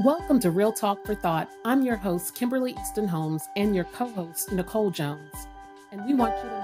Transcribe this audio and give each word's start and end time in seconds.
Welcome 0.00 0.40
to 0.40 0.50
Real 0.50 0.72
Talk 0.72 1.06
for 1.06 1.14
Thought. 1.14 1.48
I'm 1.64 1.82
your 1.82 1.94
host, 1.94 2.34
Kimberly 2.34 2.74
Easton 2.80 3.06
Holmes, 3.06 3.46
and 3.54 3.76
your 3.76 3.84
co 3.84 4.08
host, 4.08 4.50
Nicole 4.50 4.90
Jones. 4.90 5.32
And 5.92 6.04
we 6.04 6.14
want 6.14 6.34
you 6.36 6.50
to 6.50 6.58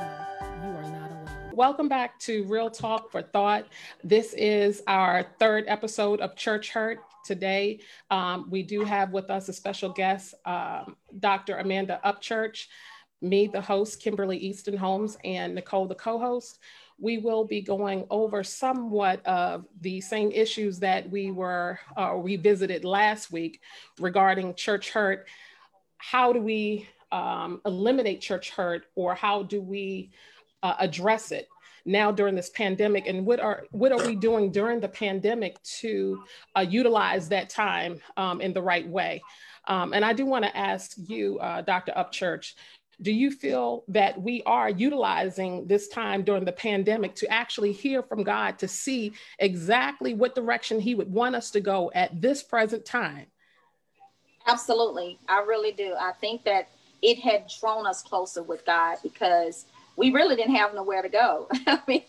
know 0.61 0.69
you 0.69 0.77
are 0.77 0.91
not 0.91 1.11
alone. 1.13 1.53
Welcome 1.53 1.89
back 1.89 2.19
to 2.21 2.43
Real 2.47 2.69
Talk 2.69 3.13
for 3.13 3.23
Thought. 3.23 3.69
This 4.03 4.33
is 4.33 4.83
our 4.89 5.25
third 5.39 5.67
episode 5.69 6.21
of 6.21 6.35
Church 6.35 6.71
Hurt. 6.71 6.99
Today, 7.25 7.79
um, 8.11 8.49
we 8.51 8.65
do 8.65 8.83
have 8.83 9.13
with 9.13 9.31
us 9.31 9.49
a 9.49 9.53
special 9.53 9.91
guest, 9.91 10.35
um, 10.45 10.97
Dr. 11.21 11.59
Amanda 11.59 12.01
Upchurch, 12.05 12.67
me, 13.23 13.47
the 13.47 13.61
host, 13.61 14.03
Kimberly 14.03 14.39
Easton 14.39 14.77
Holmes, 14.77 15.17
and 15.23 15.55
Nicole, 15.55 15.87
the 15.87 15.95
co 15.95 16.19
host 16.19 16.59
we 17.01 17.19
will 17.19 17.45
be 17.45 17.63
going 17.63 18.07
over 18.11 18.45
somewhat 18.45 19.25
of 19.27 19.65
the 19.81 20.01
same 20.01 20.31
issues 20.31 20.79
that 20.81 21.09
we 21.11 21.31
were 21.31 21.81
uh, 21.99 22.15
revisited 22.15 22.85
last 22.85 23.33
week 23.33 23.61
regarding 23.99 24.55
church 24.55 24.91
hurt. 24.91 25.27
How 25.97 26.33
do 26.33 26.41
we 26.41 26.89
um, 27.11 27.61
eliminate 27.65 28.21
church 28.21 28.51
hurt, 28.51 28.85
or 28.95 29.15
how 29.15 29.43
do 29.43 29.61
we 29.61 30.11
uh, 30.63 30.75
address 30.79 31.33
it 31.33 31.49
now 31.85 32.13
during 32.13 32.35
this 32.35 32.51
pandemic? 32.51 33.07
And 33.07 33.27
what 33.27 33.41
are 33.41 33.65
what 33.71 33.93
are 33.93 34.07
we 34.07 34.15
doing 34.15 34.51
during 34.51 34.81
the 34.81 34.89
pandemic 34.89 35.61
to 35.81 36.23
uh, 36.57 36.65
utilize 36.69 37.29
that 37.31 37.49
time 37.49 38.01
um, 38.17 38.41
in 38.41 38.53
the 38.53 38.63
right 38.63 38.87
way? 38.87 39.23
Um, 39.67 39.93
and 39.93 40.05
I 40.05 40.13
do 40.13 40.27
want 40.27 40.45
to 40.45 40.57
ask 40.57 40.93
you, 40.97 41.39
uh, 41.39 41.63
Dr. 41.63 41.93
Upchurch, 41.93 42.55
do 43.03 43.13
you 43.13 43.31
feel 43.31 43.85
that 43.89 44.21
we 44.21 44.43
are 44.45 44.69
utilizing 44.69 45.67
this 45.67 45.89
time 45.89 46.23
during 46.23 46.45
the 46.45 46.53
pandemic 46.53 47.15
to 47.17 47.33
actually 47.33 47.73
hear 47.73 48.03
from 48.03 48.23
God 48.23 48.59
to 48.59 48.69
see 48.69 49.13
exactly 49.39 50.15
what 50.15 50.35
direction 50.35 50.81
He 50.81 50.95
would 50.95 51.11
want 51.11 51.35
us 51.35 51.51
to 51.53 51.61
go 51.61 51.91
at 51.95 52.21
this 52.21 52.43
present 52.43 52.85
time? 52.85 53.27
Absolutely. 54.47 55.19
I 55.29 55.41
really 55.41 55.73
do. 55.73 55.95
I 55.99 56.13
think 56.21 56.45
that 56.45 56.69
it 57.03 57.19
had 57.19 57.51
drawn 57.61 57.87
us 57.87 58.03
closer 58.03 58.43
with 58.43 58.65
God 58.67 58.99
because 59.03 59.67
we 59.97 60.11
really 60.11 60.37
didn't 60.37 60.57
have 60.57 60.75
nowhere 60.75 61.03
to 61.03 61.09
go. 61.09 61.49
I 61.67 61.81
mean, 61.87 62.03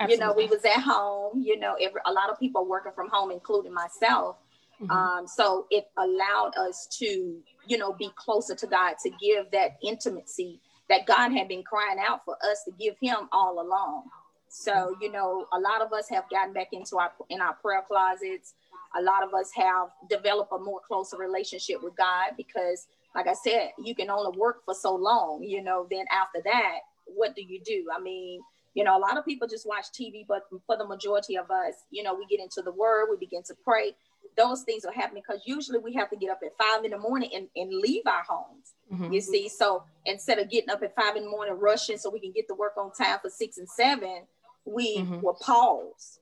Absolutely. 0.00 0.14
you 0.14 0.18
know, 0.18 0.32
we 0.34 0.46
was 0.46 0.64
at 0.64 0.80
home, 0.80 1.42
you 1.42 1.58
know, 1.58 1.76
every, 1.80 2.00
a 2.04 2.12
lot 2.12 2.30
of 2.30 2.38
people 2.38 2.66
working 2.66 2.92
from 2.94 3.08
home, 3.08 3.30
including 3.30 3.72
myself. 3.72 4.36
Mm-hmm. 4.84 4.90
Um, 4.90 5.26
so 5.26 5.66
it 5.70 5.86
allowed 5.96 6.52
us 6.58 6.86
to, 6.98 7.38
you 7.66 7.78
know, 7.78 7.92
be 7.92 8.10
closer 8.16 8.54
to 8.54 8.66
God, 8.66 8.94
to 9.02 9.10
give 9.10 9.50
that 9.52 9.76
intimacy 9.82 10.60
that 10.88 11.06
God 11.06 11.30
had 11.32 11.48
been 11.48 11.62
crying 11.62 11.98
out 11.98 12.24
for 12.24 12.36
us 12.44 12.64
to 12.64 12.72
give 12.78 12.94
Him 13.00 13.28
all 13.32 13.60
along. 13.60 14.04
So, 14.48 14.94
you 15.00 15.10
know, 15.10 15.46
a 15.52 15.58
lot 15.58 15.82
of 15.82 15.92
us 15.92 16.08
have 16.10 16.30
gotten 16.30 16.52
back 16.52 16.68
into 16.72 16.96
our 16.98 17.12
in 17.28 17.40
our 17.40 17.54
prayer 17.54 17.82
closets. 17.86 18.54
A 18.96 19.02
lot 19.02 19.24
of 19.24 19.34
us 19.34 19.50
have 19.56 19.88
developed 20.08 20.52
a 20.52 20.58
more 20.58 20.80
closer 20.86 21.16
relationship 21.16 21.82
with 21.82 21.96
God 21.96 22.32
because, 22.36 22.86
like 23.14 23.26
I 23.26 23.34
said, 23.34 23.70
you 23.82 23.94
can 23.94 24.10
only 24.10 24.38
work 24.38 24.64
for 24.64 24.74
so 24.74 24.94
long. 24.94 25.42
You 25.42 25.62
know, 25.62 25.88
then 25.90 26.04
after 26.12 26.40
that, 26.44 26.78
what 27.06 27.34
do 27.34 27.42
you 27.42 27.60
do? 27.64 27.86
I 27.96 28.00
mean, 28.00 28.40
you 28.74 28.84
know, 28.84 28.96
a 28.96 29.00
lot 29.00 29.16
of 29.16 29.24
people 29.24 29.48
just 29.48 29.66
watch 29.66 29.86
TV, 29.92 30.24
but 30.26 30.42
for 30.66 30.76
the 30.76 30.86
majority 30.86 31.36
of 31.36 31.50
us, 31.50 31.74
you 31.90 32.02
know, 32.02 32.14
we 32.14 32.26
get 32.26 32.40
into 32.40 32.62
the 32.62 32.72
Word, 32.72 33.08
we 33.10 33.16
begin 33.16 33.42
to 33.44 33.54
pray, 33.64 33.94
those 34.36 34.62
things 34.62 34.84
are 34.84 34.92
happening 34.92 35.22
because 35.26 35.42
usually 35.46 35.78
we 35.78 35.92
have 35.94 36.10
to 36.10 36.16
get 36.16 36.30
up 36.30 36.40
at 36.44 36.52
five 36.58 36.84
in 36.84 36.90
the 36.90 36.98
morning 36.98 37.30
and, 37.34 37.48
and 37.56 37.70
leave 37.70 38.02
our 38.06 38.22
homes. 38.28 38.74
Mm-hmm. 38.92 39.12
You 39.12 39.20
see, 39.20 39.48
so 39.48 39.84
instead 40.06 40.38
of 40.38 40.50
getting 40.50 40.70
up 40.70 40.82
at 40.82 40.94
five 40.94 41.16
in 41.16 41.24
the 41.24 41.30
morning 41.30 41.54
rushing 41.58 41.96
so 41.96 42.10
we 42.10 42.20
can 42.20 42.32
get 42.32 42.48
to 42.48 42.54
work 42.54 42.76
on 42.76 42.92
time 42.92 43.18
for 43.22 43.30
six 43.30 43.58
and 43.58 43.68
seven, 43.68 44.22
we 44.64 44.98
mm-hmm. 44.98 45.20
will 45.20 45.38
pause. 45.40 46.18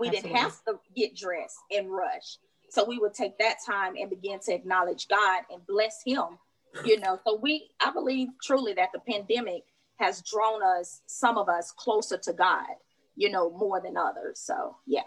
We 0.00 0.08
Absolutely. 0.08 0.30
didn't 0.30 0.42
have 0.42 0.64
to 0.64 0.80
get 0.96 1.16
dressed 1.16 1.58
and 1.70 1.90
rush. 1.90 2.38
So 2.70 2.84
we 2.84 2.98
would 2.98 3.12
take 3.12 3.38
that 3.38 3.56
time 3.66 3.94
and 4.00 4.08
begin 4.08 4.38
to 4.46 4.54
acknowledge 4.54 5.08
God 5.08 5.42
and 5.50 5.66
bless 5.66 6.02
Him. 6.04 6.38
You 6.86 6.98
know, 7.00 7.18
so 7.26 7.38
we, 7.42 7.68
I 7.84 7.90
believe 7.90 8.28
truly 8.42 8.72
that 8.74 8.88
the 8.94 9.00
pandemic 9.00 9.64
has 9.96 10.22
drawn 10.22 10.62
us, 10.62 11.02
some 11.06 11.36
of 11.36 11.50
us, 11.50 11.70
closer 11.76 12.16
to 12.16 12.32
God, 12.32 12.66
you 13.14 13.30
know, 13.30 13.50
more 13.50 13.80
than 13.80 13.98
others. 13.98 14.40
So, 14.40 14.76
yeah. 14.86 15.02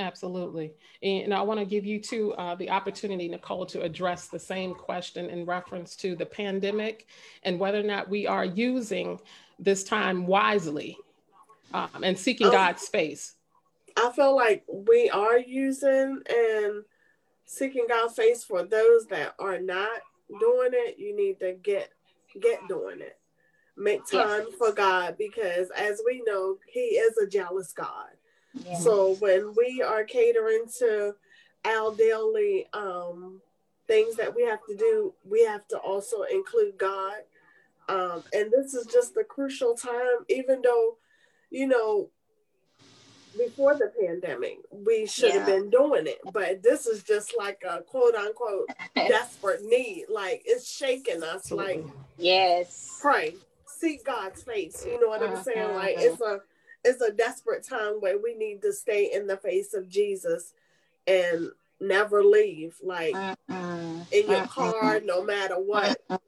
Absolutely. 0.00 0.72
And 1.02 1.34
I 1.34 1.42
want 1.42 1.60
to 1.60 1.66
give 1.66 1.84
you 1.84 2.00
too 2.00 2.32
uh, 2.34 2.54
the 2.54 2.70
opportunity, 2.70 3.28
Nicole, 3.28 3.66
to 3.66 3.82
address 3.82 4.28
the 4.28 4.38
same 4.38 4.74
question 4.74 5.28
in 5.28 5.44
reference 5.44 5.94
to 5.96 6.16
the 6.16 6.24
pandemic 6.24 7.06
and 7.42 7.60
whether 7.60 7.78
or 7.78 7.84
not 7.84 8.08
we 8.08 8.26
are 8.26 8.46
using 8.46 9.20
this 9.58 9.84
time 9.84 10.26
wisely 10.26 10.96
um, 11.74 12.02
and 12.02 12.18
seeking 12.18 12.46
um, 12.46 12.52
God's 12.52 12.88
face. 12.88 13.34
I 13.94 14.10
feel 14.12 14.34
like 14.34 14.64
we 14.72 15.10
are 15.10 15.38
using 15.38 16.22
and 16.28 16.84
seeking 17.44 17.84
God's 17.86 18.14
face 18.14 18.42
for 18.42 18.62
those 18.62 19.04
that 19.08 19.34
are 19.38 19.60
not 19.60 20.00
doing 20.40 20.70
it. 20.72 20.98
You 20.98 21.14
need 21.14 21.40
to 21.40 21.52
get 21.62 21.90
get 22.40 22.66
doing 22.68 23.02
it. 23.02 23.18
Make 23.76 24.06
time 24.06 24.44
yes. 24.48 24.54
for 24.56 24.72
God 24.72 25.16
because 25.18 25.68
as 25.76 26.00
we 26.06 26.22
know, 26.26 26.56
He 26.66 26.80
is 26.80 27.18
a 27.18 27.26
jealous 27.26 27.72
God. 27.72 28.08
So 28.80 29.14
when 29.16 29.54
we 29.56 29.82
are 29.82 30.04
catering 30.04 30.64
to 30.78 31.14
our 31.64 31.94
daily 31.94 32.66
um, 32.72 33.40
things 33.86 34.16
that 34.16 34.34
we 34.34 34.44
have 34.44 34.60
to 34.68 34.76
do, 34.76 35.14
we 35.28 35.44
have 35.44 35.66
to 35.68 35.78
also 35.78 36.22
include 36.22 36.78
God. 36.78 37.14
Um, 37.88 38.22
and 38.32 38.50
this 38.50 38.74
is 38.74 38.86
just 38.86 39.16
a 39.16 39.24
crucial 39.24 39.74
time, 39.74 40.24
even 40.28 40.62
though, 40.62 40.96
you 41.50 41.66
know, 41.66 42.10
before 43.36 43.74
the 43.74 43.92
pandemic, 44.00 44.58
we 44.70 45.06
should 45.06 45.32
yeah. 45.32 45.38
have 45.38 45.46
been 45.46 45.70
doing 45.70 46.06
it. 46.06 46.18
But 46.32 46.62
this 46.62 46.86
is 46.86 47.02
just 47.02 47.34
like 47.38 47.62
a 47.68 47.82
quote 47.82 48.14
unquote 48.14 48.68
desperate 48.94 49.64
need. 49.64 50.06
Like 50.08 50.42
it's 50.44 50.70
shaking 50.70 51.22
us. 51.22 51.50
Like, 51.50 51.84
yes, 52.18 52.98
pray, 53.00 53.34
seek 53.66 54.04
God's 54.04 54.42
face. 54.42 54.84
You 54.84 55.00
know 55.00 55.08
what 55.08 55.22
I'm 55.22 55.42
saying? 55.42 55.74
Like 55.74 55.96
uh-huh. 55.96 56.06
it's 56.06 56.20
a 56.20 56.40
it's 56.84 57.00
a 57.00 57.12
desperate 57.12 57.66
time 57.66 57.94
where 58.00 58.18
we 58.18 58.34
need 58.34 58.62
to 58.62 58.72
stay 58.72 59.10
in 59.12 59.26
the 59.26 59.36
face 59.36 59.74
of 59.74 59.88
Jesus 59.88 60.54
and 61.06 61.50
never 61.80 62.22
leave. 62.24 62.76
Like 62.82 63.14
uh-uh. 63.14 64.04
in 64.12 64.26
your 64.26 64.36
uh-uh. 64.36 64.46
car, 64.46 65.00
no 65.04 65.22
matter 65.24 65.56
what, 65.56 66.00
uh-uh. 66.08 66.18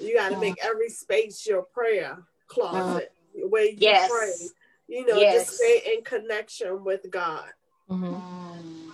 you 0.00 0.16
got 0.16 0.30
to 0.30 0.38
make 0.38 0.56
every 0.62 0.88
space 0.88 1.46
your 1.46 1.62
prayer 1.62 2.18
closet 2.46 3.12
where 3.34 3.64
you 3.64 3.76
yes. 3.78 4.10
pray. 4.10 4.48
You 4.88 5.06
know, 5.06 5.16
yes. 5.16 5.46
just 5.46 5.56
stay 5.56 5.94
in 5.94 6.04
connection 6.04 6.84
with 6.84 7.10
God. 7.10 7.48
Mm-hmm. 7.90 8.90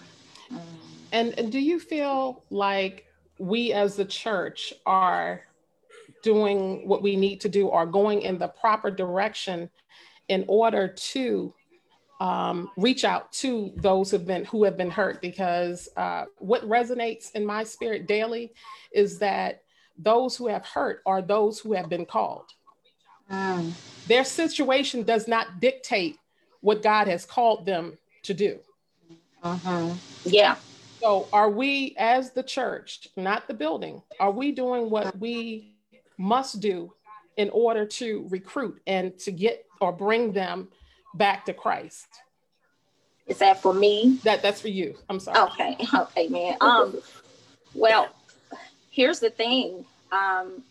And, 1.11 1.39
and 1.39 1.51
do 1.51 1.59
you 1.59 1.81
feel 1.81 2.45
like 2.51 3.07
we 3.39 3.73
as 3.73 3.97
the 3.97 4.05
church 4.05 4.75
are 4.87 5.43
doing 6.23 6.87
what 6.87 7.03
we 7.03 7.17
need 7.17 7.41
to 7.41 7.49
do 7.49 7.69
or 7.69 7.87
going 7.87 8.23
in 8.23 8.39
the 8.39 8.49
proper 8.49 8.91
direction 8.91 9.71
in 10.29 10.45
order 10.47 10.89
to 10.89 11.53
um, 12.21 12.71
reach 12.77 13.05
out 13.05 13.33
to 13.33 13.73
those 13.77 14.11
who've 14.11 14.27
been 14.27 14.45
who 14.45 14.65
have 14.65 14.77
been 14.77 14.91
hurt 14.91 15.21
because 15.21 15.89
uh, 15.97 16.25
what 16.39 16.63
resonates 16.69 17.33
in 17.35 17.47
my 17.47 17.63
spirit 17.63 18.07
daily 18.07 18.53
is 18.93 19.19
that 19.19 19.63
those 19.97 20.37
who 20.37 20.49
have 20.49 20.65
hurt 20.65 21.03
are 21.07 21.23
those 21.23 21.59
who 21.61 21.73
have 21.73 21.89
been 21.89 22.05
called 22.05 22.47
mm. 23.31 23.73
their 24.07 24.25
situation 24.25 25.03
does 25.03 25.29
not 25.29 25.61
dictate 25.61 26.19
what 26.61 26.83
god 26.83 27.07
has 27.07 27.25
called 27.25 27.65
them 27.65 27.97
to 28.23 28.35
do 28.35 28.59
uh-huh. 29.45 29.91
yeah 30.25 30.57
so 31.01 31.29
are 31.33 31.51
we 31.51 31.95
as 31.99 32.33
the 32.33 32.43
church 32.43 33.09
not 33.17 33.47
the 33.47 33.55
building 33.55 34.03
are 34.19 34.33
we 34.33 34.51
doing 34.51 34.91
what 34.91 35.17
we 35.19 35.73
must 36.17 36.61
do 36.61 36.93
in 37.39 37.49
order 37.51 37.87
to 37.87 38.27
recruit 38.29 38.83
and 38.87 39.17
to 39.21 39.33
get 39.33 39.65
or 39.81 39.93
bring 39.93 40.33
them 40.33 40.69
back 41.15 41.47
to 41.47 41.55
Christ. 41.55 42.09
Is 43.27 43.39
that 43.39 43.63
for 43.63 43.73
me? 43.73 44.19
That 44.25 44.43
that's 44.43 44.61
for 44.61 44.69
you. 44.69 44.97
I'm 45.09 45.21
sorry. 45.21 45.39
Okay. 45.53 45.77
Okay, 45.95 46.29
man. 46.29 46.57
Um, 46.61 46.99
well, 47.75 48.09
here's 48.91 49.21
the 49.21 49.31
thing. 49.31 49.85
Um, 50.13 50.63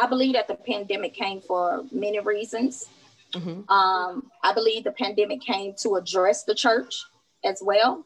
I 0.00 0.06
believe 0.06 0.34
that 0.34 0.48
the 0.48 0.54
pandemic 0.54 1.14
came 1.14 1.40
for 1.40 1.84
many 1.92 2.20
reasons. 2.20 2.88
Mm-hmm. 3.32 3.70
Um, 3.70 4.30
I 4.42 4.52
believe 4.52 4.84
the 4.84 4.92
pandemic 4.92 5.40
came 5.40 5.74
to 5.82 5.96
address 5.96 6.44
the 6.44 6.54
church 6.54 7.04
as 7.44 7.62
well, 7.64 8.04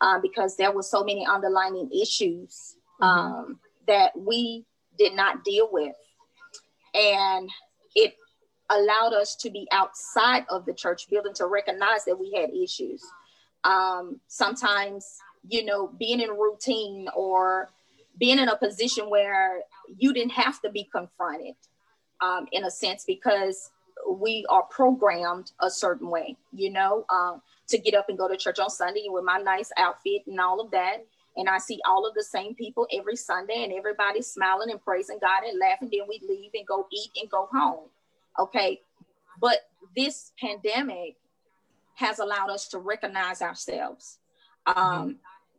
um, 0.00 0.20
because 0.22 0.56
there 0.56 0.72
were 0.72 0.82
so 0.82 1.04
many 1.04 1.26
underlying 1.26 1.90
issues 1.92 2.76
mm-hmm. 3.00 3.04
um, 3.04 3.60
that 3.86 4.18
we 4.18 4.64
did 4.98 5.14
not 5.14 5.44
deal 5.44 5.68
with, 5.70 5.94
and 6.96 7.50
it 7.94 8.14
allowed 8.70 9.12
us 9.12 9.36
to 9.36 9.50
be 9.50 9.68
outside 9.70 10.44
of 10.50 10.66
the 10.66 10.74
church 10.74 11.08
building 11.08 11.34
to 11.34 11.46
recognize 11.46 12.04
that 12.04 12.18
we 12.18 12.32
had 12.32 12.50
issues. 12.50 13.02
Um, 13.64 14.20
sometimes, 14.26 15.18
you 15.48 15.64
know, 15.64 15.88
being 15.98 16.20
in 16.20 16.30
routine 16.30 17.08
or 17.14 17.68
being 18.18 18.38
in 18.38 18.48
a 18.48 18.56
position 18.56 19.10
where 19.10 19.60
you 19.96 20.12
didn't 20.12 20.32
have 20.32 20.60
to 20.62 20.70
be 20.70 20.84
confronted 20.84 21.54
um, 22.20 22.46
in 22.52 22.64
a 22.64 22.70
sense 22.70 23.04
because 23.06 23.70
we 24.10 24.44
are 24.48 24.62
programmed 24.64 25.52
a 25.60 25.70
certain 25.70 26.08
way, 26.08 26.36
you 26.52 26.70
know, 26.70 27.04
um, 27.10 27.42
to 27.68 27.78
get 27.78 27.94
up 27.94 28.08
and 28.08 28.18
go 28.18 28.28
to 28.28 28.36
church 28.36 28.58
on 28.58 28.70
Sunday 28.70 29.06
with 29.08 29.24
my 29.24 29.38
nice 29.38 29.70
outfit 29.76 30.22
and 30.26 30.40
all 30.40 30.60
of 30.60 30.70
that. 30.70 31.04
And 31.36 31.48
I 31.48 31.58
see 31.58 31.80
all 31.86 32.06
of 32.06 32.14
the 32.14 32.22
same 32.22 32.54
people 32.54 32.86
every 32.92 33.16
Sunday, 33.16 33.64
and 33.64 33.72
everybody 33.72 34.22
smiling 34.22 34.70
and 34.70 34.82
praising 34.82 35.18
God 35.20 35.42
and 35.44 35.58
laughing. 35.58 35.90
Then 35.92 36.08
we 36.08 36.20
leave 36.28 36.50
and 36.54 36.66
go 36.66 36.86
eat 36.92 37.10
and 37.20 37.30
go 37.30 37.48
home. 37.52 37.88
Okay. 38.38 38.80
But 39.40 39.68
this 39.96 40.32
pandemic 40.40 41.16
has 41.94 42.18
allowed 42.18 42.50
us 42.50 42.68
to 42.68 42.78
recognize 42.78 43.42
ourselves. 43.42 44.18
Um. 44.66 45.16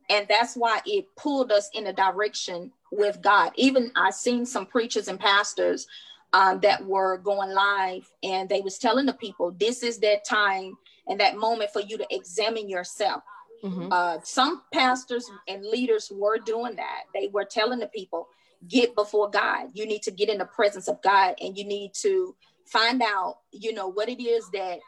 And 0.09 0.25
that's 0.29 0.55
why 0.55 0.79
it 0.85 1.05
pulled 1.17 1.51
us 1.51 1.69
in 1.73 1.87
a 1.87 1.93
direction 1.93 2.71
with 2.91 3.21
God. 3.21 3.51
Even 3.55 3.91
I've 3.95 4.13
seen 4.13 4.45
some 4.45 4.65
preachers 4.65 5.09
and 5.09 5.19
pastors 5.19 5.85
um, 6.31 6.61
that 6.61 6.85
were 6.85 7.17
going 7.17 7.51
live 7.51 8.09
and 8.23 8.47
they 8.47 8.61
was 8.61 8.77
telling 8.77 9.05
the 9.05 9.13
people, 9.13 9.51
this 9.59 9.83
is 9.83 9.99
that 9.99 10.23
time 10.23 10.77
and 11.07 11.19
that 11.19 11.35
moment 11.35 11.71
for 11.71 11.81
you 11.81 11.97
to 11.97 12.07
examine 12.09 12.69
yourself. 12.69 13.21
Mm-hmm. 13.63 13.91
Uh, 13.91 14.17
some 14.23 14.61
pastors 14.73 15.29
and 15.47 15.65
leaders 15.65 16.11
were 16.13 16.37
doing 16.37 16.75
that. 16.75 17.03
They 17.13 17.27
were 17.27 17.45
telling 17.45 17.79
the 17.79 17.87
people, 17.87 18.27
get 18.67 18.95
before 18.95 19.29
God. 19.29 19.69
You 19.73 19.85
need 19.85 20.03
to 20.03 20.11
get 20.11 20.29
in 20.29 20.37
the 20.37 20.45
presence 20.45 20.87
of 20.87 21.01
God 21.01 21.35
and 21.41 21.57
you 21.57 21.63
need 21.63 21.93
to 22.01 22.35
find 22.65 23.01
out, 23.01 23.39
you 23.51 23.73
know, 23.73 23.87
what 23.87 24.09
it 24.09 24.21
is 24.21 24.49
that 24.51 24.79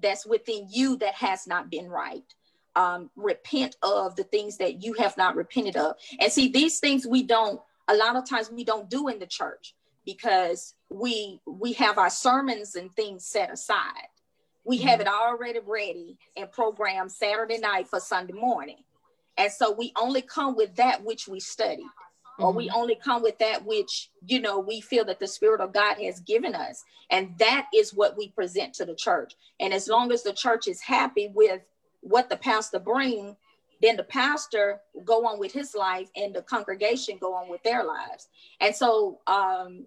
that's 0.00 0.26
within 0.26 0.66
you 0.70 0.96
that 0.98 1.14
has 1.14 1.46
not 1.46 1.70
been 1.70 1.88
right. 1.88 2.24
Um, 2.74 3.10
repent 3.16 3.74
of 3.82 4.16
the 4.16 4.24
things 4.24 4.58
that 4.58 4.82
you 4.82 4.92
have 4.94 5.16
not 5.16 5.34
repented 5.34 5.76
of. 5.76 5.96
And 6.20 6.30
see, 6.30 6.48
these 6.48 6.78
things 6.78 7.06
we 7.06 7.22
don't, 7.22 7.58
a 7.88 7.94
lot 7.94 8.16
of 8.16 8.28
times 8.28 8.50
we 8.50 8.64
don't 8.64 8.90
do 8.90 9.08
in 9.08 9.18
the 9.18 9.26
church 9.26 9.74
because 10.04 10.74
we 10.90 11.40
we 11.46 11.72
have 11.72 11.96
our 11.96 12.10
sermons 12.10 12.74
and 12.74 12.92
things 12.92 13.26
set 13.26 13.50
aside. 13.50 14.08
We 14.66 14.78
have 14.78 14.98
mm-hmm. 14.98 15.08
it 15.08 15.08
already 15.08 15.60
ready 15.64 16.18
and 16.36 16.50
programmed 16.50 17.12
Saturday 17.12 17.58
night 17.58 17.86
for 17.86 18.00
Sunday 18.00 18.32
morning. 18.32 18.78
And 19.38 19.52
so 19.52 19.70
we 19.70 19.92
only 19.96 20.22
come 20.22 20.56
with 20.56 20.74
that 20.76 21.04
which 21.04 21.28
we 21.28 21.40
study, 21.40 21.86
or 22.38 22.52
we 22.52 22.66
mm-hmm. 22.66 22.76
only 22.76 22.94
come 22.96 23.22
with 23.22 23.38
that 23.38 23.64
which, 23.64 24.10
you 24.26 24.40
know, 24.40 24.58
we 24.58 24.80
feel 24.80 25.04
that 25.04 25.20
the 25.20 25.28
Spirit 25.28 25.60
of 25.60 25.72
God 25.72 25.98
has 26.02 26.20
given 26.20 26.54
us. 26.54 26.82
And 27.10 27.38
that 27.38 27.66
is 27.74 27.94
what 27.94 28.16
we 28.16 28.30
present 28.30 28.74
to 28.74 28.84
the 28.84 28.94
church. 28.96 29.34
And 29.60 29.72
as 29.72 29.88
long 29.88 30.10
as 30.10 30.22
the 30.22 30.32
church 30.32 30.66
is 30.66 30.80
happy 30.80 31.30
with 31.32 31.60
what 32.00 32.28
the 32.28 32.36
pastor 32.36 32.80
bring, 32.80 33.36
then 33.82 33.96
the 33.96 34.04
pastor 34.04 34.80
go 35.04 35.26
on 35.26 35.38
with 35.38 35.52
his 35.52 35.74
life 35.74 36.08
and 36.16 36.34
the 36.34 36.42
congregation 36.42 37.18
go 37.18 37.34
on 37.34 37.48
with 37.48 37.62
their 37.62 37.84
lives. 37.84 38.28
And 38.60 38.74
so 38.74 39.20
um, 39.26 39.86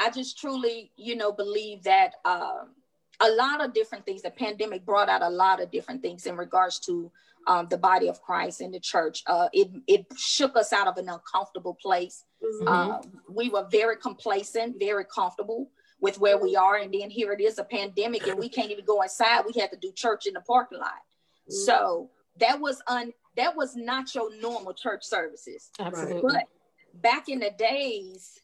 I 0.00 0.10
just 0.10 0.38
truly, 0.38 0.90
you 0.96 1.16
know, 1.16 1.32
believe 1.32 1.84
that 1.84 2.14
um, 2.24 2.70
a 3.20 3.30
lot 3.30 3.64
of 3.64 3.72
different 3.72 4.04
things. 4.04 4.22
The 4.22 4.30
pandemic 4.30 4.84
brought 4.84 5.08
out 5.08 5.22
a 5.22 5.28
lot 5.28 5.60
of 5.60 5.70
different 5.70 6.02
things 6.02 6.26
in 6.26 6.36
regards 6.36 6.78
to 6.80 7.10
um, 7.46 7.66
the 7.68 7.78
body 7.78 8.08
of 8.08 8.20
Christ 8.22 8.60
and 8.60 8.72
the 8.72 8.80
church. 8.80 9.22
Uh, 9.26 9.48
it 9.52 9.68
it 9.86 10.06
shook 10.16 10.56
us 10.56 10.72
out 10.72 10.86
of 10.86 10.96
an 10.98 11.08
uncomfortable 11.08 11.74
place. 11.74 12.24
Mm-hmm. 12.42 12.68
Uh, 12.68 12.98
we 13.28 13.48
were 13.48 13.66
very 13.70 13.96
complacent, 13.96 14.76
very 14.78 15.04
comfortable 15.04 15.70
with 16.00 16.20
where 16.20 16.38
we 16.38 16.54
are, 16.54 16.76
and 16.76 16.94
then 16.94 17.10
here 17.10 17.32
it 17.32 17.40
is, 17.40 17.58
a 17.58 17.64
pandemic, 17.64 18.26
and 18.28 18.38
we 18.38 18.48
can't 18.48 18.70
even 18.70 18.84
go 18.84 19.02
inside. 19.02 19.44
We 19.52 19.60
had 19.60 19.70
to 19.72 19.76
do 19.76 19.90
church 19.92 20.26
in 20.26 20.34
the 20.34 20.40
parking 20.40 20.78
lot. 20.78 20.90
Mm-hmm. 20.90 21.54
So 21.54 22.10
that 22.38 22.60
was 22.60 22.82
un 22.86 23.12
that 23.36 23.56
was 23.56 23.74
not 23.76 24.14
your 24.14 24.34
normal 24.40 24.74
church 24.74 25.04
services. 25.04 25.70
Absolutely. 25.78 26.22
But 26.22 26.48
back 26.94 27.28
in 27.28 27.40
the 27.40 27.50
days, 27.50 28.38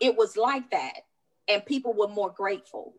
it 0.00 0.16
was 0.16 0.36
like 0.36 0.70
that, 0.70 1.00
and 1.48 1.64
people 1.64 1.94
were 1.94 2.08
more 2.08 2.30
grateful 2.30 2.94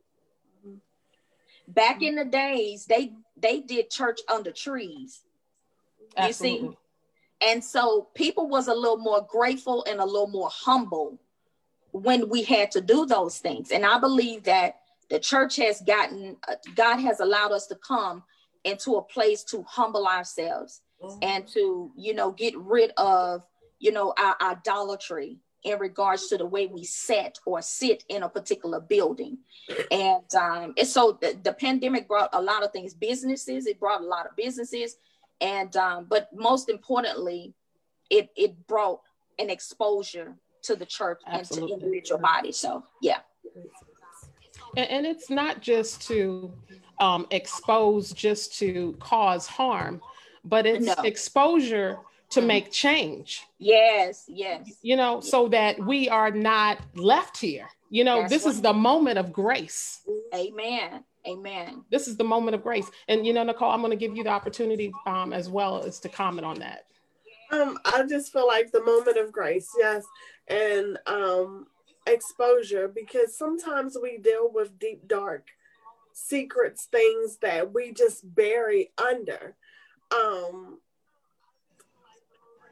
back 1.70 2.02
in 2.02 2.16
the 2.16 2.26
days 2.26 2.86
they 2.86 3.14
they 3.38 3.62
did 3.62 3.90
church 3.90 4.20
under 4.32 4.52
trees. 4.52 5.22
You 6.00 6.08
Absolutely. 6.18 6.70
see 6.70 6.78
and 7.42 7.64
so 7.64 8.10
people 8.16 8.50
was 8.50 8.68
a 8.68 8.74
little 8.74 8.98
more 8.98 9.26
grateful 9.30 9.86
and 9.90 10.00
a 10.00 10.06
little 10.06 10.28
more 10.28 10.50
humble 10.52 11.18
when 11.92 12.28
we 12.30 12.44
had 12.44 12.72
to 12.72 12.82
do 12.82 13.06
those 13.06 13.38
things. 13.38 13.72
And 13.72 13.86
i 13.86 14.00
believe 14.00 14.44
that 14.44 14.80
the 15.10 15.20
church 15.20 15.56
has 15.58 15.82
gotten 15.82 16.38
uh, 16.48 16.56
god 16.76 16.98
has 16.98 17.20
allowed 17.20 17.52
us 17.52 17.68
to 17.68 17.76
come 17.76 18.24
into 18.64 18.96
a 18.96 19.02
place 19.02 19.44
to 19.46 19.64
humble 19.64 20.06
ourselves 20.08 20.82
mm-hmm. 21.02 21.20
and 21.22 21.48
to 21.48 21.92
you 21.96 22.14
know 22.14 22.32
get 22.32 22.58
rid 22.58 22.92
of 22.98 23.46
you 23.80 23.92
know 23.92 24.14
our 24.18 24.36
idolatry 24.42 25.38
in 25.64 25.78
regards 25.80 26.28
to 26.28 26.38
the 26.38 26.46
way 26.46 26.68
we 26.68 26.84
set 26.84 27.40
or 27.46 27.62
sit 27.62 28.04
in 28.10 28.24
a 28.24 28.30
particular 28.30 28.80
building. 28.80 29.38
And 29.92 30.36
um, 30.36 30.74
and 30.78 30.88
so 30.88 31.18
the, 31.22 31.38
the, 31.44 31.54
pandemic 31.54 32.08
brought 32.08 32.30
a 32.34 32.42
lot 32.42 32.64
of 32.64 32.72
things, 32.72 32.94
businesses, 32.94 33.68
it 33.68 33.80
brought 33.80 34.02
a 34.02 34.06
lot 34.06 34.26
of 34.26 34.36
businesses. 34.36 34.96
And 35.42 35.76
um, 35.76 36.08
but 36.10 36.30
most 36.34 36.70
importantly, 36.70 37.54
it 38.10 38.30
it 38.36 38.68
brought 38.68 39.02
an 39.38 39.50
exposure 39.50 40.36
to 40.64 40.76
the 40.76 40.86
church 40.86 41.22
Absolutely. 41.28 41.74
and 41.74 41.82
to 41.82 41.86
individual 41.86 42.22
bodies. 42.22 42.58
So 42.58 42.84
yeah. 43.02 43.20
And, 44.78 44.90
and 44.90 45.06
it's 45.06 45.30
not 45.30 45.62
just 45.62 46.08
to 46.08 46.54
um, 47.00 47.28
expose 47.32 48.12
just 48.12 48.58
to 48.60 48.96
cause 49.00 49.48
harm, 49.48 50.02
but 50.44 50.66
it's 50.66 50.86
no. 50.86 50.96
exposure 51.04 51.98
to 52.32 52.40
mm-hmm. 52.40 52.48
make 52.48 52.72
change. 52.72 53.46
Yes, 53.58 54.26
yes. 54.28 54.70
You 54.82 54.96
know, 54.96 55.20
so 55.20 55.48
that 55.50 55.80
we 55.80 56.10
are 56.10 56.32
not 56.32 56.80
left 56.96 57.38
here. 57.38 57.68
You 57.90 58.04
know, 58.04 58.22
That's 58.22 58.32
this 58.32 58.46
is 58.46 58.62
the 58.62 58.74
moment 58.74 59.18
of 59.18 59.34
grace. 59.34 60.02
Amen. 60.34 61.04
Amen. 61.28 61.84
This 61.92 62.08
is 62.08 62.18
the 62.18 62.24
moment 62.24 62.56
of 62.56 62.64
grace. 62.64 62.90
And 63.08 63.26
you 63.26 63.34
know, 63.34 63.44
Nicole, 63.44 63.72
I'm 63.72 63.82
going 63.82 63.92
to 63.92 63.98
give 63.98 64.16
you 64.16 64.24
the 64.24 64.30
opportunity 64.30 64.92
um, 65.06 65.34
as 65.34 65.50
well 65.50 65.84
as 65.84 66.00
to 66.02 66.10
comment 66.10 66.46
on 66.46 66.60
that. 66.60 66.86
Um, 67.52 67.80
I 67.86 68.04
just 68.08 68.32
feel 68.32 68.48
like 68.48 68.72
the 68.72 68.84
moment 68.84 69.18
of 69.18 69.32
grace, 69.32 69.70
yes, 69.78 70.06
and 70.48 71.00
um, 71.08 71.66
exposure 72.06 72.88
because 72.88 73.38
sometimes 73.38 73.98
we 74.02 74.18
deal 74.20 74.52
with 74.54 74.78
deep, 74.80 75.08
dark 75.08 75.48
secrets, 76.14 76.86
things 76.86 77.38
that 77.38 77.74
we 77.74 77.92
just 77.92 78.36
bury 78.36 78.92
under. 78.98 79.56
Um, 80.12 80.80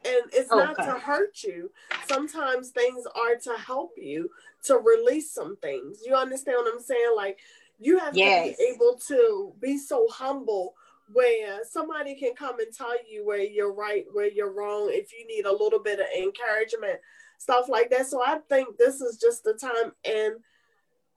and 0.04 0.22
it's 0.32 0.50
okay. 0.50 0.64
not 0.64 0.76
to 0.76 0.98
hurt 0.98 1.42
you. 1.42 1.70
Sometimes 2.06 2.70
things 2.70 3.04
are 3.14 3.36
to 3.36 3.58
help 3.58 3.92
you 3.96 4.30
to 4.64 4.76
release 4.76 5.32
some 5.32 5.56
things. 5.56 6.00
You 6.04 6.14
understand 6.14 6.58
what 6.58 6.74
I'm 6.74 6.80
saying? 6.80 7.12
Like 7.16 7.38
you 7.78 7.98
have 7.98 8.16
yes. 8.16 8.50
to 8.50 8.56
be 8.56 8.72
able 8.74 8.98
to 9.08 9.52
be 9.60 9.78
so 9.78 10.06
humble 10.10 10.74
where 11.12 11.60
somebody 11.64 12.14
can 12.14 12.34
come 12.34 12.60
and 12.60 12.72
tell 12.72 12.94
you 13.08 13.24
where 13.24 13.40
you're 13.40 13.72
right, 13.72 14.04
where 14.12 14.28
you're 14.28 14.52
wrong, 14.52 14.90
if 14.92 15.10
you 15.12 15.26
need 15.26 15.46
a 15.46 15.52
little 15.52 15.82
bit 15.82 16.00
of 16.00 16.06
encouragement, 16.16 17.00
stuff 17.38 17.68
like 17.68 17.90
that. 17.90 18.06
So 18.06 18.22
I 18.22 18.38
think 18.48 18.76
this 18.76 19.00
is 19.00 19.16
just 19.18 19.44
the 19.44 19.54
time 19.54 19.92
and 20.04 20.34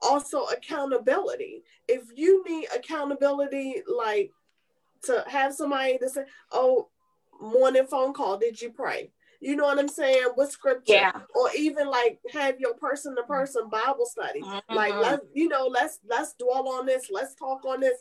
also 0.02 0.46
accountability. 0.46 1.64
If 1.88 2.04
you 2.16 2.44
need 2.48 2.68
accountability, 2.76 3.84
like 3.88 4.32
to 5.04 5.24
have 5.28 5.54
somebody 5.54 5.98
to 5.98 6.10
say, 6.10 6.24
oh, 6.52 6.88
morning 7.42 7.88
phone 7.88 8.14
call, 8.14 8.38
did 8.38 8.62
you 8.62 8.72
pray? 8.72 9.12
You 9.42 9.56
know 9.56 9.64
what 9.64 9.80
I'm 9.80 9.88
saying? 9.88 10.30
What 10.36 10.52
scripture? 10.52 10.94
Yeah. 10.94 11.20
Or 11.34 11.50
even 11.58 11.88
like 11.88 12.20
have 12.32 12.60
your 12.60 12.76
person 12.76 13.16
to 13.16 13.24
person 13.24 13.70
Bible 13.70 14.06
study. 14.06 14.42
Mm-hmm. 14.42 14.74
Like 14.74 14.94
let's 14.96 15.26
you 15.34 15.50
know, 15.50 15.66
let's 15.66 16.00
let's 16.08 16.36
dwell 16.36 16.70
on 16.70 16.86
this, 16.86 17.08
let's 17.12 17.34
talk 17.34 17.66
on 17.66 17.80
this. 17.80 17.98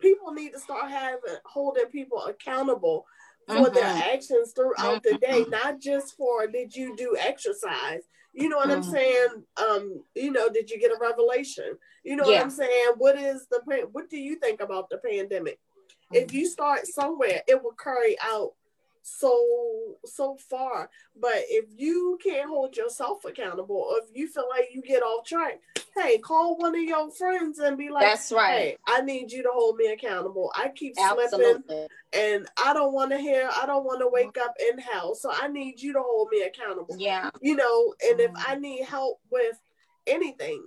People 0.00 0.32
need 0.32 0.52
to 0.52 0.60
start 0.60 0.88
having 0.88 1.18
holding 1.44 1.86
people 1.86 2.24
accountable 2.24 3.04
for 3.48 3.54
mm-hmm. 3.54 3.74
their 3.74 4.12
actions 4.14 4.52
throughout 4.54 5.02
mm-hmm. 5.02 5.14
the 5.14 5.18
day, 5.18 5.40
mm-hmm. 5.40 5.50
not 5.50 5.80
just 5.80 6.16
for 6.16 6.46
did 6.46 6.74
you 6.74 6.94
do 6.96 7.16
exercise. 7.18 8.02
You 8.32 8.48
know 8.48 8.58
what 8.58 8.70
I'm 8.70 8.82
mm-hmm. 8.82 8.92
saying? 8.92 9.28
Um, 9.56 10.04
you 10.14 10.30
know, 10.30 10.48
did 10.48 10.70
you 10.70 10.78
get 10.78 10.92
a 10.92 10.98
revelation? 11.00 11.76
You 12.04 12.14
know 12.14 12.28
yeah. 12.28 12.36
what 12.36 12.42
I'm 12.44 12.50
saying? 12.50 12.92
What 12.98 13.18
is 13.18 13.48
the 13.50 13.60
what 13.90 14.08
do 14.08 14.16
you 14.16 14.36
think 14.36 14.60
about 14.60 14.90
the 14.90 14.98
pandemic? 14.98 15.58
If 16.12 16.28
mm-hmm. 16.28 16.36
you 16.36 16.46
start 16.46 16.86
somewhere, 16.86 17.42
it 17.48 17.60
will 17.60 17.74
carry 17.82 18.16
out 18.22 18.52
so 19.08 19.96
so 20.04 20.36
far. 20.36 20.90
But 21.18 21.42
if 21.48 21.66
you 21.76 22.18
can't 22.22 22.48
hold 22.48 22.76
yourself 22.76 23.24
accountable 23.24 23.76
or 23.76 23.98
if 23.98 24.14
you 24.14 24.28
feel 24.28 24.46
like 24.50 24.68
you 24.72 24.82
get 24.82 25.02
off 25.02 25.26
track 25.26 25.60
hey 25.98 26.18
call 26.18 26.56
one 26.56 26.74
of 26.74 26.82
your 26.82 27.10
friends 27.10 27.58
and 27.58 27.76
be 27.76 27.88
like 27.88 28.04
that's 28.04 28.32
right. 28.32 28.58
hey, 28.58 28.76
i 28.86 29.00
need 29.00 29.30
you 29.30 29.42
to 29.42 29.50
hold 29.52 29.76
me 29.76 29.86
accountable. 29.88 30.50
I 30.54 30.68
keep 30.68 30.94
Absolutely. 30.98 31.62
slipping 31.66 31.88
and 32.12 32.46
i 32.62 32.72
don't 32.72 32.92
want 32.92 33.10
to 33.10 33.18
hear 33.18 33.48
i 33.60 33.66
don't 33.66 33.84
want 33.84 34.00
to 34.00 34.08
wake 34.08 34.38
up 34.38 34.54
in 34.70 34.78
hell. 34.78 35.14
So 35.14 35.30
i 35.32 35.48
need 35.48 35.80
you 35.80 35.92
to 35.92 36.00
hold 36.00 36.28
me 36.30 36.42
accountable. 36.42 36.96
Yeah. 36.98 37.30
You 37.40 37.56
know 37.56 37.94
and 38.08 38.20
if 38.20 38.30
i 38.46 38.54
need 38.54 38.84
help 38.84 39.20
with 39.30 39.58
anything 40.06 40.64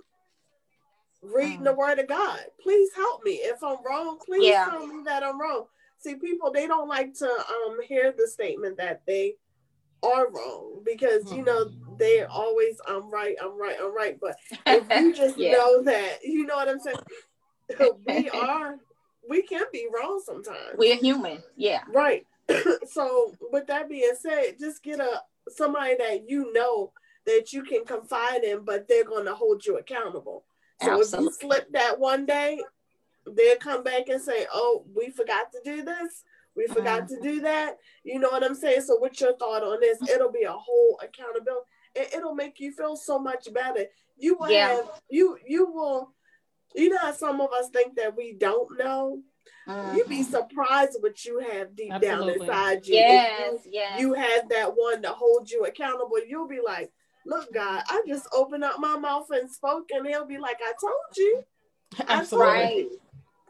reading 1.22 1.60
mm. 1.60 1.64
the 1.64 1.74
word 1.74 1.98
of 1.98 2.08
god 2.08 2.40
please 2.60 2.90
help 2.94 3.24
me. 3.24 3.32
If 3.32 3.62
i'm 3.62 3.78
wrong 3.84 4.18
please 4.24 4.48
yeah. 4.48 4.66
tell 4.70 4.86
me 4.86 5.02
that 5.04 5.22
i'm 5.22 5.40
wrong 5.40 5.66
see 6.02 6.16
people 6.16 6.50
they 6.52 6.66
don't 6.66 6.88
like 6.88 7.14
to 7.14 7.26
um 7.26 7.78
hear 7.86 8.12
the 8.16 8.26
statement 8.26 8.76
that 8.78 9.02
they 9.06 9.36
are 10.02 10.30
wrong 10.30 10.82
because 10.84 11.32
you 11.32 11.44
know 11.44 11.64
hmm. 11.64 11.96
they 11.98 12.24
always 12.24 12.80
I'm 12.86 13.10
right, 13.10 13.36
I'm 13.42 13.58
right, 13.58 13.76
I'm 13.80 13.94
right. 13.94 14.18
But 14.20 14.36
if 14.66 14.84
you 14.90 15.14
just 15.14 15.38
yeah. 15.38 15.52
know 15.52 15.82
that, 15.84 16.18
you 16.24 16.46
know 16.46 16.56
what 16.56 16.68
I'm 16.68 16.80
saying, 16.80 16.96
we 18.06 18.30
are 18.30 18.78
we 19.28 19.42
can 19.42 19.64
be 19.72 19.86
wrong 19.92 20.20
sometimes. 20.24 20.76
We're 20.76 20.96
human, 20.96 21.42
yeah. 21.56 21.82
Right. 21.88 22.26
so 22.90 23.32
with 23.52 23.68
that 23.68 23.88
being 23.88 24.12
said, 24.20 24.56
just 24.58 24.82
get 24.82 25.00
a 25.00 25.22
somebody 25.48 25.96
that 25.96 26.28
you 26.28 26.52
know 26.52 26.92
that 27.26 27.52
you 27.52 27.62
can 27.62 27.84
confide 27.84 28.42
in, 28.42 28.64
but 28.64 28.88
they're 28.88 29.04
gonna 29.04 29.34
hold 29.34 29.64
you 29.64 29.78
accountable. 29.78 30.44
So 30.82 30.98
Absolutely. 30.98 31.28
if 31.28 31.42
you 31.42 31.48
slip 31.48 31.72
that 31.72 32.00
one 32.00 32.26
day, 32.26 32.60
they'll 33.26 33.56
come 33.56 33.82
back 33.82 34.08
and 34.08 34.20
say, 34.20 34.46
Oh, 34.52 34.84
we 34.94 35.10
forgot 35.10 35.52
to 35.52 35.60
do 35.64 35.82
this. 35.82 36.24
We 36.54 36.66
forgot 36.66 37.04
mm-hmm. 37.04 37.14
to 37.14 37.20
do 37.20 37.40
that. 37.42 37.78
You 38.04 38.18
know 38.18 38.30
what 38.30 38.44
I'm 38.44 38.54
saying? 38.54 38.82
So 38.82 38.96
what's 38.96 39.20
your 39.20 39.36
thought 39.36 39.62
on 39.62 39.80
this? 39.80 39.98
It'll 40.08 40.32
be 40.32 40.42
a 40.42 40.52
whole 40.52 41.00
accountability. 41.02 41.66
It, 41.94 42.14
it'll 42.14 42.34
make 42.34 42.60
you 42.60 42.72
feel 42.72 42.96
so 42.96 43.18
much 43.18 43.52
better. 43.52 43.86
You 44.18 44.36
will 44.38 44.50
yeah. 44.50 44.68
have 44.68 45.00
you 45.08 45.38
you 45.46 45.70
will 45.70 46.12
you 46.74 46.90
know 46.90 46.98
how 46.98 47.12
some 47.12 47.40
of 47.40 47.52
us 47.52 47.68
think 47.70 47.96
that 47.96 48.16
we 48.16 48.34
don't 48.34 48.78
know. 48.78 49.20
Mm-hmm. 49.68 49.96
You'd 49.96 50.08
be 50.08 50.22
surprised 50.22 50.96
what 51.00 51.24
you 51.24 51.38
have 51.38 51.76
deep 51.76 51.92
Absolutely. 51.92 52.32
down 52.32 52.40
inside 52.40 52.86
you. 52.86 52.94
Yes, 52.94 53.52
you, 53.64 53.70
yes. 53.72 54.00
You 54.00 54.14
have 54.14 54.48
that 54.48 54.72
one 54.74 55.02
to 55.02 55.10
hold 55.10 55.50
you 55.50 55.64
accountable. 55.64 56.16
You'll 56.26 56.48
be 56.48 56.60
like, 56.64 56.90
look, 57.26 57.52
God, 57.52 57.82
I 57.88 58.02
just 58.06 58.26
opened 58.32 58.64
up 58.64 58.78
my 58.78 58.96
mouth 58.98 59.26
and 59.30 59.50
spoke, 59.50 59.90
and 59.92 60.06
he'll 60.06 60.26
be 60.26 60.38
like, 60.38 60.58
I 60.60 60.72
told 60.80 61.16
you. 61.16 61.44
Absolutely. 62.08 62.50
I, 62.50 62.62
told 62.62 62.76
you. 62.78 63.00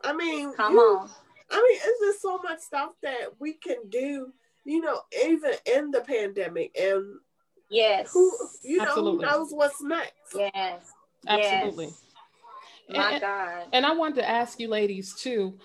I 0.04 0.12
mean, 0.12 0.52
come 0.54 0.74
you, 0.74 0.80
on. 0.80 1.10
I 1.50 1.56
mean, 1.56 1.80
it's 1.84 2.00
just 2.00 2.22
so 2.22 2.38
much 2.38 2.60
stuff 2.60 2.92
that 3.02 3.28
we 3.38 3.54
can 3.54 3.88
do, 3.88 4.32
you 4.64 4.80
know, 4.80 5.00
even 5.24 5.52
in 5.66 5.90
the 5.90 6.00
pandemic. 6.00 6.76
And 6.80 7.16
yes, 7.70 8.12
who 8.12 8.32
you 8.62 8.78
know 8.78 8.94
who 8.94 9.18
knows 9.18 9.52
what's 9.52 9.82
next? 9.82 10.34
Yes. 10.34 10.92
Absolutely. 11.26 11.86
Yes. 11.86 12.96
My 12.96 13.12
and, 13.12 13.20
God. 13.20 13.66
And 13.72 13.86
I 13.86 13.92
wanted 13.92 14.16
to 14.16 14.28
ask 14.28 14.58
you 14.58 14.68
ladies 14.68 15.14
too, 15.14 15.58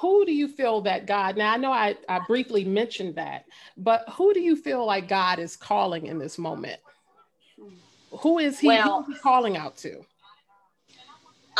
who 0.00 0.24
do 0.24 0.32
you 0.32 0.48
feel 0.48 0.80
that 0.82 1.06
God, 1.06 1.36
now 1.36 1.52
I 1.52 1.56
know 1.56 1.72
I, 1.72 1.96
I 2.08 2.20
briefly 2.26 2.64
mentioned 2.64 3.16
that, 3.16 3.44
but 3.76 4.04
who 4.12 4.32
do 4.34 4.40
you 4.40 4.56
feel 4.56 4.84
like 4.84 5.08
God 5.08 5.38
is 5.38 5.56
calling 5.56 6.06
in 6.06 6.18
this 6.18 6.38
moment? 6.38 6.80
Hmm. 7.58 7.74
Who 8.18 8.38
is 8.38 8.58
he, 8.58 8.68
well, 8.68 9.02
who 9.02 9.12
is 9.12 9.16
he 9.16 9.22
calling 9.22 9.56
out 9.56 9.76
to? 9.78 10.04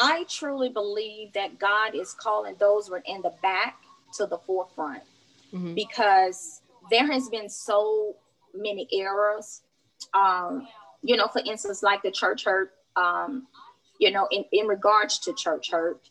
I 0.00 0.25
truly 0.28 0.71
believe 0.71 1.33
that 1.35 1.59
God 1.59 1.95
is 1.95 2.14
calling 2.14 2.57
those 2.59 2.88
who 2.88 2.95
are 2.95 3.02
in 3.07 3.23
the 3.23 3.35
back 3.42 3.76
to 4.14 4.26
the 4.26 4.38
forefront 4.38 5.02
mm-hmm. 5.52 5.75
because 5.75 6.62
there 6.90 7.07
has 7.07 7.28
been 7.28 7.49
so 7.49 8.16
many 8.54 8.88
errors. 8.92 9.62
Um, 10.14 10.66
you 11.02 11.16
know, 11.16 11.28
for 11.28 11.42
instance, 11.45 11.83
like 11.83 12.02
the 12.02 12.11
church 12.11 12.45
hurt, 12.45 12.73
um, 12.97 13.47
you 13.99 14.11
know, 14.11 14.26
in, 14.30 14.45
in 14.52 14.66
regards 14.66 15.19
to 15.21 15.35
church 15.35 15.71
hurt, 15.71 16.02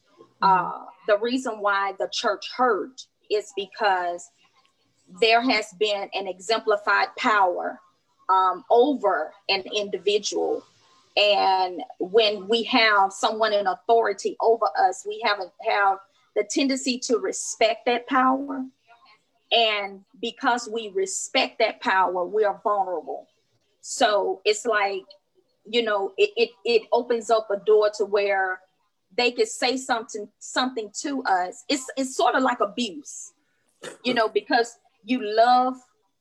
mm-hmm. 0.42 0.46
uh, 0.46 0.86
the 1.08 1.18
reason 1.18 1.60
why 1.60 1.94
the 2.00 2.10
church 2.12 2.50
hurt 2.56 3.06
is 3.30 3.52
because 3.56 4.30
there 5.20 5.42
has 5.42 5.74
been 5.80 6.10
an 6.14 6.28
exemplified 6.28 7.08
power 7.18 7.80
um, 8.30 8.64
over 8.70 9.34
an 9.50 9.64
individual 9.76 10.64
and 11.18 11.82
when 12.00 12.48
we 12.48 12.64
have 12.64 13.12
someone 13.12 13.54
in 13.54 13.68
authority 13.68 14.38
over 14.42 14.68
us, 14.78 15.06
we 15.08 15.22
haven't 15.26 15.52
have 15.68 15.98
the 16.36 16.44
tendency 16.50 16.98
to 17.00 17.18
respect 17.18 17.86
that 17.86 18.08
power. 18.08 18.66
And 19.52 20.02
because 20.22 20.70
we 20.72 20.90
respect 20.90 21.60
that 21.60 21.82
power, 21.82 22.24
we 22.26 22.46
are 22.46 22.62
vulnerable. 22.64 23.28
So 23.82 24.42
it's 24.46 24.66
like, 24.66 25.04
you 25.66 25.82
know, 25.82 26.14
it, 26.18 26.30
it, 26.38 26.50
it 26.64 26.84
opens 26.92 27.30
up 27.30 27.50
a 27.50 27.58
door 27.58 27.90
to 27.98 28.06
where 28.06 28.60
they 29.18 29.32
could 29.32 29.48
say 29.48 29.76
something 29.76 30.30
something 30.40 30.92
to 31.02 31.24
us. 31.24 31.66
It's 31.68 31.86
it's 31.98 32.16
sort 32.16 32.36
of 32.36 32.44
like 32.44 32.60
abuse, 32.60 33.34
you 34.04 34.14
know, 34.14 34.30
because 34.30 34.78
you 35.04 35.22
love 35.24 35.76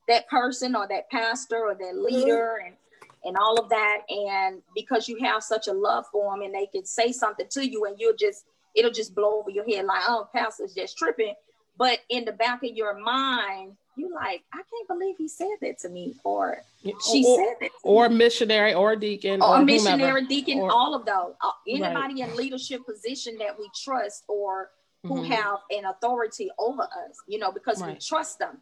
that 0.07 0.27
person 0.27 0.75
or 0.75 0.87
that 0.87 1.09
pastor 1.09 1.57
or 1.57 1.75
that 1.75 1.93
mm-hmm. 1.93 2.15
leader 2.15 2.61
and 2.65 2.75
and 3.23 3.37
all 3.37 3.59
of 3.59 3.69
that. 3.69 4.01
And 4.09 4.61
because 4.75 5.07
you 5.07 5.19
have 5.23 5.43
such 5.43 5.67
a 5.67 5.73
love 5.73 6.05
for 6.11 6.33
them 6.33 6.41
and 6.43 6.53
they 6.53 6.67
can 6.67 6.85
say 6.85 7.11
something 7.11 7.47
to 7.51 7.67
you 7.67 7.85
and 7.85 7.99
you'll 7.99 8.15
just, 8.15 8.45
it'll 8.75 8.91
just 8.91 9.15
blow 9.15 9.39
over 9.39 9.49
your 9.49 9.65
head 9.65 9.85
like, 9.85 10.01
oh, 10.07 10.27
pastor's 10.33 10.73
just 10.73 10.97
tripping. 10.97 11.33
But 11.77 11.99
in 12.09 12.25
the 12.25 12.33
back 12.33 12.63
of 12.63 12.75
your 12.75 12.99
mind, 12.99 13.77
you're 13.95 14.13
like, 14.13 14.43
I 14.53 14.57
can't 14.57 14.87
believe 14.87 15.15
he 15.17 15.27
said 15.27 15.47
that 15.61 15.79
to 15.79 15.89
me, 15.89 16.15
or 16.23 16.63
she 16.83 17.23
or, 17.25 17.37
said 17.37 17.55
that, 17.61 17.69
or 17.83 18.09
me. 18.09 18.15
missionary, 18.15 18.73
or 18.73 18.95
deacon, 18.95 19.41
or, 19.41 19.57
or 19.57 19.63
missionary, 19.63 19.99
whomever. 19.99 20.21
deacon, 20.21 20.59
or, 20.59 20.71
all 20.71 20.95
of 20.95 21.05
those. 21.05 21.33
Uh, 21.41 21.51
anybody 21.67 22.21
right. 22.21 22.29
in 22.29 22.35
leadership 22.35 22.85
position 22.85 23.37
that 23.39 23.57
we 23.57 23.69
trust 23.83 24.23
or 24.27 24.71
who 25.03 25.15
mm-hmm. 25.15 25.31
have 25.31 25.59
an 25.71 25.85
authority 25.85 26.49
over 26.57 26.83
us, 26.83 27.17
you 27.27 27.39
know, 27.39 27.51
because 27.51 27.81
right. 27.81 27.93
we 27.93 27.99
trust 27.99 28.39
them. 28.39 28.57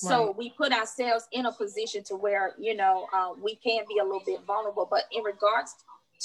So 0.00 0.26
right. 0.26 0.36
we 0.36 0.50
put 0.50 0.72
ourselves 0.72 1.26
in 1.32 1.46
a 1.46 1.52
position 1.52 2.04
to 2.04 2.14
where, 2.14 2.54
you 2.56 2.76
know, 2.76 3.08
uh, 3.12 3.30
we 3.42 3.56
can 3.56 3.82
be 3.88 3.98
a 3.98 4.04
little 4.04 4.22
bit 4.24 4.42
vulnerable. 4.46 4.86
But 4.88 5.06
in 5.10 5.24
regards 5.24 5.74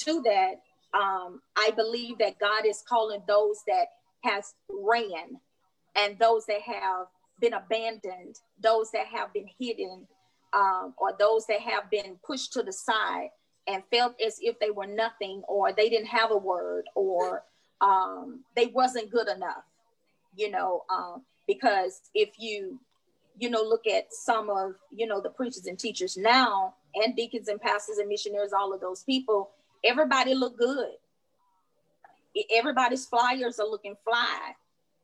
to 0.03 0.21
that, 0.21 0.61
um, 0.93 1.41
I 1.55 1.71
believe 1.75 2.19
that 2.19 2.37
God 2.37 2.67
is 2.67 2.83
calling 2.87 3.23
those 3.27 3.63
that 3.65 3.87
has 4.23 4.53
ran 4.69 5.39
and 5.95 6.19
those 6.19 6.45
that 6.45 6.61
have 6.61 7.07
been 7.39 7.53
abandoned, 7.53 8.35
those 8.61 8.91
that 8.91 9.07
have 9.07 9.33
been 9.33 9.49
hidden, 9.59 10.07
um, 10.53 10.93
or 10.99 11.15
those 11.17 11.47
that 11.47 11.61
have 11.61 11.89
been 11.89 12.19
pushed 12.23 12.53
to 12.53 12.61
the 12.61 12.71
side 12.71 13.29
and 13.67 13.81
felt 13.89 14.13
as 14.23 14.37
if 14.39 14.59
they 14.59 14.69
were 14.69 14.85
nothing 14.85 15.41
or 15.47 15.73
they 15.73 15.89
didn't 15.89 16.05
have 16.09 16.29
a 16.29 16.37
word 16.37 16.85
or 16.93 17.41
um, 17.81 18.41
they 18.55 18.67
wasn't 18.67 19.09
good 19.09 19.29
enough, 19.29 19.63
you 20.35 20.51
know, 20.51 20.83
um, 20.91 21.23
because 21.47 22.01
if 22.13 22.29
you 22.37 22.79
you 23.37 23.49
know, 23.49 23.61
look 23.61 23.87
at 23.87 24.13
some 24.13 24.49
of, 24.49 24.73
you 24.91 25.07
know, 25.07 25.21
the 25.21 25.29
preachers 25.29 25.65
and 25.65 25.77
teachers 25.77 26.17
now 26.17 26.75
and 26.95 27.15
deacons 27.15 27.47
and 27.47 27.59
pastors 27.59 27.97
and 27.97 28.07
missionaries, 28.07 28.53
all 28.53 28.73
of 28.73 28.81
those 28.81 29.03
people, 29.03 29.51
everybody 29.83 30.33
look 30.33 30.57
good. 30.57 30.91
Everybody's 32.51 33.05
flyers 33.05 33.59
are 33.59 33.67
looking 33.67 33.95
fly. 34.03 34.39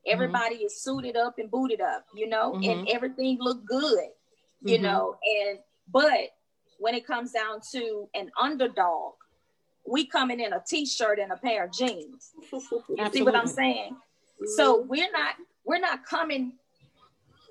Mm-hmm. 0.06 0.12
Everybody 0.12 0.56
mm-hmm. 0.56 0.66
is 0.66 0.82
suited 0.82 1.16
up 1.16 1.38
and 1.38 1.50
booted 1.50 1.80
up, 1.80 2.06
you 2.14 2.28
know, 2.28 2.52
mm-hmm. 2.52 2.70
and 2.70 2.88
everything 2.88 3.38
look 3.40 3.64
good, 3.64 4.08
you 4.62 4.74
mm-hmm. 4.74 4.84
know, 4.84 5.16
and 5.46 5.58
but 5.92 6.30
when 6.78 6.94
it 6.94 7.06
comes 7.06 7.32
down 7.32 7.60
to 7.72 8.08
an 8.14 8.30
underdog, 8.40 9.14
we 9.86 10.06
coming 10.06 10.40
in 10.40 10.52
a 10.52 10.62
t-shirt 10.66 11.18
and 11.18 11.32
a 11.32 11.36
pair 11.36 11.64
of 11.64 11.72
jeans. 11.72 12.30
you 12.52 13.10
see 13.12 13.22
what 13.22 13.34
I'm 13.34 13.46
saying? 13.46 13.96
So 14.56 14.78
mm-hmm. 14.78 14.88
we're 14.88 15.12
not 15.12 15.34
we're 15.64 15.80
not 15.80 16.04
coming 16.04 16.54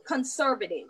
conservative, 0.10 0.88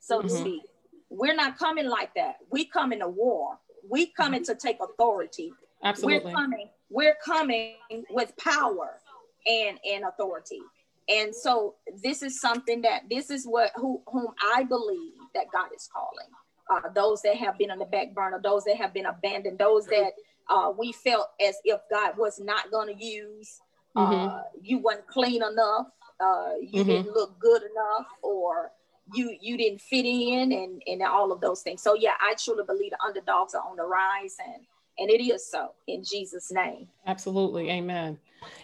so 0.00 0.18
mm-hmm. 0.18 0.28
to 0.28 0.34
speak. 0.34 0.62
We're 1.08 1.34
not 1.34 1.58
coming 1.58 1.88
like 1.88 2.14
that. 2.14 2.36
We 2.50 2.64
come 2.64 2.92
in 2.92 3.02
a 3.02 3.08
war. 3.08 3.58
We 3.88 4.06
coming 4.06 4.42
mm-hmm. 4.42 4.52
to 4.52 4.58
take 4.58 4.78
authority. 4.80 5.52
Absolutely. 5.82 6.26
We're 6.26 6.34
coming. 6.34 6.68
We're 6.90 7.16
coming 7.24 7.76
with 8.10 8.36
power 8.36 8.98
and 9.46 9.78
and 9.88 10.04
authority. 10.04 10.60
And 11.08 11.34
so 11.34 11.76
this 12.02 12.22
is 12.22 12.40
something 12.40 12.82
that 12.82 13.02
this 13.08 13.30
is 13.30 13.46
what 13.46 13.70
who 13.76 14.02
whom 14.06 14.28
I 14.54 14.64
believe 14.64 15.14
that 15.34 15.46
God 15.52 15.68
is 15.74 15.88
calling. 15.92 16.28
Uh, 16.70 16.88
those 16.94 17.20
that 17.22 17.36
have 17.36 17.58
been 17.58 17.70
on 17.70 17.78
the 17.78 17.84
back 17.84 18.14
burner, 18.14 18.40
those 18.42 18.62
that 18.64 18.76
have 18.76 18.94
been 18.94 19.06
abandoned, 19.06 19.58
those 19.58 19.86
that 19.86 20.12
uh, 20.48 20.72
we 20.76 20.92
felt 20.92 21.28
as 21.44 21.56
if 21.64 21.80
God 21.90 22.16
was 22.16 22.38
not 22.38 22.70
going 22.70 22.96
to 22.96 23.04
use. 23.04 23.60
Mm-hmm. 23.96 24.28
Uh, 24.28 24.42
you 24.62 24.78
weren't 24.78 25.06
clean 25.08 25.42
enough 25.42 25.86
uh, 26.20 26.52
you 26.60 26.82
mm-hmm. 26.82 26.90
didn't 26.90 27.14
look 27.14 27.38
good 27.38 27.62
enough 27.62 28.06
or 28.22 28.72
you 29.14 29.36
you 29.40 29.56
didn't 29.56 29.80
fit 29.80 30.04
in 30.04 30.52
and 30.52 30.82
and 30.86 31.02
all 31.02 31.32
of 31.32 31.40
those 31.40 31.62
things. 31.62 31.82
So 31.82 31.94
yeah 31.94 32.14
i 32.20 32.34
truly 32.34 32.64
believe 32.64 32.90
the 32.90 32.98
underdogs 33.04 33.54
are 33.54 33.62
on 33.68 33.76
the 33.76 33.84
rise 33.84 34.36
and 34.44 34.64
and 34.98 35.10
it 35.10 35.22
is 35.22 35.46
so 35.46 35.72
in 35.86 36.04
jesus 36.04 36.50
name. 36.52 36.88
Absolutely. 37.06 37.70
Amen. 37.70 38.18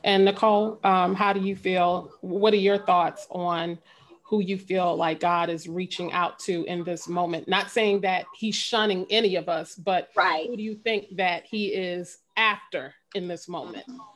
And 0.05 0.25
nicole 0.25 0.79
um, 0.85 1.15
how 1.15 1.33
do 1.33 1.41
you 1.41 1.57
feel? 1.57 2.13
What 2.21 2.53
are 2.53 2.59
your 2.59 2.79
thoughts 2.79 3.27
on 3.31 3.79
who 4.23 4.41
you 4.41 4.59
feel 4.59 4.97
like 4.97 5.21
god 5.21 5.49
is 5.49 5.69
reaching 5.69 6.13
out 6.13 6.39
to 6.41 6.65
in 6.65 6.85
this 6.85 7.09
moment? 7.09 7.49
Not 7.49 7.71
saying 7.71 8.03
that 8.03 8.27
he's 8.37 8.57
shunning 8.57 9.07
any 9.11 9.37
of 9.37 9.49
us 9.49 9.75
but 9.75 10.11
right. 10.15 10.47
who 10.47 10.57
do 10.57 10.63
you 10.63 10.75
think 10.75 11.17
that 11.17 11.45
he 11.47 11.69
is 11.69 12.19
after 12.37 12.95
in 13.15 13.29
this 13.29 13.49
moment? 13.49 13.87
Mm-hmm. 13.89 14.16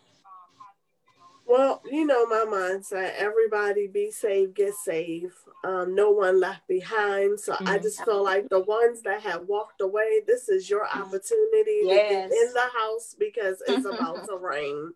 Well, 1.51 1.83
you 1.91 2.07
know 2.07 2.27
my 2.27 2.45
mindset. 2.49 3.17
Everybody 3.17 3.89
be 3.89 4.13
saved, 4.13 4.55
get 4.55 4.73
saved. 4.73 5.33
Um, 5.65 5.97
no 5.97 6.13
one 6.13 6.39
left 6.39 6.69
behind. 6.69 7.41
So 7.41 7.55
mm-hmm. 7.55 7.67
I 7.67 7.79
just 7.79 8.05
feel 8.05 8.23
like 8.23 8.49
the 8.49 8.61
ones 8.61 9.03
that 9.03 9.23
have 9.23 9.49
walked 9.49 9.81
away, 9.81 10.21
this 10.29 10.49
is 10.49 10.71
your 10.71 10.87
mm-hmm. 10.87 11.03
opportunity 11.03 11.81
yes. 11.83 11.89
to 11.89 12.15
get 12.15 12.25
in 12.31 12.53
the 12.55 12.69
house 12.79 13.17
because 13.19 13.61
it's 13.67 13.85
about 13.85 14.25
to 14.29 14.37
rain. 14.37 14.93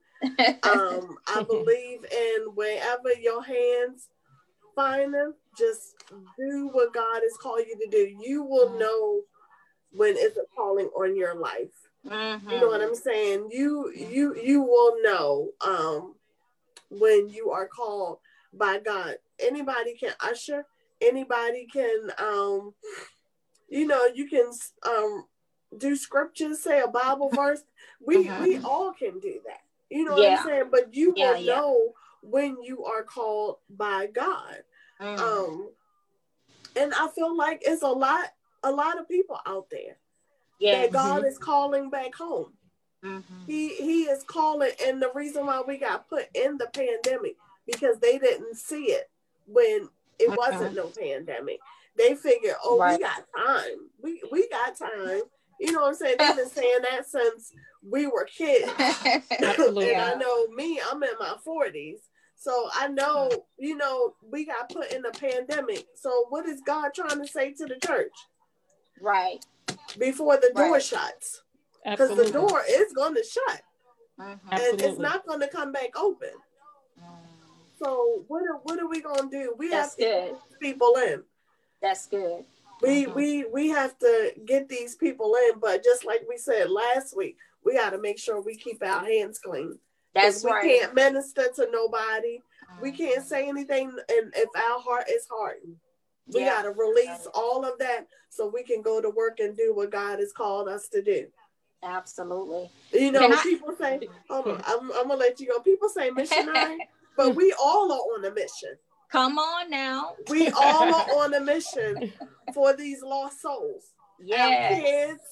Um, 0.62 1.16
I 1.26 1.42
believe 1.48 2.04
in 2.04 2.42
wherever 2.54 3.12
your 3.20 3.42
hands 3.42 4.10
find 4.76 5.12
them, 5.12 5.34
just 5.58 5.96
do 6.38 6.68
what 6.70 6.94
God 6.94 7.22
has 7.24 7.36
called 7.36 7.64
you 7.66 7.76
to 7.84 7.90
do. 7.90 8.16
You 8.24 8.44
will 8.44 8.68
mm-hmm. 8.68 8.78
know 8.78 9.20
when 9.90 10.14
it's 10.16 10.36
a 10.36 10.44
calling 10.54 10.86
on 10.96 11.16
your 11.16 11.34
life. 11.34 11.90
Mm-hmm. 12.06 12.48
You 12.48 12.60
know 12.60 12.68
what 12.68 12.80
I'm 12.80 12.94
saying? 12.94 13.48
You 13.50 13.90
you 13.92 14.36
you 14.36 14.62
will 14.62 15.02
know. 15.02 15.50
Um 15.60 16.14
when 16.98 17.28
you 17.28 17.50
are 17.50 17.66
called 17.66 18.18
by 18.52 18.78
God. 18.78 19.16
Anybody 19.38 19.94
can 19.94 20.12
usher, 20.20 20.64
anybody 21.00 21.66
can 21.70 22.10
um 22.18 22.74
you 23.68 23.86
know 23.86 24.06
you 24.14 24.28
can 24.28 24.50
um 24.86 25.24
do 25.76 25.96
scriptures 25.96 26.60
say 26.60 26.80
a 26.80 26.88
bible 26.88 27.28
verse 27.34 27.62
we 28.04 28.24
mm-hmm. 28.24 28.42
we 28.42 28.58
all 28.58 28.92
can 28.92 29.18
do 29.20 29.40
that 29.46 29.60
you 29.90 30.04
know 30.04 30.16
yeah. 30.16 30.30
what 30.30 30.40
i'm 30.40 30.46
saying 30.46 30.64
but 30.70 30.94
you 30.94 31.12
yeah, 31.16 31.32
will 31.32 31.40
yeah. 31.40 31.54
know 31.54 31.92
when 32.22 32.62
you 32.62 32.84
are 32.84 33.02
called 33.02 33.56
by 33.68 34.06
god 34.06 34.62
mm. 35.00 35.18
um 35.18 35.68
and 36.76 36.92
i 36.94 37.08
feel 37.08 37.36
like 37.36 37.62
it's 37.64 37.82
a 37.82 37.86
lot 37.86 38.24
a 38.62 38.70
lot 38.70 38.98
of 38.98 39.08
people 39.08 39.38
out 39.46 39.66
there 39.70 39.96
yeah. 40.58 40.82
that 40.82 40.92
god 40.92 41.18
mm-hmm. 41.18 41.26
is 41.26 41.38
calling 41.38 41.90
back 41.90 42.14
home 42.14 42.52
mm-hmm. 43.04 43.44
he 43.46 43.74
he 43.76 44.02
is 44.04 44.22
calling 44.24 44.72
and 44.84 45.00
the 45.00 45.10
reason 45.14 45.46
why 45.46 45.62
we 45.66 45.78
got 45.78 46.08
put 46.08 46.26
in 46.34 46.56
the 46.58 46.66
pandemic 46.72 47.36
because 47.66 47.98
they 47.98 48.18
didn't 48.18 48.56
see 48.56 48.86
it 48.86 49.10
when 49.46 49.88
it 50.18 50.28
okay. 50.28 50.36
wasn't 50.36 50.76
no 50.76 50.86
pandemic. 50.86 51.60
They 51.96 52.14
figured, 52.14 52.54
oh, 52.64 52.78
right. 52.78 52.98
we 52.98 53.04
got 53.04 53.24
time. 53.36 53.88
We 54.02 54.20
we 54.30 54.48
got 54.48 54.76
time. 54.76 55.22
You 55.60 55.72
know 55.72 55.82
what 55.82 55.88
I'm 55.88 55.94
saying? 55.94 56.16
They've 56.18 56.36
been 56.36 56.48
saying 56.48 56.80
that 56.82 57.06
since 57.06 57.52
we 57.88 58.06
were 58.06 58.24
kids. 58.24 58.70
Absolutely. 58.78 59.90
and 59.94 60.02
I 60.02 60.14
know 60.14 60.48
me, 60.48 60.80
I'm 60.90 61.02
in 61.02 61.10
my 61.20 61.36
40s. 61.46 62.00
So 62.34 62.68
I 62.74 62.88
know, 62.88 63.30
you 63.56 63.76
know, 63.76 64.14
we 64.28 64.44
got 64.44 64.68
put 64.68 64.92
in 64.92 65.06
a 65.06 65.12
pandemic. 65.12 65.86
So 65.94 66.26
what 66.28 66.46
is 66.46 66.60
God 66.66 66.90
trying 66.92 67.20
to 67.22 67.28
say 67.28 67.52
to 67.52 67.66
the 67.66 67.76
church? 67.86 68.12
Right. 69.00 69.46
Before 69.96 70.36
the 70.36 70.50
door 70.54 70.72
right. 70.72 70.82
shuts. 70.82 71.43
Because 71.84 72.16
the 72.16 72.30
door 72.30 72.62
is 72.68 72.92
going 72.92 73.14
to 73.14 73.22
shut. 73.22 73.62
Mm-hmm. 74.18 74.52
And 74.52 74.80
it's 74.80 74.98
not 74.98 75.26
going 75.26 75.40
to 75.40 75.48
come 75.48 75.72
back 75.72 75.96
open. 75.96 76.30
So 77.82 78.24
what 78.28 78.42
are 78.42 78.58
what 78.62 78.78
are 78.78 78.88
we 78.88 79.00
gonna 79.00 79.28
do? 79.30 79.54
We 79.58 79.68
That's 79.68 79.90
have 79.90 79.96
to 79.96 80.04
good. 80.04 80.30
get 80.30 80.60
people 80.60 80.94
in. 81.06 81.22
That's 81.82 82.06
good. 82.06 82.44
We 82.82 83.04
mm-hmm. 83.04 83.14
we 83.14 83.44
we 83.52 83.68
have 83.70 83.98
to 83.98 84.32
get 84.46 84.68
these 84.68 84.94
people 84.94 85.34
in, 85.48 85.58
but 85.60 85.84
just 85.84 86.04
like 86.04 86.22
we 86.28 86.38
said 86.38 86.70
last 86.70 87.16
week, 87.16 87.36
we 87.64 87.74
got 87.74 87.90
to 87.90 87.98
make 87.98 88.18
sure 88.18 88.40
we 88.40 88.56
keep 88.56 88.82
our 88.82 89.04
hands 89.04 89.38
clean. 89.38 89.78
That's 90.14 90.44
we 90.44 90.50
right. 90.50 90.62
We 90.64 90.78
can't 90.78 90.94
minister 90.94 91.48
to 91.56 91.68
nobody. 91.70 92.38
Mm-hmm. 92.38 92.82
We 92.82 92.92
can't 92.92 93.24
say 93.24 93.48
anything, 93.48 93.88
and 93.88 94.32
if 94.36 94.48
our 94.56 94.80
heart 94.80 95.04
is 95.10 95.26
hardened, 95.30 95.76
we 96.28 96.40
yeah. 96.40 96.54
got 96.54 96.62
to 96.62 96.70
release 96.70 97.26
all 97.34 97.64
of 97.64 97.78
that 97.80 98.06
so 98.30 98.46
we 98.46 98.62
can 98.62 98.82
go 98.82 99.00
to 99.00 99.10
work 99.10 99.40
and 99.40 99.56
do 99.56 99.74
what 99.74 99.92
God 99.92 100.20
has 100.20 100.32
called 100.32 100.68
us 100.68 100.88
to 100.88 101.02
do. 101.02 101.26
Absolutely. 101.84 102.70
You 102.92 103.12
know, 103.12 103.36
people 103.42 103.74
say, 103.78 104.00
hold 104.28 104.46
on, 104.48 104.62
I'm, 104.66 104.90
I'm 104.92 105.08
gonna 105.08 105.16
let 105.16 105.38
you 105.38 105.48
go. 105.48 105.60
People 105.60 105.88
say 105.88 106.10
missionary. 106.10 106.88
but 107.16 107.34
we 107.34 107.54
all 107.62 107.92
are 107.92 107.96
on 107.96 108.24
a 108.24 108.30
mission. 108.30 108.76
Come 109.10 109.38
on 109.38 109.70
now. 109.70 110.14
We 110.28 110.48
all 110.48 110.94
are 110.94 111.24
on 111.24 111.34
a 111.34 111.40
mission 111.40 112.12
for 112.54 112.74
these 112.74 113.02
lost 113.02 113.42
souls. 113.42 113.92
Yes. 114.18 114.72
Our 114.72 114.80
kids, 114.80 115.22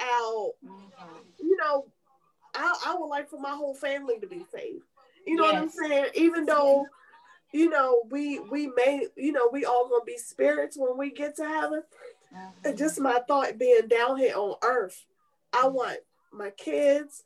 our, 0.00 0.50
mm-hmm. 0.64 1.18
you 1.40 1.56
know, 1.56 1.86
I, 2.54 2.76
I 2.86 2.94
would 2.98 3.06
like 3.06 3.30
for 3.30 3.40
my 3.40 3.52
whole 3.52 3.74
family 3.74 4.18
to 4.20 4.26
be 4.26 4.44
saved. 4.52 4.82
You 5.26 5.36
know 5.36 5.44
yes. 5.44 5.52
what 5.52 5.62
I'm 5.62 5.70
saying? 5.70 6.06
Even 6.14 6.44
though, 6.44 6.86
you 7.52 7.70
know, 7.70 8.02
we 8.10 8.40
we 8.40 8.66
may, 8.76 9.06
you 9.16 9.32
know, 9.32 9.48
we 9.52 9.64
all 9.64 9.88
gonna 9.88 10.04
be 10.04 10.18
spirits 10.18 10.76
when 10.76 10.98
we 10.98 11.10
get 11.10 11.36
to 11.36 11.44
heaven. 11.44 11.82
Mm-hmm. 12.34 12.76
Just 12.76 12.98
my 13.00 13.20
thought 13.28 13.58
being 13.58 13.88
down 13.88 14.16
here 14.16 14.34
on 14.36 14.56
earth, 14.62 15.04
I 15.52 15.68
want 15.68 15.98
my 16.32 16.50
kids, 16.50 17.24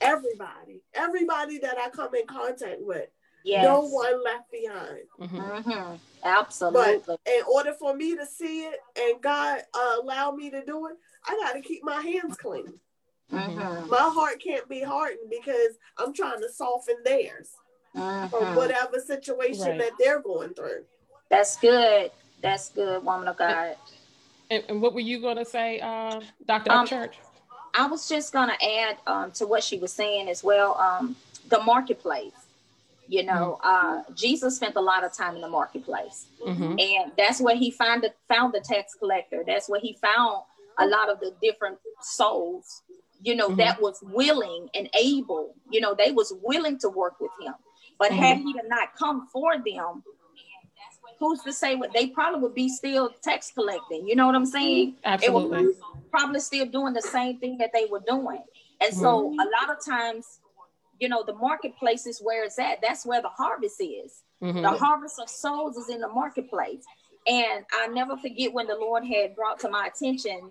everybody, 0.00 0.82
everybody 0.94 1.58
that 1.58 1.78
I 1.78 1.90
come 1.90 2.14
in 2.14 2.26
contact 2.26 2.80
with 2.80 3.08
Yes. 3.46 3.62
No 3.62 3.82
one 3.82 4.24
left 4.24 4.50
behind. 4.50 5.04
Mm-hmm. 5.20 5.70
Mm-hmm. 5.70 5.94
Absolutely. 6.24 7.00
But 7.06 7.20
in 7.26 7.42
order 7.48 7.74
for 7.78 7.94
me 7.94 8.16
to 8.16 8.26
see 8.26 8.64
it 8.64 8.80
and 8.98 9.22
God 9.22 9.60
uh, 9.72 10.02
allow 10.02 10.32
me 10.32 10.50
to 10.50 10.64
do 10.64 10.88
it, 10.88 10.96
I 11.24 11.38
got 11.40 11.52
to 11.52 11.60
keep 11.60 11.84
my 11.84 12.00
hands 12.00 12.36
clean. 12.36 12.74
Mm-hmm. 13.32 13.88
My 13.88 13.98
heart 14.00 14.42
can't 14.42 14.68
be 14.68 14.82
hardened 14.82 15.30
because 15.30 15.78
I'm 15.96 16.12
trying 16.12 16.40
to 16.40 16.52
soften 16.52 16.96
theirs 17.04 17.50
mm 17.96 18.30
from 18.30 18.56
whatever 18.56 18.98
situation 18.98 19.68
right. 19.68 19.78
that 19.78 19.92
they're 19.98 20.20
going 20.20 20.52
through. 20.52 20.84
That's 21.30 21.56
good. 21.56 22.10
That's 22.42 22.68
good, 22.68 23.02
woman 23.02 23.26
of 23.28 23.38
God. 23.38 23.76
And, 24.50 24.62
and 24.68 24.82
what 24.82 24.92
were 24.92 25.00
you 25.00 25.20
going 25.20 25.38
to 25.38 25.46
say, 25.46 25.80
uh, 25.80 26.20
Dr. 26.46 26.72
Um, 26.72 26.86
Church? 26.86 27.16
I 27.76 27.86
was 27.86 28.08
just 28.08 28.32
going 28.32 28.48
to 28.48 28.64
add 28.64 28.96
um, 29.06 29.30
to 29.32 29.46
what 29.46 29.62
she 29.62 29.78
was 29.78 29.92
saying 29.92 30.28
as 30.28 30.42
well 30.42 30.76
um, 30.78 31.16
the 31.48 31.60
marketplace. 31.60 32.32
You 33.08 33.24
know, 33.24 33.60
mm-hmm. 33.62 34.10
uh, 34.10 34.14
Jesus 34.16 34.56
spent 34.56 34.74
a 34.74 34.80
lot 34.80 35.04
of 35.04 35.12
time 35.12 35.36
in 35.36 35.40
the 35.40 35.48
marketplace, 35.48 36.26
mm-hmm. 36.44 36.76
and 36.76 37.12
that's 37.16 37.40
where 37.40 37.54
he 37.54 37.70
found 37.70 38.02
the, 38.02 38.12
found 38.28 38.52
the 38.52 38.58
tax 38.58 38.94
collector. 38.94 39.44
That's 39.46 39.68
where 39.68 39.78
he 39.78 39.92
found 39.92 40.42
a 40.78 40.86
lot 40.86 41.08
of 41.08 41.20
the 41.20 41.32
different 41.40 41.78
souls. 42.00 42.82
You 43.22 43.36
know, 43.36 43.48
mm-hmm. 43.48 43.58
that 43.58 43.80
was 43.80 44.02
willing 44.02 44.68
and 44.74 44.88
able. 44.98 45.54
You 45.70 45.80
know, 45.80 45.94
they 45.94 46.10
was 46.10 46.32
willing 46.42 46.78
to 46.80 46.88
work 46.88 47.20
with 47.20 47.30
him. 47.40 47.54
But 47.98 48.10
had 48.10 48.38
mm-hmm. 48.38 48.48
he 48.48 48.54
not 48.66 48.96
come 48.96 49.28
for 49.32 49.54
them, 49.54 50.02
who's 51.18 51.40
to 51.42 51.52
say 51.52 51.74
what 51.74 51.92
they 51.92 52.08
probably 52.08 52.40
would 52.40 52.54
be 52.54 52.68
still 52.68 53.10
tax 53.22 53.50
collecting? 53.50 54.06
You 54.06 54.16
know 54.16 54.26
what 54.26 54.34
I'm 54.34 54.46
saying? 54.46 54.96
Absolutely. 55.04 55.74
probably 56.10 56.40
still 56.40 56.66
doing 56.66 56.92
the 56.92 57.02
same 57.02 57.38
thing 57.38 57.58
that 57.58 57.70
they 57.72 57.86
were 57.86 58.02
doing. 58.06 58.42
And 58.80 58.94
so 58.94 59.30
mm-hmm. 59.30 59.40
a 59.40 59.44
lot 59.44 59.76
of 59.76 59.84
times 59.84 60.40
you 60.98 61.08
know, 61.08 61.22
the 61.22 61.34
marketplace 61.34 62.06
is 62.06 62.20
where 62.20 62.44
it's 62.44 62.58
at. 62.58 62.80
That's 62.82 63.04
where 63.04 63.22
the 63.22 63.28
harvest 63.28 63.80
is. 63.80 64.22
Mm-hmm. 64.42 64.62
The 64.62 64.70
harvest 64.70 65.18
of 65.20 65.28
souls 65.28 65.76
is 65.76 65.88
in 65.88 66.00
the 66.00 66.08
marketplace. 66.08 66.84
And 67.26 67.64
I 67.72 67.88
never 67.88 68.16
forget 68.16 68.52
when 68.52 68.66
the 68.66 68.76
Lord 68.76 69.04
had 69.04 69.34
brought 69.34 69.58
to 69.60 69.68
my 69.68 69.88
attention 69.88 70.50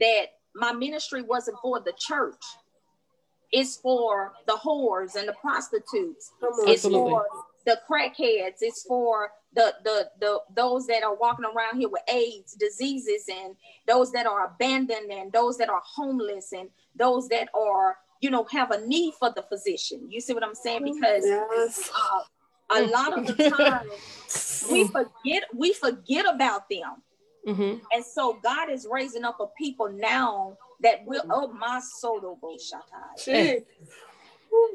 that 0.00 0.26
my 0.54 0.72
ministry 0.72 1.22
wasn't 1.22 1.58
for 1.60 1.80
the 1.80 1.92
church. 1.98 2.42
It's 3.52 3.76
for 3.76 4.32
the 4.46 4.54
whores 4.54 5.14
and 5.14 5.28
the 5.28 5.34
prostitutes. 5.34 6.32
It's 6.66 6.82
for 6.82 7.26
the 7.64 7.78
crackheads. 7.88 8.56
It's 8.60 8.82
for 8.84 9.30
the, 9.56 9.74
the 9.82 10.10
the 10.20 10.40
those 10.54 10.86
that 10.86 11.02
are 11.02 11.16
walking 11.16 11.44
around 11.44 11.78
here 11.78 11.88
with 11.88 12.02
AIDS, 12.08 12.52
diseases, 12.54 13.24
and 13.28 13.56
those 13.86 14.12
that 14.12 14.26
are 14.26 14.46
abandoned, 14.46 15.10
and 15.10 15.32
those 15.32 15.58
that 15.58 15.68
are 15.68 15.82
homeless, 15.84 16.52
and 16.52 16.68
those 16.94 17.28
that 17.28 17.48
are 17.54 17.96
you 18.20 18.30
know, 18.30 18.44
have 18.50 18.70
a 18.70 18.86
need 18.86 19.14
for 19.14 19.30
the 19.34 19.42
physician. 19.42 20.10
You 20.10 20.20
see 20.20 20.34
what 20.34 20.44
I'm 20.44 20.54
saying? 20.54 20.84
Because 20.84 21.24
yes. 21.24 21.90
uh, 21.94 22.80
a 22.80 22.82
lot 22.86 23.16
of 23.16 23.26
the 23.26 23.50
time 23.50 23.88
we 24.70 24.88
forget 24.88 25.44
we 25.54 25.72
forget 25.72 26.26
about 26.32 26.68
them. 26.68 27.02
Mm-hmm. 27.46 27.78
And 27.92 28.04
so 28.04 28.38
God 28.42 28.70
is 28.70 28.86
raising 28.90 29.24
up 29.24 29.38
a 29.40 29.46
people 29.58 29.88
now 29.88 30.56
that 30.82 31.04
will 31.06 31.22
oh 31.30 31.52
my 31.52 31.80
soul 31.80 32.24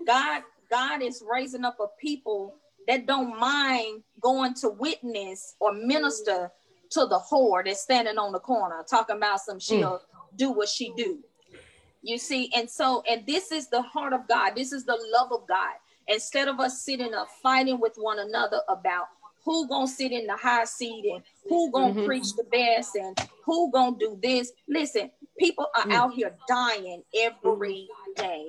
God 0.08 0.44
God 0.70 1.02
is 1.02 1.22
raising 1.30 1.66
up 1.66 1.78
a 1.82 1.88
people 2.00 2.56
that 2.92 3.06
don't 3.06 3.40
mind 3.40 4.04
going 4.20 4.54
to 4.54 4.68
witness 4.68 5.56
or 5.62 5.72
minister 5.72 6.52
to 6.90 7.06
the 7.06 7.18
whore 7.32 7.64
that's 7.64 7.82
standing 7.82 8.18
on 8.18 8.34
the 8.34 8.40
corner 8.40 8.84
talking 8.90 9.16
about 9.16 9.40
some 9.40 9.62
she'll 9.62 10.00
mm. 10.00 10.38
do 10.38 10.52
what 10.52 10.68
she 10.68 10.92
do. 10.98 11.20
You 12.04 12.18
see, 12.18 12.52
and 12.54 12.70
so, 12.70 13.02
and 13.10 13.26
this 13.26 13.52
is 13.52 13.70
the 13.70 13.82
heart 13.82 14.12
of 14.12 14.28
God. 14.28 14.56
This 14.56 14.74
is 14.74 14.84
the 14.84 15.00
love 15.14 15.32
of 15.32 15.48
God. 15.48 15.76
Instead 16.10 16.50
of 16.50 16.60
us 16.60 16.82
sitting 16.82 17.14
up 17.14 17.30
fighting 17.42 17.80
with 17.80 17.94
one 17.96 18.20
another 18.20 18.60
about 18.68 19.06
who 19.46 19.70
gonna 19.70 19.88
sit 19.88 20.12
in 20.12 20.28
the 20.28 20.36
high 20.36 20.66
seat 20.66 21.06
and 21.14 21.24
who 21.48 21.72
gonna 21.72 21.94
mm-hmm. 21.94 22.06
preach 22.06 22.34
the 22.36 22.44
best 22.52 22.96
and 22.96 23.18
who 23.46 23.72
gonna 23.72 23.96
do 23.98 24.20
this. 24.22 24.52
Listen, 24.68 25.10
people 25.40 25.68
are 25.78 25.86
mm. 25.86 25.94
out 25.94 26.14
here 26.14 26.36
dying 26.46 27.04
every 27.18 27.88
day. 28.18 28.48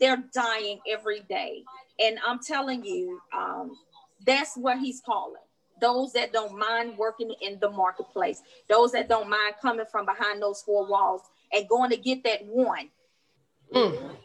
They're 0.00 0.24
dying 0.34 0.80
every 0.90 1.20
day. 1.28 1.62
And 2.00 2.18
I'm 2.26 2.40
telling 2.40 2.84
you, 2.84 3.20
um, 3.32 3.76
that's 4.26 4.56
what 4.56 4.78
he's 4.78 5.00
calling. 5.00 5.36
Those 5.80 6.12
that 6.12 6.32
don't 6.32 6.58
mind 6.58 6.96
working 6.96 7.34
in 7.40 7.58
the 7.60 7.70
marketplace, 7.70 8.42
those 8.68 8.92
that 8.92 9.08
don't 9.08 9.28
mind 9.28 9.54
coming 9.60 9.86
from 9.90 10.06
behind 10.06 10.40
those 10.40 10.62
four 10.62 10.86
walls 10.86 11.22
and 11.52 11.68
going 11.68 11.90
to 11.90 11.96
get 11.96 12.24
that 12.24 12.44
one. 12.46 12.88
Mm. 13.74 14.16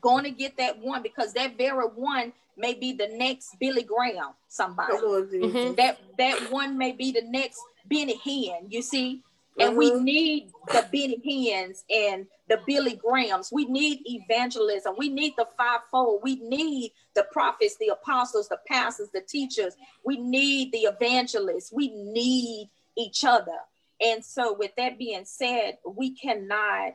Going 0.00 0.24
to 0.24 0.30
get 0.30 0.56
that 0.58 0.78
one 0.78 1.02
because 1.02 1.32
that 1.34 1.56
very 1.56 1.84
one 1.86 2.32
may 2.56 2.74
be 2.74 2.92
the 2.92 3.08
next 3.08 3.56
Billy 3.58 3.82
Graham, 3.82 4.32
somebody. 4.48 4.94
Mm-hmm. 4.94 5.74
That 5.74 5.98
that 6.18 6.50
one 6.50 6.76
may 6.76 6.92
be 6.92 7.12
the 7.12 7.22
next 7.22 7.60
Benny 7.88 8.18
Hinn, 8.24 8.70
you 8.70 8.82
see? 8.82 9.22
And 9.58 9.70
mm-hmm. 9.70 9.78
we 9.78 9.92
need 10.00 10.50
the 10.68 10.86
Benny 10.92 11.20
Hinns 11.24 11.84
and 11.90 12.26
the 12.48 12.60
Billy 12.66 12.94
Grahams. 12.94 13.50
We 13.52 13.66
need 13.66 14.00
evangelism. 14.04 14.94
We 14.96 15.08
need 15.08 15.34
the 15.36 15.46
fivefold. 15.56 16.20
We 16.22 16.36
need 16.36 16.92
the 17.14 17.26
prophets, 17.32 17.76
the 17.76 17.88
apostles, 17.88 18.48
the 18.48 18.58
pastors, 18.66 19.08
the 19.12 19.20
teachers. 19.20 19.74
We 20.04 20.18
need 20.18 20.72
the 20.72 20.80
evangelists. 20.80 21.72
We 21.72 21.88
need 21.88 22.70
each 22.96 23.24
other. 23.24 23.58
And 24.00 24.24
so, 24.24 24.52
with 24.52 24.72
that 24.76 24.98
being 24.98 25.24
said, 25.24 25.78
we 25.84 26.10
cannot, 26.10 26.94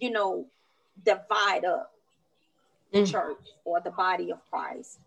you 0.00 0.10
know, 0.10 0.46
divide 1.04 1.64
up 1.66 1.92
the 2.92 3.00
mm. 3.00 3.10
church 3.10 3.36
or 3.64 3.80
the 3.80 3.90
body 3.90 4.30
of 4.32 4.38
Christ. 4.50 4.98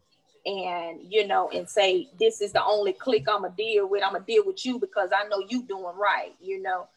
And 0.47 1.01
you 1.13 1.27
know 1.27 1.49
and 1.53 1.69
say 1.69 2.10
this 2.19 2.41
is 2.41 2.53
the 2.53 2.65
only 2.65 2.93
clique 2.93 3.27
i'm 3.29 3.43
gonna 3.43 3.55
deal 3.57 3.88
with 3.89 4.03
i'm 4.03 4.13
gonna 4.13 4.25
deal 4.25 4.45
with 4.45 4.65
you 4.65 4.79
because 4.79 5.12
i 5.15 5.27
know 5.29 5.43
you 5.49 5.63
doing 5.63 5.95
right 5.97 6.36
you 6.41 6.62
know 6.63 6.88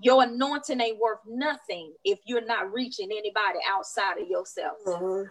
your 0.00 0.24
anointing 0.24 0.80
ain't 0.80 1.00
worth 1.00 1.20
nothing 1.28 1.92
if 2.04 2.20
you're 2.26 2.46
not 2.46 2.72
reaching 2.72 3.10
anybody 3.12 3.60
outside 3.68 4.18
of 4.20 4.28
yourself 4.28 4.78
Uh-huh. 4.86 5.24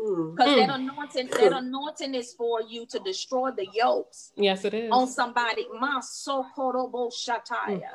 Hmm. 0.00 0.30
because 0.32 0.54
that 0.56 0.70
Mm. 0.70 0.74
anointing 0.80 1.28
that 1.38 1.52
anointing 1.54 2.14
is 2.14 2.34
for 2.34 2.62
you 2.62 2.86
to 2.86 3.00
destroy 3.00 3.50
the 3.52 3.66
yokes 3.74 4.32
Yes, 4.36 4.64
it 4.66 4.74
is. 4.74 4.92
on 4.92 5.08
somebody 5.08 5.66
my 5.80 6.00
so 6.02 6.46
shataya 7.12 7.90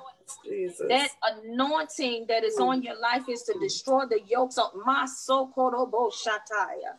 Jesus. 0.45 0.87
that 0.89 1.11
anointing 1.23 2.27
that 2.27 2.43
is 2.45 2.57
on 2.59 2.83
your 2.83 2.99
life 2.99 3.29
is 3.29 3.43
to 3.43 3.53
destroy 3.59 4.05
the 4.07 4.21
yokes 4.27 4.57
of 4.57 4.71
my 4.85 5.05
so 5.07 5.47
called 5.47 5.75
shataya 6.13 6.93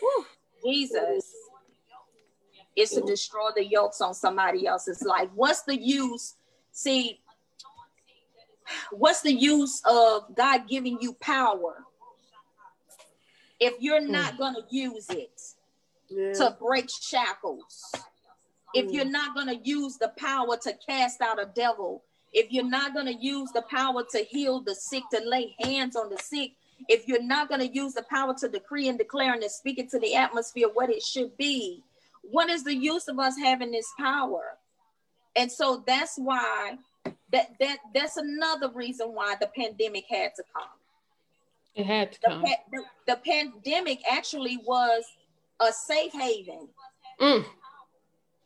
Whew, 0.00 0.26
jesus 0.64 1.34
is 2.76 2.90
to 2.90 3.00
mm-hmm. 3.00 3.08
destroy 3.08 3.50
the 3.56 3.64
yokes 3.64 4.00
on 4.00 4.14
somebody 4.14 4.66
else's 4.66 5.02
life 5.02 5.28
what's 5.34 5.62
the 5.62 5.80
use? 5.80 6.34
See 6.72 7.20
what's 8.90 9.22
the 9.22 9.32
use 9.32 9.80
of 9.84 10.34
god 10.34 10.68
giving 10.68 10.98
you 11.00 11.14
power 11.14 11.84
if 13.60 13.74
you're 13.80 14.00
mm. 14.00 14.08
not 14.08 14.38
going 14.38 14.54
to 14.54 14.62
use 14.70 15.08
it 15.10 15.40
yeah. 16.08 16.32
to 16.34 16.56
break 16.60 16.88
shackles. 16.90 17.92
If 18.74 18.90
you're 18.92 19.04
mm. 19.04 19.12
not 19.12 19.34
going 19.34 19.48
to 19.48 19.56
use 19.56 19.96
the 19.96 20.12
power 20.16 20.56
to 20.62 20.74
cast 20.86 21.20
out 21.20 21.40
a 21.40 21.46
devil, 21.46 22.02
if 22.32 22.52
you're 22.52 22.68
not 22.68 22.92
going 22.92 23.06
to 23.06 23.14
use 23.14 23.50
the 23.52 23.62
power 23.62 24.04
to 24.12 24.18
heal 24.18 24.60
the 24.60 24.74
sick, 24.74 25.04
to 25.12 25.22
lay 25.24 25.54
hands 25.60 25.96
on 25.96 26.10
the 26.10 26.18
sick, 26.18 26.52
if 26.88 27.08
you're 27.08 27.22
not 27.22 27.48
going 27.48 27.60
to 27.60 27.74
use 27.74 27.94
the 27.94 28.04
power 28.10 28.34
to 28.38 28.48
decree 28.48 28.88
and 28.88 28.98
declare 28.98 29.32
and 29.32 29.42
to 29.42 29.48
speak 29.48 29.78
it 29.78 29.88
to 29.90 29.98
the 29.98 30.14
atmosphere 30.14 30.68
what 30.72 30.90
it 30.90 31.02
should 31.02 31.36
be, 31.38 31.82
what 32.30 32.50
is 32.50 32.64
the 32.64 32.74
use 32.74 33.08
of 33.08 33.18
us 33.18 33.36
having 33.38 33.70
this 33.70 33.88
power? 33.98 34.58
And 35.34 35.50
so 35.50 35.82
that's 35.86 36.16
why 36.16 36.78
that 37.32 37.50
that 37.60 37.78
that's 37.94 38.16
another 38.16 38.70
reason 38.70 39.08
why 39.08 39.34
the 39.40 39.48
pandemic 39.48 40.04
had 40.08 40.34
to 40.36 40.42
come. 40.54 40.68
it 41.74 41.84
had 41.86 42.12
to 42.12 42.18
The, 42.22 42.28
come. 42.28 42.42
pa- 42.42 42.64
the, 42.72 42.82
the 43.06 43.16
pandemic 43.16 44.00
actually 44.10 44.58
was 44.66 45.04
a 45.60 45.72
safe 45.72 46.12
haven 46.12 46.68
Mm. 47.20 47.44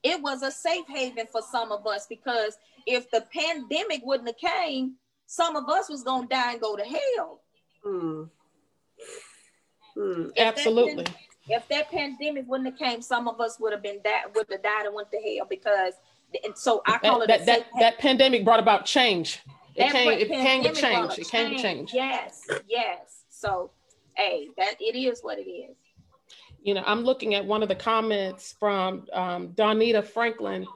it 0.02 0.22
was 0.22 0.42
a 0.42 0.50
safe 0.50 0.86
haven 0.88 1.26
for 1.26 1.42
some 1.42 1.72
of 1.72 1.84
us 1.86 2.06
because 2.08 2.56
if 2.86 3.10
the 3.10 3.24
pandemic 3.34 4.00
wouldn't 4.04 4.28
have 4.28 4.52
came, 4.52 4.94
some 5.26 5.56
of 5.56 5.68
us 5.68 5.88
was 5.90 6.02
gonna 6.04 6.26
die 6.28 6.52
and 6.52 6.60
go 6.60 6.76
to 6.76 6.84
hell. 6.84 7.40
Hmm. 7.84 8.22
Hmm. 9.96 10.22
If 10.26 10.34
that 10.36 10.46
Absolutely. 10.58 11.04
pan- 11.04 11.14
if 11.50 11.68
that 11.68 11.90
pandemic 11.90 12.44
wouldn't 12.48 12.70
have 12.70 12.78
came, 12.78 13.02
some 13.02 13.28
of 13.28 13.40
us 13.40 13.58
would 13.60 13.72
have 13.72 13.82
been 13.82 14.00
that 14.04 14.34
would 14.34 14.46
have 14.50 14.62
died 14.62 14.86
and 14.86 14.94
went 14.94 15.10
to 15.10 15.18
hell 15.18 15.46
because. 15.48 15.94
And 16.44 16.56
so 16.56 16.80
I 16.86 16.98
call 16.98 17.18
That, 17.20 17.24
it 17.24 17.28
that, 17.28 17.40
a 17.40 17.44
safe 17.44 17.64
that, 17.74 17.80
that 17.80 17.98
pandemic 17.98 18.44
brought 18.44 18.60
about 18.60 18.86
change. 18.86 19.40
It 19.74 19.80
That 19.80 19.92
came, 19.92 20.10
it 20.12 20.28
came 20.28 20.62
with 20.62 20.74
pandemic 20.74 20.74
change. 20.74 21.18
It 21.18 21.28
came 21.28 21.50
with 21.52 21.62
change. 21.62 21.92
Yes, 21.92 22.46
yes. 22.68 23.24
So, 23.28 23.70
hey, 24.14 24.48
that 24.56 24.74
it 24.80 24.96
is 24.96 25.20
what 25.22 25.38
it 25.38 25.48
is. 25.50 25.76
you 26.62 26.74
know, 26.74 26.82
I'm 26.86 27.02
looking 27.04 27.34
at 27.34 27.44
one 27.44 27.62
of 27.62 27.68
the 27.68 27.74
comments 27.74 28.54
from 28.58 29.06
um, 29.12 29.48
Donita 29.48 30.04
Franklin. 30.04 30.66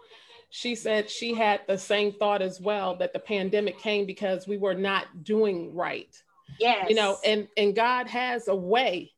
She 0.51 0.75
said 0.75 1.11
she 1.11 1.35
had 1.35 1.63
the 1.67 1.77
same 1.79 2.13
thought 2.13 2.41
as 2.43 2.61
well 2.61 2.97
that 2.97 3.13
the 3.13 3.19
pandemic 3.19 3.79
came 3.79 4.07
because 4.07 4.47
we 4.47 4.57
were 4.57 4.75
not 4.75 5.25
doing 5.25 5.75
right. 5.75 6.15
Yes. 6.61 6.89
You 6.89 6.95
know, 6.97 7.19
and 7.25 7.49
and 7.57 7.75
God 7.75 8.07
has 8.09 8.49
a 8.49 8.55
way 8.55 9.13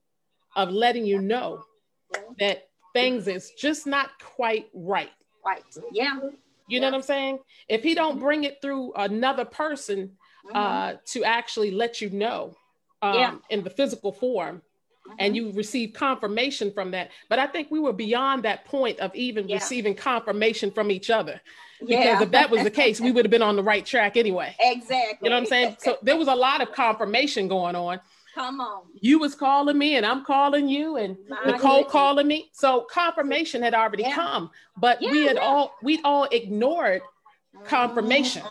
of 0.56 0.70
letting 0.70 1.06
you 1.06 1.20
know 1.20 1.62
that 2.38 2.68
things 2.92 3.28
is 3.28 3.52
just 3.58 3.86
not 3.86 4.10
quite 4.18 4.68
right. 4.74 5.10
right. 5.44 5.62
Yeah. 5.92 6.18
You 6.66 6.80
know 6.80 6.86
what 6.88 6.94
I'm 6.94 7.02
saying? 7.02 7.38
If 7.68 7.82
He 7.82 7.94
don't 7.94 8.18
bring 8.18 8.44
it 8.44 8.60
through 8.60 8.94
another 8.94 9.44
person 9.44 10.12
uh, 10.54 10.94
to 11.06 11.24
actually 11.24 11.70
let 11.70 12.00
you 12.00 12.10
know 12.10 12.56
um, 13.02 13.14
Yeah. 13.14 13.34
in 13.50 13.62
the 13.62 13.70
physical 13.70 14.12
form, 14.12 14.62
and 15.20 15.36
you 15.36 15.52
receive 15.52 15.92
confirmation 15.92 16.72
from 16.72 16.90
that. 16.90 17.10
But 17.28 17.38
I 17.38 17.46
think 17.46 17.70
we 17.70 17.78
were 17.78 17.92
beyond 17.92 18.42
that 18.42 18.64
point 18.64 18.98
of 18.98 19.14
even 19.14 19.48
Yeah. 19.48 19.56
receiving 19.56 19.94
confirmation 19.94 20.72
from 20.72 20.90
each 20.90 21.10
other. 21.10 21.40
Because 21.86 22.22
if 22.22 22.30
that 22.32 22.50
was 22.50 22.64
the 22.64 22.70
case, 22.70 23.00
we 23.00 23.12
would 23.12 23.24
have 23.24 23.30
been 23.30 23.42
on 23.42 23.54
the 23.54 23.62
right 23.62 23.84
track 23.84 24.16
anyway. 24.16 24.56
exactly. 24.60 25.18
You 25.22 25.30
know 25.30 25.36
what 25.36 25.42
I'm 25.42 25.46
saying? 25.46 25.76
So 25.78 25.98
there 26.02 26.16
was 26.16 26.28
a 26.28 26.34
lot 26.34 26.60
of 26.60 26.72
confirmation 26.72 27.46
going 27.46 27.76
on. 27.76 28.00
Come 28.36 28.60
on. 28.60 28.82
You 29.00 29.18
was 29.18 29.34
calling 29.34 29.78
me 29.78 29.96
and 29.96 30.04
I'm 30.04 30.22
calling 30.22 30.68
you 30.68 30.96
and 30.98 31.16
My 31.26 31.38
Nicole 31.46 31.78
goodness. 31.78 31.92
calling 31.92 32.26
me. 32.28 32.50
So 32.52 32.82
confirmation 32.90 33.62
had 33.62 33.72
already 33.72 34.02
Yeah. 34.02 34.14
come, 34.14 34.50
but 34.76 35.00
we 35.00 35.22
had 35.24 35.36
yeah. 35.36 35.42
all 35.42 35.72
we 35.82 36.02
all 36.02 36.24
ignored 36.30 37.00
confirmation. 37.64 38.42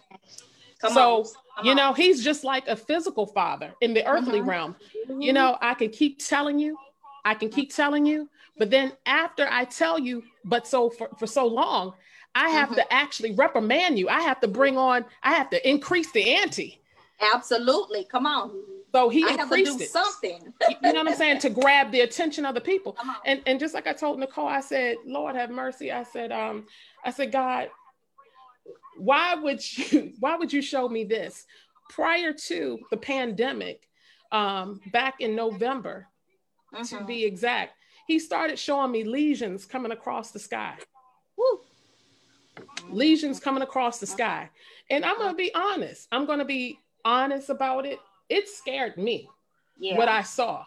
Come 0.81 0.93
So, 0.93 1.17
on. 1.19 1.23
Come 1.23 1.65
you 1.65 1.71
on. 1.71 1.77
know, 1.77 1.93
he's 1.93 2.23
just 2.23 2.43
like 2.43 2.67
a 2.67 2.75
physical 2.75 3.27
father 3.27 3.75
in 3.79 3.93
the 3.93 4.05
earthly 4.07 4.39
Mhm. 4.41 4.47
realm. 4.47 4.75
You 5.19 5.33
know, 5.33 5.57
I 5.61 5.75
can 5.75 5.89
keep 5.91 6.17
telling 6.17 6.57
you, 6.57 6.77
I 7.23 7.35
can 7.35 7.49
keep 7.49 7.71
telling 7.73 8.07
you, 8.07 8.27
but 8.57 8.71
then 8.71 8.91
after 9.05 9.47
I 9.49 9.65
tell 9.65 9.99
you, 9.99 10.23
but 10.43 10.65
so 10.67 10.89
for, 10.89 11.09
for 11.19 11.27
so 11.27 11.45
long, 11.45 11.93
I 12.33 12.49
have 12.49 12.69
Mhm. 12.69 12.75
to 12.75 12.93
actually 12.93 13.33
reprimand 13.35 13.99
you. 13.99 14.09
I 14.09 14.21
have 14.21 14.39
to 14.41 14.47
bring 14.47 14.77
on, 14.79 15.05
I 15.21 15.33
have 15.33 15.51
to 15.51 15.69
increase 15.69 16.11
the 16.11 16.35
ante. 16.35 16.81
Absolutely. 17.33 18.03
Come 18.05 18.25
on. 18.25 18.51
So 18.95 19.09
he 19.09 19.25
I 19.25 19.31
have 19.31 19.49
to 19.49 19.55
do 19.55 19.59
increased 19.59 19.81
it. 19.81 19.89
something. 19.89 20.53
You 20.81 20.93
know 20.93 21.03
what 21.03 21.09
I'm 21.09 21.15
saying? 21.15 21.39
To 21.39 21.49
grab 21.61 21.91
the 21.91 21.99
attention 22.01 22.45
of 22.45 22.55
the 22.55 22.61
people. 22.61 22.95
On. 23.03 23.15
And 23.25 23.41
and 23.45 23.59
just 23.59 23.73
like 23.73 23.87
I 23.87 23.93
told 23.93 24.19
Nicole, 24.19 24.47
I 24.47 24.61
said, 24.61 24.95
Lord 25.05 25.35
have 25.35 25.49
mercy. 25.49 25.91
I 25.91 26.03
said, 26.03 26.31
um, 26.31 26.65
I 27.03 27.11
said, 27.11 27.29
God, 27.33 27.67
why 28.97 29.35
would 29.35 29.59
you 29.91 30.13
why 30.21 30.37
would 30.37 30.53
you 30.53 30.61
show 30.61 30.87
me 30.87 31.03
this? 31.03 31.45
Prior 31.89 32.31
to 32.47 32.79
the 32.89 32.95
pandemic, 32.95 33.89
um, 34.31 34.79
back 34.93 35.15
in 35.19 35.35
November, 35.35 36.07
to 36.73 36.95
Mhm. 36.95 37.05
be 37.07 37.25
exact, 37.25 37.73
he 38.07 38.17
started 38.17 38.57
showing 38.57 38.91
me 38.91 39.03
lesions 39.03 39.65
coming 39.65 39.91
across 39.91 40.31
the 40.31 40.39
sky. 40.39 40.75
Woo. 41.35 41.59
Lesions 42.89 43.41
coming 43.41 43.61
across 43.61 43.99
the 43.99 44.07
sky. 44.07 44.49
And 44.89 45.03
I'm 45.03 45.17
gonna 45.17 45.35
be 45.35 45.53
honest. 45.53 46.07
I'm 46.13 46.25
gonna 46.25 46.45
be 46.45 46.79
honest 47.03 47.49
about 47.49 47.85
it. 47.85 47.99
It 48.29 48.47
scared 48.49 48.97
me 48.97 49.29
Yeah. 49.79 49.97
what 49.97 50.09
I 50.09 50.21
saw. 50.23 50.65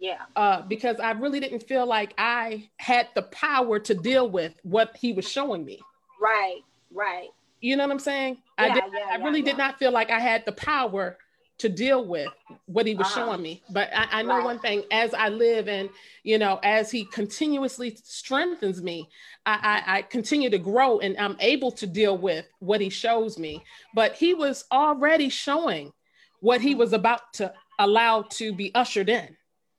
yeah. 0.00 0.22
uh, 0.36 0.62
because 0.62 0.98
I 1.00 1.10
really 1.12 1.40
didn't 1.40 1.62
feel 1.64 1.86
like 1.86 2.14
I 2.18 2.70
had 2.78 3.08
the 3.14 3.22
power 3.22 3.78
to 3.80 3.94
deal 3.94 4.28
with 4.30 4.54
what 4.62 4.96
he 4.96 5.12
was 5.12 5.28
showing 5.28 5.64
me. 5.64 5.80
Right. 6.20 6.60
Right. 6.92 7.28
You 7.60 7.76
know 7.76 7.84
what 7.84 7.92
I'm 7.92 7.98
saying? 7.98 8.38
I 8.56 8.68
Yeah, 8.68 8.74
did, 8.74 8.84
yeah, 8.94 9.06
I 9.12 9.16
really 9.16 9.42
did 9.42 9.58
not 9.58 9.78
feel 9.78 9.90
like 9.92 10.10
I 10.10 10.18
had 10.20 10.44
the 10.46 10.52
power 10.52 11.18
to 11.58 11.68
deal 11.68 12.06
with 12.06 12.32
what 12.64 12.86
he 12.86 12.94
was 12.94 13.06
Uh-huh. 13.06 13.26
showing 13.26 13.42
me. 13.42 13.62
But 13.70 13.90
I, 13.94 14.20
I 14.20 14.22
know 14.22 14.36
Right. 14.36 14.44
one 14.44 14.58
thing: 14.58 14.84
as 14.90 15.12
I 15.12 15.28
live 15.28 15.68
and 15.68 15.90
you 16.22 16.38
know, 16.38 16.58
as 16.62 16.90
he 16.90 17.04
continuously 17.04 17.94
strengthens 18.02 18.82
me, 18.82 19.10
I, 19.44 19.82
I, 19.86 19.98
I 19.98 20.02
continue 20.02 20.48
to 20.50 20.58
grow 20.58 21.00
and 21.00 21.16
I'm 21.18 21.36
able 21.40 21.70
to 21.72 21.86
deal 21.86 22.16
with 22.16 22.46
what 22.60 22.80
he 22.80 22.88
shows 22.88 23.38
me. 23.38 23.62
But 23.94 24.14
he 24.14 24.32
was 24.32 24.64
already 24.72 25.28
showing 25.28 25.92
what 26.40 26.60
he 26.60 26.74
was 26.74 26.92
about 26.92 27.32
to 27.34 27.52
allow 27.78 28.22
to 28.22 28.52
be 28.54 28.74
ushered 28.74 29.08
in. 29.08 29.36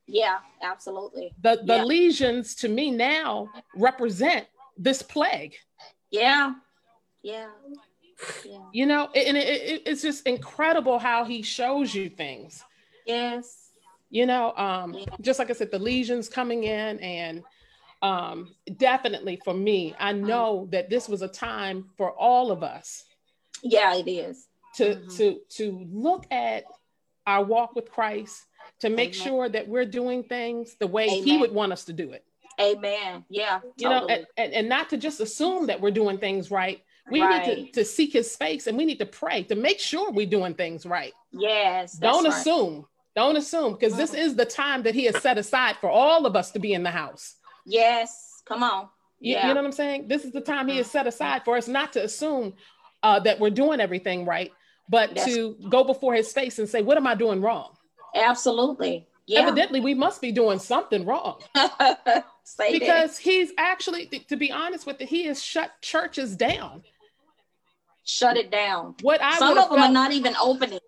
Yeah. 0.08 0.39
Absolutely. 0.62 1.34
the 1.41 1.58
the 1.65 1.78
Yeah. 1.78 1.84
lesions 1.84 2.56
to 2.56 2.67
me 2.69 2.91
now 2.91 3.50
represent 3.76 4.47
this 4.78 5.02
plague 5.02 5.56
Yeah. 6.12 6.54
Yeah. 7.24 7.50
Yeah. 8.43 8.60
you 8.74 8.86
know 8.86 9.10
and 9.15 9.38
it, 9.38 9.47
it, 9.47 9.82
it's 9.86 10.02
just 10.02 10.26
incredible 10.28 11.00
how 11.00 11.24
he 11.26 11.41
shows 11.41 11.93
you 11.95 12.10
things 12.10 12.63
Yes. 13.06 13.69
you 14.10 14.26
know 14.26 14.54
um 14.56 14.93
Yeah. 14.93 15.06
just 15.21 15.39
like 15.39 15.50
i 15.50 15.54
said 15.54 15.71
the 15.71 15.80
lesions 15.80 16.30
coming 16.30 16.63
in 16.63 17.00
and 17.00 17.43
um 18.02 18.56
definitely 18.78 19.38
for 19.38 19.54
me 19.54 19.95
i 20.00 20.12
Mm-hmm. 20.13 20.28
know 20.28 20.67
that 20.71 20.89
this 20.89 21.08
was 21.10 21.21
a 21.21 21.28
time 21.28 21.89
for 21.97 22.12
all 22.12 22.52
of 22.52 22.63
us 22.63 23.06
Yeah, 23.63 23.95
it 23.95 24.08
is. 24.08 24.47
To 24.76 24.96
Mhm. 24.96 25.18
to 25.18 25.40
to 25.50 25.88
look 25.92 26.26
at 26.32 26.64
our 27.28 27.44
walk 27.44 27.76
with 27.76 27.92
christ 27.92 28.46
to 28.80 28.90
make 28.90 29.14
Amen. 29.16 29.28
sure 29.28 29.50
that 29.50 29.68
we're 29.68 29.86
doing 29.86 30.24
things 30.24 30.76
the 30.80 30.88
way 30.88 31.08
he 31.08 31.38
would 31.38 31.52
want 31.52 31.72
us 31.72 31.86
to 31.86 31.94
do 31.94 32.12
it 32.12 32.24
Amen. 32.60 33.26
Yeah. 33.30 33.62
you 33.78 33.90
know 33.90 34.06
and, 34.08 34.26
and, 34.38 34.54
and 34.54 34.70
not 34.70 34.90
to 34.90 34.98
just 34.98 35.20
assume 35.20 35.68
that 35.68 35.80
we're 35.82 35.92
doing 35.92 36.18
things 36.18 36.52
right 36.52 36.82
we 37.10 37.22
need 37.22 37.44
to, 37.46 37.72
to 37.72 37.86
seek 37.86 38.14
his 38.14 38.36
face 38.36 38.68
and 38.68 38.78
we 38.78 38.86
need 38.86 39.00
to 39.00 39.06
pray 39.06 39.44
to 39.44 39.56
make 39.56 39.80
sure 39.80 40.12
we're 40.12 40.26
doing 40.26 40.54
things 40.54 40.86
right 40.86 41.14
yes. 41.32 41.94
don't 41.94 42.24
right. 42.26 42.34
assume 42.34 42.86
don't 43.16 43.36
assume 43.36 43.74
because 43.74 43.96
this 43.98 44.14
is 44.14 44.36
the 44.36 44.46
time 44.46 44.84
that 44.84 44.96
he 44.96 45.06
has 45.06 45.22
set 45.22 45.38
aside 45.38 45.76
for 45.82 45.90
all 45.90 46.26
of 46.26 46.36
us 46.36 46.52
to 46.52 46.60
be 46.60 46.74
in 46.74 46.84
the 46.84 46.92
house 46.92 47.36
Yes. 47.66 48.42
Come 48.46 48.64
on. 48.64 48.90
you, 49.20 49.34
yeah. 49.34 49.48
you 49.48 49.54
know 49.54 49.62
what 49.62 49.66
i'm 49.68 49.72
saying 49.72 50.08
this 50.08 50.26
is 50.26 50.32
the 50.32 50.42
time 50.42 50.68
he 50.68 50.78
has 50.78 50.90
set 50.90 51.08
aside 51.08 51.44
for 51.46 51.58
us 51.58 51.68
not 51.68 51.94
to 51.94 52.04
assume 52.04 52.54
uh, 53.04 53.20
that 53.20 53.40
we're 53.40 53.50
doing 53.50 53.80
everything 53.80 54.26
right 54.26 54.52
but 54.91 55.10
That's- 55.15 55.25
to 55.34 55.56
go 55.69 55.84
before 55.84 56.13
his 56.13 56.32
face 56.32 56.60
and 56.60 56.69
say 56.69 56.82
what 56.84 56.97
am 56.97 57.08
i 57.08 57.15
doing 57.15 57.41
wrong 57.41 57.69
Absolutely. 58.13 59.08
Yeah. 59.25 59.39
evidently 59.41 59.80
we 59.80 59.93
must 59.95 60.21
be 60.21 60.32
doing 60.32 60.60
something 60.60 61.06
wrong 61.06 61.41
Say 62.43 62.77
because 62.77 63.17
he's 63.17 63.51
actually, 63.58 64.08
to 64.08 64.36
be 64.36 64.51
honest 64.51 64.86
with 64.86 64.99
you, 64.99 65.06
he 65.08 65.25
has 65.25 65.41
shut 65.41 65.71
churches 65.82 66.36
down. 66.36 66.84
Shut 68.04 68.36
it 68.36 68.49
down. 68.51 68.95
What 69.04 69.21
I 69.21 69.38
Some 69.38 69.58
of 69.58 69.69
them 69.69 69.77
felt- 69.77 69.89
are 69.89 69.93
not 69.93 70.12
even 70.12 70.36
opening. 70.41 70.80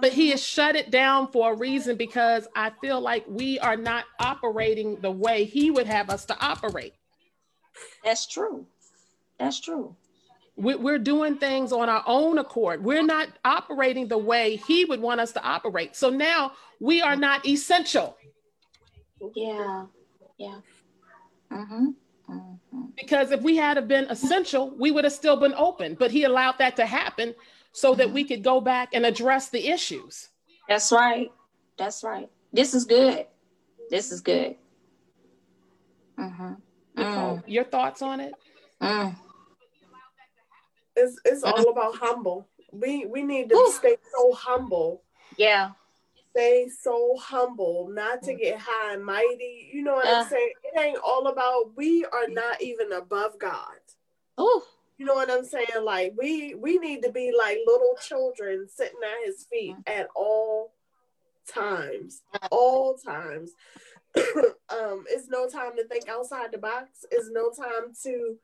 but 0.00 0.12
he 0.14 0.30
has 0.30 0.42
shut 0.42 0.74
it 0.76 0.90
down 0.90 1.30
for 1.30 1.52
a 1.52 1.56
reason 1.56 1.96
because 1.96 2.48
I 2.56 2.70
feel 2.80 3.00
like 3.00 3.24
we 3.28 3.58
are 3.60 3.76
not 3.76 4.06
operating 4.18 4.96
the 5.00 5.10
way 5.10 5.44
he 5.44 5.70
would 5.70 5.86
have 5.86 6.08
us 6.10 6.24
to 6.26 6.36
operate. 6.44 6.94
That's 8.02 8.26
true. 8.26 8.66
That's 9.38 9.60
true. 9.60 9.94
We- 10.58 10.74
We're 10.74 10.98
doing 10.98 11.36
things 11.36 11.72
on 11.72 11.88
our 11.88 12.02
own 12.06 12.38
accord. 12.38 12.84
We're 12.84 13.02
not 13.02 13.28
operating 13.44 14.08
the 14.08 14.18
way 14.18 14.56
he 14.56 14.84
would 14.84 15.00
want 15.00 15.20
us 15.20 15.32
to 15.32 15.42
operate. 15.42 15.94
So 15.96 16.10
now 16.10 16.52
we 16.80 17.00
are 17.00 17.16
not 17.16 17.46
essential 17.46 18.16
Yeah. 19.34 19.86
Yeah. 20.36 20.60
Mm-hmm. 21.52 21.86
Mm-hmm. 22.30 22.82
because 22.96 23.30
if 23.30 23.40
we 23.40 23.56
had 23.56 23.78
have 23.78 23.88
been 23.88 24.04
essential, 24.10 24.70
we 24.78 24.90
would 24.90 25.04
have 25.04 25.12
still 25.14 25.36
been 25.36 25.54
open. 25.54 25.94
But 25.94 26.10
he 26.10 26.24
allowed 26.24 26.58
that 26.58 26.76
to 26.76 26.84
happen 26.86 27.34
so 27.72 27.94
that 27.94 28.10
we 28.12 28.22
could 28.24 28.42
go 28.44 28.60
back 28.60 28.90
and 28.92 29.06
address 29.06 29.48
the 29.48 29.66
issues. 29.68 30.28
That's 30.68 30.92
right. 30.92 31.32
That's 31.78 32.04
right. 32.04 32.28
This 32.52 32.74
is 32.74 32.84
good. 32.84 33.26
This 33.88 34.12
is 34.12 34.20
good. 34.20 34.56
Mm-hmm. 36.18 36.52
Nicole, 36.96 37.42
your 37.46 37.64
thoughts 37.64 38.02
on 38.02 38.20
it? 38.20 38.34
Mm. 38.82 39.16
It's 40.98 41.18
it's 41.24 41.42
all 41.44 41.68
about 41.70 41.94
humble. 41.96 42.46
We 42.72 43.06
we 43.06 43.22
need 43.22 43.48
to 43.50 43.54
Whew. 43.54 43.72
stay 43.72 43.96
so 44.16 44.32
humble. 44.32 45.02
Yeah. 45.36 45.70
Stay 46.32 46.68
so 46.68 47.16
humble, 47.18 47.88
not 47.90 48.22
to 48.24 48.34
get 48.34 48.58
high 48.60 48.94
and 48.94 49.04
mighty. 49.04 49.70
You 49.72 49.82
know 49.82 49.94
what 49.94 50.06
Uh. 50.06 50.20
I'm 50.22 50.28
saying? 50.28 50.52
It 50.64 50.78
ain't 50.80 50.98
all 51.04 51.26
about 51.28 51.76
we 51.76 52.04
are 52.04 52.28
not 52.28 52.60
even 52.60 52.92
above 52.92 53.38
God. 53.38 53.80
Oh. 54.36 54.64
You 54.98 55.06
know 55.06 55.14
what 55.14 55.30
I'm 55.30 55.44
saying? 55.44 55.66
Like 55.82 56.14
we 56.18 56.54
we 56.54 56.78
need 56.78 57.02
to 57.04 57.12
be 57.12 57.32
like 57.36 57.58
little 57.66 57.96
children 58.06 58.66
sitting 58.68 58.98
at 59.02 59.26
his 59.26 59.46
feet 59.50 59.76
at 59.86 60.08
all 60.14 60.72
times. 61.48 62.22
All 62.50 62.94
times. 62.94 63.52
um, 64.16 65.04
it's 65.08 65.28
no 65.28 65.48
time 65.48 65.76
to 65.76 65.86
think 65.86 66.08
outside 66.08 66.50
the 66.52 66.58
box. 66.58 67.04
It's 67.10 67.30
no 67.30 67.50
time 67.50 67.92
to 68.04 68.36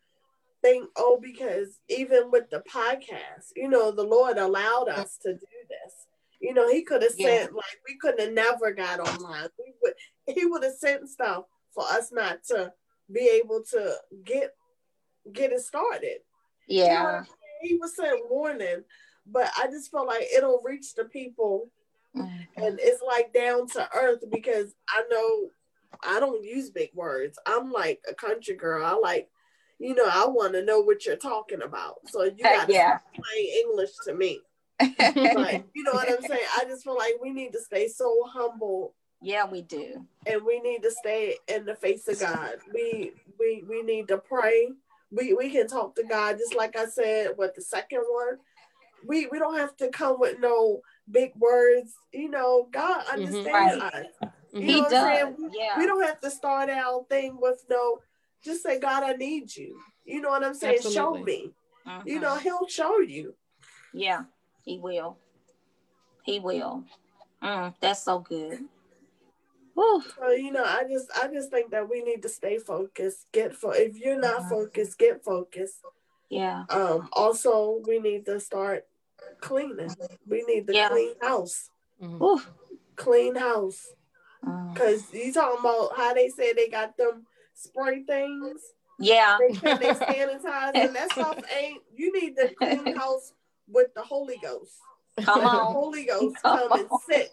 think, 0.64 0.88
oh, 0.96 1.18
because 1.22 1.78
even 1.90 2.30
with 2.30 2.48
the 2.50 2.60
podcast, 2.60 3.50
you 3.54 3.68
know, 3.68 3.90
the 3.90 4.02
Lord 4.02 4.38
allowed 4.38 4.88
us 4.88 5.18
to 5.22 5.34
do 5.34 5.46
this. 5.68 5.92
You 6.40 6.54
know, 6.54 6.68
he 6.70 6.82
could 6.82 7.02
have 7.02 7.12
Yeah. 7.16 7.42
sent 7.42 7.54
like 7.54 7.80
we 7.86 7.96
couldn't 7.98 8.20
have 8.20 8.32
never 8.32 8.72
got 8.72 8.98
online. 9.00 9.48
We 9.58 9.74
would 9.82 9.94
he 10.26 10.46
would 10.46 10.62
have 10.64 10.74
sent 10.74 11.08
stuff 11.10 11.44
for 11.74 11.84
us 11.84 12.10
not 12.12 12.42
to 12.44 12.72
be 13.12 13.28
able 13.28 13.62
to 13.72 13.94
get 14.24 14.54
get 15.32 15.52
it 15.52 15.60
started. 15.60 16.20
You 16.66 16.84
know 16.84 16.86
Yeah. 16.86 17.24
He 17.60 17.76
was 17.76 17.94
saying 17.96 18.24
warning, 18.30 18.84
but 19.26 19.50
I 19.58 19.66
just 19.68 19.90
feel 19.90 20.06
like 20.06 20.26
it'll 20.34 20.62
reach 20.64 20.94
the 20.94 21.04
people 21.04 21.70
Mhm. 22.16 22.46
and 22.56 22.80
it's 22.80 23.02
like 23.02 23.32
down 23.34 23.66
to 23.68 23.88
earth 23.94 24.22
because 24.30 24.74
I 24.88 25.04
know 25.10 25.50
I 26.02 26.20
don't 26.20 26.42
use 26.42 26.70
big 26.70 26.90
words. 26.94 27.38
I'm 27.46 27.70
like 27.70 28.02
a 28.08 28.14
country 28.14 28.56
girl. 28.56 28.84
I 28.84 28.92
like, 28.94 29.30
you 29.78 29.94
know, 29.94 30.06
I 30.10 30.26
want 30.26 30.52
to 30.54 30.64
know 30.64 30.80
what 30.80 31.04
you're 31.06 31.16
talking 31.16 31.62
about. 31.62 31.96
So 32.06 32.24
you 32.24 32.42
got 32.42 32.66
to 32.66 32.72
Yeah. 32.72 32.98
plain 33.14 33.46
English 33.64 33.90
to 34.06 34.14
me. 34.14 34.40
Like, 34.98 35.64
you 35.74 35.82
know 35.84 35.92
what 35.94 36.08
I'm 36.08 36.22
saying? 36.22 36.46
I 36.58 36.64
just 36.64 36.84
feel 36.84 36.96
like 36.96 37.14
we 37.22 37.30
need 37.30 37.52
to 37.52 37.60
stay 37.60 37.88
so 37.88 38.24
humble 38.26 38.94
yeah, 39.20 39.46
we 39.46 39.62
do. 39.62 40.04
and 40.26 40.44
we 40.44 40.60
need 40.60 40.82
to 40.82 40.90
stay 40.90 41.36
in 41.48 41.64
the 41.64 41.74
face 41.74 42.06
of 42.08 42.20
God. 42.20 42.56
We 42.74 43.12
we 43.40 43.64
we 43.68 43.82
need 43.82 44.08
to 44.08 44.18
pray. 44.18 44.68
We 45.10 45.32
we 45.32 45.48
can 45.50 45.66
talk 45.66 45.94
to 45.96 46.02
God 46.02 46.36
just 46.36 46.54
like 46.54 46.76
I 46.76 46.86
said 46.86 47.30
with 47.38 47.54
the 47.54 47.62
second 47.62 48.02
one. 48.10 48.38
We 49.06 49.26
we 49.28 49.38
don't 49.38 49.56
have 49.56 49.76
to 49.78 49.88
come 49.88 50.20
with 50.20 50.40
no 50.40 50.80
big 51.10 51.32
words. 51.36 51.94
You 52.12 52.28
know, 52.28 52.68
God 52.70 53.04
understands 53.10 53.82
us. 53.82 54.06
You 54.52 54.60
Mhm. 54.60 54.66
know 54.66 54.74
He 54.74 54.80
I'm 54.84 54.90
does. 54.90 55.02
saying? 55.04 55.36
We- 55.38 55.58
Yeah. 55.58 55.78
We 55.78 55.86
don't 55.86 56.02
have 56.02 56.20
to 56.20 56.30
start 56.30 56.68
our 56.68 57.04
thing 57.08 57.38
with 57.40 57.64
no 57.70 58.00
just 58.44 58.62
say, 58.62 58.78
God, 58.78 59.02
I 59.02 59.12
need 59.12 59.54
you. 59.56 59.80
You 60.04 60.20
know 60.20 60.28
what 60.30 60.44
I'm 60.44 60.54
saying? 60.54 60.82
Show 60.82 61.16
Absolutely. 61.16 61.22
me. 61.22 61.54
You 62.04 62.20
know, 62.20 62.36
Mhm. 62.36 62.42
he'll 62.42 62.68
show 62.68 62.98
you. 63.00 63.34
Yeah, 63.92 64.24
he 64.64 64.78
will. 64.78 65.18
He 66.24 66.40
will. 66.40 66.84
Mm, 67.42 67.74
that's 67.80 68.02
so 68.02 68.18
good. 68.20 68.64
Whew. 69.74 70.02
So 70.16 70.30
you 70.30 70.52
know, 70.52 70.64
I 70.64 70.84
just 70.88 71.10
I 71.16 71.28
just 71.28 71.50
think 71.50 71.70
that 71.72 71.88
we 71.88 72.02
need 72.02 72.22
to 72.22 72.28
stay 72.28 72.58
focused. 72.58 73.26
Get 73.32 73.54
fo- 73.54 73.70
if 73.70 73.98
you're 73.98 74.18
not 74.18 74.42
Mhm. 74.42 74.48
focused, 74.48 74.98
get 74.98 75.24
focused. 75.24 75.80
Yeah. 76.30 76.64
Um, 76.68 77.08
also, 77.12 77.82
we 77.86 77.98
need 77.98 78.24
to 78.26 78.40
start 78.40 78.86
cleaning. 79.40 79.94
We 80.26 80.42
need 80.44 80.66
to 80.68 80.72
Yeah. 80.74 80.88
clean 80.88 81.14
house, 81.20 81.70
Mhm. 82.00 82.42
Clean 82.96 83.34
house. 83.34 83.94
Mm. 84.44 84.76
Cause 84.76 85.12
you 85.12 85.32
talking 85.32 85.60
about 85.60 85.96
how 85.96 86.14
they 86.14 86.28
say 86.28 86.52
they 86.52 86.68
got 86.68 86.96
them 86.96 87.26
spray 87.54 88.02
things. 88.02 88.60
Yeah. 88.98 89.38
They 89.40 89.54
say 89.54 89.76
they 89.78 89.90
sanitize, 89.94 90.74
and 90.74 90.94
that 90.94 91.10
stuff 91.12 91.38
ain't. 91.60 91.82
You 91.94 92.12
need 92.12 92.36
to 92.36 92.54
clean 92.54 92.86
house 92.96 93.32
with 93.68 93.92
the 93.94 94.02
Holy 94.02 94.38
Ghost. 94.42 94.72
Come 95.20 95.40
Let 95.40 95.50
the 95.52 95.58
on. 95.58 95.72
Holy 95.72 96.04
Ghost 96.04 96.36
come 96.42 96.72
and 96.72 96.88
sit 97.08 97.30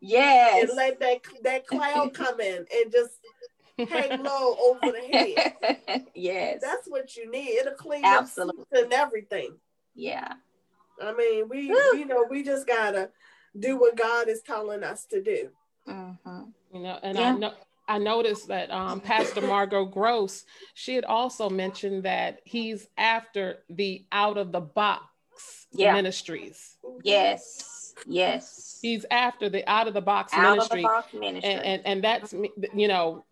Yes. 0.00 0.68
and 0.68 0.76
let 0.76 0.98
that 1.00 1.20
that 1.42 1.66
cloud 1.66 2.14
come 2.14 2.40
in 2.40 2.66
and 2.74 2.92
just 2.92 3.12
hang 3.88 4.22
low 4.22 4.56
over 4.60 4.92
the 4.92 5.00
head. 5.00 6.06
yes. 6.14 6.60
That's 6.60 6.88
what 6.88 7.16
you 7.16 7.30
need. 7.30 7.58
It'll 7.58 7.74
clean 7.74 8.04
Absolutely. 8.04 8.64
your 8.72 8.84
and 8.84 8.92
everything. 8.92 9.56
yeah. 9.94 10.34
I 11.02 11.12
mean, 11.14 11.48
we 11.48 11.66
Whew. 11.68 11.98
you 11.98 12.04
know 12.04 12.26
we 12.28 12.42
just 12.44 12.66
gotta 12.66 13.10
do 13.58 13.76
what 13.78 13.96
God 13.96 14.28
is 14.28 14.42
telling 14.42 14.84
us 14.84 15.04
to 15.06 15.22
do. 15.22 15.48
hmm 15.86 16.10
You 16.72 16.80
know, 16.80 16.98
and 17.02 17.18
Yeah. 17.18 17.34
I 17.34 17.38
know 17.38 17.52
I 17.88 17.98
noticed 17.98 18.48
that 18.48 18.70
um, 18.70 19.00
Pastor 19.00 19.40
Margot 19.40 19.84
Gross, 19.84 20.44
she 20.74 20.94
had 20.94 21.04
also 21.04 21.50
mentioned 21.50 22.04
that 22.04 22.40
he's 22.44 22.86
after 22.96 23.58
the 23.68 24.04
out 24.12 24.38
of 24.38 24.52
the 24.52 24.60
box 24.60 25.04
Yeah. 25.72 25.92
ministries. 25.94 26.76
Yes. 27.02 27.94
Yes. 28.06 28.78
He's 28.80 29.04
after 29.10 29.48
the 29.48 29.68
out 29.68 29.88
of 29.88 29.94
the 29.94 30.00
box 30.00 30.32
Out 30.32 30.58
of 30.58 30.68
the 30.68 30.76
ministry, 30.76 30.82
box 30.82 31.12
ministry. 31.14 31.52
and, 31.52 31.64
and 31.64 31.82
and 31.86 32.04
that's 32.04 32.32
you 32.32 32.88
know 32.88 33.24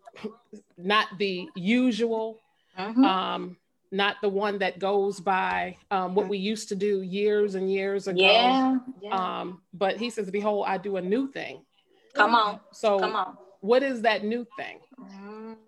not 0.77 1.07
the 1.17 1.47
usual, 1.55 2.37
Mhm. 2.77 3.05
um, 3.05 3.57
not 3.91 4.17
the 4.21 4.29
one 4.29 4.59
that 4.59 4.79
goes 4.79 5.19
by 5.19 5.77
um, 5.89 6.15
what 6.15 6.27
we 6.27 6.37
used 6.37 6.69
to 6.69 6.75
do 6.75 7.01
years 7.01 7.55
and 7.55 7.71
years 7.71 8.07
ago. 8.07 8.21
yeah. 8.21 8.77
yeah. 9.01 9.39
Um, 9.41 9.61
but 9.73 9.97
he 9.97 10.09
says, 10.09 10.29
"Behold, 10.31 10.65
I 10.67 10.77
do 10.77 10.97
a 10.97 11.01
new 11.01 11.31
thing." 11.31 11.65
Come 12.13 12.35
on. 12.35 12.59
So, 12.73 12.99
Come 12.99 13.15
on. 13.15 13.37
What 13.61 13.83
is 13.83 14.01
that 14.01 14.23
new 14.23 14.45
thing? 14.57 14.79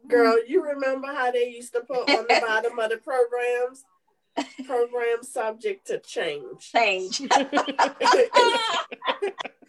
Girl, 0.08 0.36
you 0.48 0.64
remember 0.64 1.08
how 1.08 1.32
they 1.32 1.50
used 1.50 1.74
to 1.74 1.82
put 1.82 2.10
on 2.10 2.26
the 2.28 2.42
bottom 2.46 2.78
of 2.78 2.90
the 2.90 2.98
programs? 2.98 3.86
Program 4.66 5.22
subject 5.22 5.88
to 5.88 6.00
change. 6.00 6.72
Change. 6.72 7.18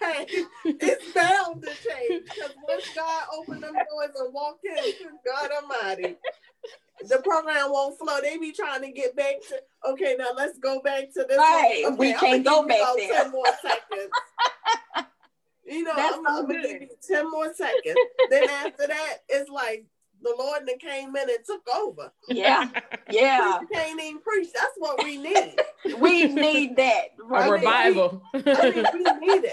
hey, 0.01 0.27
it's 0.65 1.13
bound 1.13 1.63
to 1.63 1.69
change 1.69 2.25
because 2.25 2.53
once 2.67 2.89
God 2.97 3.25
opened 3.37 3.63
them 3.63 3.75
doors 3.75 4.11
and 4.19 4.33
walked 4.33 4.65
in, 4.65 4.95
God 5.25 5.51
Almighty, 5.51 6.17
the 7.09 7.19
program 7.19 7.71
won't 7.71 7.99
flow. 7.99 8.21
They 8.23 8.39
be 8.39 8.53
trying 8.53 8.81
to 8.83 8.91
get 8.91 9.15
back 9.15 9.35
to 9.49 9.91
okay. 9.91 10.17
Now 10.19 10.31
let's 10.35 10.59
go 10.59 10.81
back 10.81 11.13
to 11.15 11.27
this. 11.29 11.37
Right, 11.37 11.83
one. 11.85 11.99
we 11.99 12.15
can't 12.15 12.45
go 12.45 12.67
back 12.67 12.81
there. 12.97 13.23
Ten 13.23 13.33
more 13.33 13.45
seconds. 13.61 14.11
You 15.67 15.83
know, 15.85 15.93
That's 15.97 16.17
I'm, 16.17 16.25
so 16.25 16.31
I'm 16.41 16.47
gonna 16.47 16.63
give 16.63 16.83
you 16.83 16.89
ten 17.07 17.31
more 17.31 17.53
seconds. 17.55 17.99
then 18.31 18.49
after 18.49 18.87
that, 18.87 19.19
it's 19.29 19.49
like 19.51 19.87
the 20.23 20.35
Lord 20.39 20.63
then 20.67 20.79
came 20.79 21.15
in 21.17 21.29
and 21.29 21.39
took 21.47 21.67
over. 21.75 22.13
yeah. 22.29 22.69
Yeah. 23.11 23.61
You 23.61 23.67
can't 23.71 24.01
even 24.01 24.21
preach. 24.23 24.49
That's 24.55 24.73
what 24.79 25.03
we 25.03 25.19
need. 25.19 25.57
We 25.99 26.25
need 26.25 26.77
that. 26.77 27.09
A 27.21 27.23
Right. 27.23 27.51
revival. 27.51 28.23
I 28.33 28.71
mean, 28.71 28.87
we 28.95 29.03
need 29.27 29.45
it. 29.45 29.53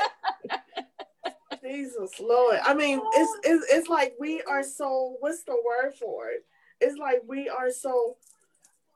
Jesus 1.63 2.19
Lord. 2.19 2.59
I 2.63 2.73
mean, 2.73 2.99
it's, 3.13 3.31
it's 3.43 3.73
it's 3.73 3.89
like 3.89 4.15
we 4.19 4.41
are 4.43 4.63
so 4.63 5.17
what's 5.19 5.43
the 5.43 5.51
word 5.65 5.93
for 5.95 6.29
it? 6.29 6.45
It's 6.79 6.97
like 6.97 7.21
we 7.27 7.49
are 7.49 7.69
so 7.71 8.15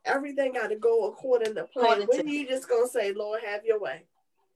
everything 0.05 0.53
gotta 0.53 0.75
go 0.77 1.07
according 1.09 1.55
to 1.55 1.65
plan. 1.65 1.99
To- 2.01 2.05
When 2.05 2.27
you 2.27 2.47
just 2.47 2.67
gonna 2.69 2.87
say, 2.87 3.11
Lord, 3.13 3.41
have 3.45 3.65
your 3.65 3.79
way. 3.79 4.05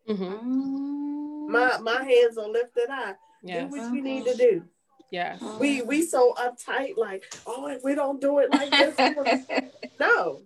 Mhm. 0.08 1.19
My 1.50 1.78
my 1.80 2.04
hands 2.04 2.38
are 2.38 2.48
lifted 2.48 2.90
high. 2.90 3.16
Yes. 3.44 3.72
Do 3.72 3.78
what 3.78 3.94
you 3.94 4.02
need 4.02 4.26
to 4.26 4.36
do. 4.36 4.64
Yes. 5.12 5.42
We 5.60 5.82
we 5.82 6.06
so 6.06 6.34
uptight, 6.34 6.98
like, 6.98 7.24
oh, 7.48 7.68
if 7.68 7.84
we 7.84 7.96
don't 7.96 8.22
do 8.22 8.40
it 8.40 8.52
like 8.52 8.70
this, 8.70 8.96
no. 10.00 10.42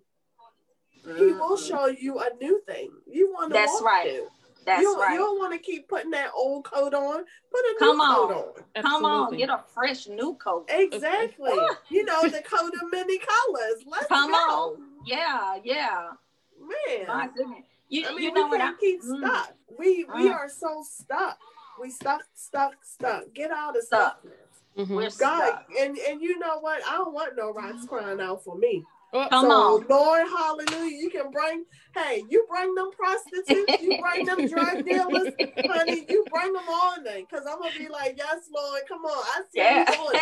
He 1.04 1.10
mm-hmm. 1.10 1.38
will 1.38 1.58
show 1.58 1.88
you 1.88 2.20
a 2.20 2.30
new 2.39 2.62
thing. 2.66 2.89
You 3.06 3.34
want 3.34 3.52
to 3.52 3.54
That's 3.60 3.82
right. 3.84 4.06
to. 4.06 4.28
That's 4.66 4.82
you, 4.82 4.98
right. 4.98 5.12
You 5.12 5.20
don't 5.20 5.38
want 5.38 5.52
to 5.52 5.60
keep 5.60 5.89
putting 5.89 6.12
that 6.12 6.32
old 6.34 6.63
coat 6.63 6.94
on. 6.94 7.26
Put 7.52 7.60
a 7.60 7.76
Come 7.80 7.98
new 7.98 8.04
on. 8.04 8.28
coat 8.30 8.66
on. 8.78 8.82
Come 8.84 9.06
on, 9.06 9.38
get 9.38 9.50
a 9.50 9.60
fresh 9.74 10.08
new 10.08 10.36
coat. 10.36 10.70
Exactly. 10.70 11.52
you 11.89 12.06
know, 12.06 12.22
the 12.24 12.42
coat 12.42 12.72
of 12.82 12.89
many 12.89 13.20
colors. 13.20 13.84
Let's 13.86 14.08
Come 14.08 14.32
go. 14.32 14.38
on. 14.38 14.78
Yeah, 15.06 15.58
yeah. 15.62 16.12
Man. 16.58 17.08
My 17.08 17.30
goodness. 17.36 17.66
You, 17.94 18.08
I 18.08 18.12
mean, 18.16 18.24
you 18.24 18.34
know 18.34 18.46
we 18.46 18.50
what 18.52 18.62
I 18.62 18.66
can't 18.66 18.80
keep 18.80 19.02
Mm. 19.04 19.20
stuck. 19.20 19.54
We 19.78 20.06
we 20.06 20.30
Mm. 20.30 20.34
are 20.34 20.50
so 20.50 20.84
stuck. 20.84 21.40
We 21.82 21.92
stuck, 21.92 22.24
stuck, 22.36 22.76
stuck. 22.84 23.34
Get 23.34 23.52
out 23.52 23.78
of 23.78 23.84
Stuck. 23.84 24.24
stuckness. 24.24 24.88
Mhm. 24.88 24.96
We're 24.96 25.12
God, 25.12 25.48
stuck. 25.48 25.66
and 25.80 25.98
and 25.98 26.22
you 26.22 26.40
know 26.40 26.60
what? 26.60 26.82
I 26.88 26.94
don't 26.98 27.14
want 27.14 27.36
no 27.38 27.52
rocks 27.52 27.86
crying 27.88 28.22
out 28.22 28.44
for 28.44 28.58
me. 28.58 28.84
Oh, 29.13 29.28
Come 29.30 29.45
so, 29.45 29.52
on. 29.52 29.88
Lord, 29.89 30.28
hallelujah, 30.28 30.97
you 30.97 31.10
can 31.12 31.32
bring, 31.32 31.65
hey, 31.95 32.23
you 32.30 32.45
bring 32.49 32.76
them 32.76 32.91
prostitutes, 32.97 33.80
you 33.80 33.97
bring 33.99 34.26
them 34.26 34.45
drug 34.47 34.84
dealers, 34.86 35.30
honey, 35.67 36.06
you 36.10 36.28
bring 36.32 36.54
them 36.54 36.67
on 36.67 37.04
then. 37.04 37.21
Because 37.30 37.45
I'm 37.49 37.60
going 37.60 37.73
to 37.73 37.80
be 37.80 37.89
like, 37.89 38.15
yes, 38.17 38.49
Lord, 38.54 38.82
come 38.88 39.06
on. 39.06 39.23
I 39.36 39.41
see 39.52 39.60
you 39.62 39.86
doing 39.86 40.17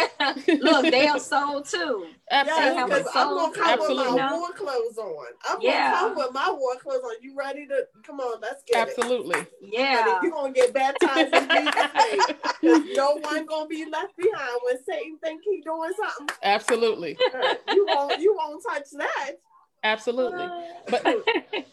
Look, 0.62 0.91
they 0.91 1.08
are 1.08 1.19
sold 1.19 1.67
too. 1.67 2.06
Yes, 2.43 2.75
Absolutely. 2.75 2.84
because 2.84 3.08
I'm 3.15 3.30
going 3.36 3.54
to 3.54 3.60
come 3.60 3.71
Absolutely. 3.73 4.06
with 4.06 4.08
my 4.08 4.32
war 4.38 4.54
clothes 4.54 4.97
on. 4.97 5.25
I'm 5.47 5.62
Yeah. 5.62 5.91
going 5.91 5.93
to 5.93 5.97
come 5.97 6.15
with 6.17 6.34
my 6.34 6.51
war 6.51 6.75
clothes 6.77 7.04
on. 7.04 7.15
You 7.21 7.36
ready 7.38 7.67
to, 7.67 7.84
come 8.06 8.19
on, 8.19 8.41
let's 8.41 8.63
get 8.67 8.77
it. 8.89 8.97
Absolutely. 8.97 9.47
Yeah. 9.62 10.19
You're 10.21 10.32
going 10.32 10.54
to 10.54 10.60
get 10.60 10.73
baptized 10.73 11.34
in 11.34 11.49
Jesus' 11.49 11.75
name. 11.97 12.21
'Cause 12.63 12.82
no 12.95 13.15
one 13.17 13.45
going 13.45 13.65
to 13.65 13.69
be 13.69 13.86
left 13.91 14.15
behind 14.17 14.60
when 14.63 14.84
Satan 14.84 15.17
think 15.23 15.41
he 15.43 15.62
doing 15.62 15.91
something. 15.97 16.36
Absolutely. 16.43 17.17
You 17.71 17.88
won't, 17.88 18.19
you 18.21 18.36
won't 18.38 18.63
touch 18.67 18.81
that. 18.91 19.32
Absolutely. 19.84 20.48
But 20.89 21.06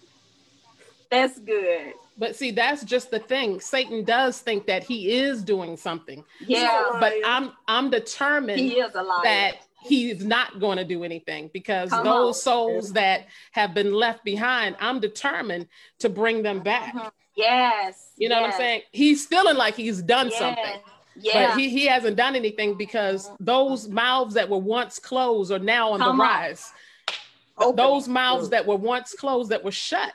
That's 1.10 1.38
good. 1.38 1.94
but 2.18 2.36
see, 2.36 2.50
that's 2.50 2.84
just 2.84 3.10
the 3.10 3.18
thing. 3.18 3.60
Satan 3.60 4.04
does 4.04 4.40
think 4.40 4.66
that 4.66 4.84
he 4.84 5.12
is 5.12 5.42
doing 5.42 5.76
something. 5.78 6.22
Yeah. 6.46 6.84
But 7.00 7.14
I'm 7.24 7.52
I'm 7.66 7.88
determined 7.88 8.60
He 8.60 8.78
is 8.78 8.92
that 8.92 9.52
he's 9.82 10.22
not 10.22 10.60
going 10.60 10.76
to 10.76 10.84
do 10.84 11.04
anything 11.04 11.48
because 11.54 11.88
Come 11.90 12.04
those 12.04 12.34
on. 12.36 12.42
souls 12.42 12.92
that 12.92 13.26
have 13.52 13.72
been 13.72 13.94
left 13.94 14.22
behind, 14.22 14.76
I'm 14.80 15.00
determined 15.00 15.68
to 16.00 16.10
bring 16.10 16.42
them 16.42 16.60
back. 16.60 16.94
Mhm. 16.94 17.10
Yes. 17.36 18.10
You 18.18 18.28
know 18.28 18.40
what 18.42 18.50
I'm 18.50 18.56
saying? 18.58 18.82
He's 18.92 19.24
feeling 19.24 19.56
like 19.56 19.76
he's 19.76 20.02
done 20.02 20.28
yes, 20.28 20.38
something, 20.38 20.80
Yeah. 21.16 21.52
but 21.52 21.58
he, 21.58 21.68
he 21.70 21.86
hasn't 21.86 22.16
done 22.16 22.34
anything 22.36 22.74
because 22.76 23.30
those 23.40 23.88
mouths 23.88 24.34
that 24.34 24.48
were 24.50 24.58
once 24.58 24.98
closed 24.98 25.52
are 25.52 25.58
now 25.60 25.92
on 25.92 26.00
Come 26.00 26.18
the 26.18 26.24
on. 26.24 26.28
Rise. 27.58 27.68
Opening. 27.68 27.86
Those 27.86 28.08
mouths 28.08 28.48
mm. 28.48 28.50
that 28.50 28.66
were 28.66 28.76
once 28.76 29.14
closed 29.14 29.50
that 29.50 29.64
were 29.64 29.72
shut, 29.72 30.12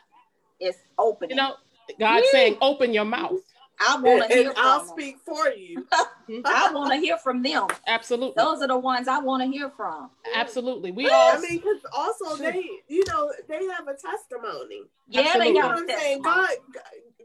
it's 0.60 0.78
open. 0.98 1.30
you 1.30 1.36
know, 1.36 1.56
God's 2.00 2.26
Yee. 2.26 2.30
saying, 2.32 2.58
open 2.62 2.94
your 2.94 3.06
mouth. 3.06 3.40
I 3.80 4.00
want 4.00 4.30
to 4.30 4.36
hear. 4.36 4.54
From 4.54 4.64
I'll 4.64 4.80
them. 4.80 4.88
speak 4.90 5.18
for 5.26 5.50
you. 5.50 5.86
I 6.46 6.72
want 6.74 6.94
to 6.94 7.00
hear 7.00 7.18
from 7.18 7.42
them. 7.42 7.68
Absolutely. 7.88 8.36
Those 8.38 8.62
are 8.62 8.68
the 8.68 8.78
ones 8.78 9.08
I 9.08 9.20
want 9.20 9.44
to 9.44 9.50
hear 9.50 9.70
from. 9.70 10.10
Absolutely. 10.36 10.92
We 10.92 11.10
all 11.10 11.36
I 11.36 11.40
mean, 11.40 11.58
because 11.58 11.82
also 11.92 12.38
they, 12.38 12.64
you 12.88 13.04
know, 13.08 13.32
they 13.50 13.66
have 13.66 13.88
a 13.88 13.96
testimony. 13.96 14.84
Yeah, 15.10 15.22
Absolutely. 15.22 15.40
they 15.40 15.48
You 15.48 15.54
know 15.56 15.62
got 15.62 15.70
what 15.70 15.80
I'm 15.80 15.88
that. 15.88 16.00
saying? 16.00 16.22
God, 16.22 16.50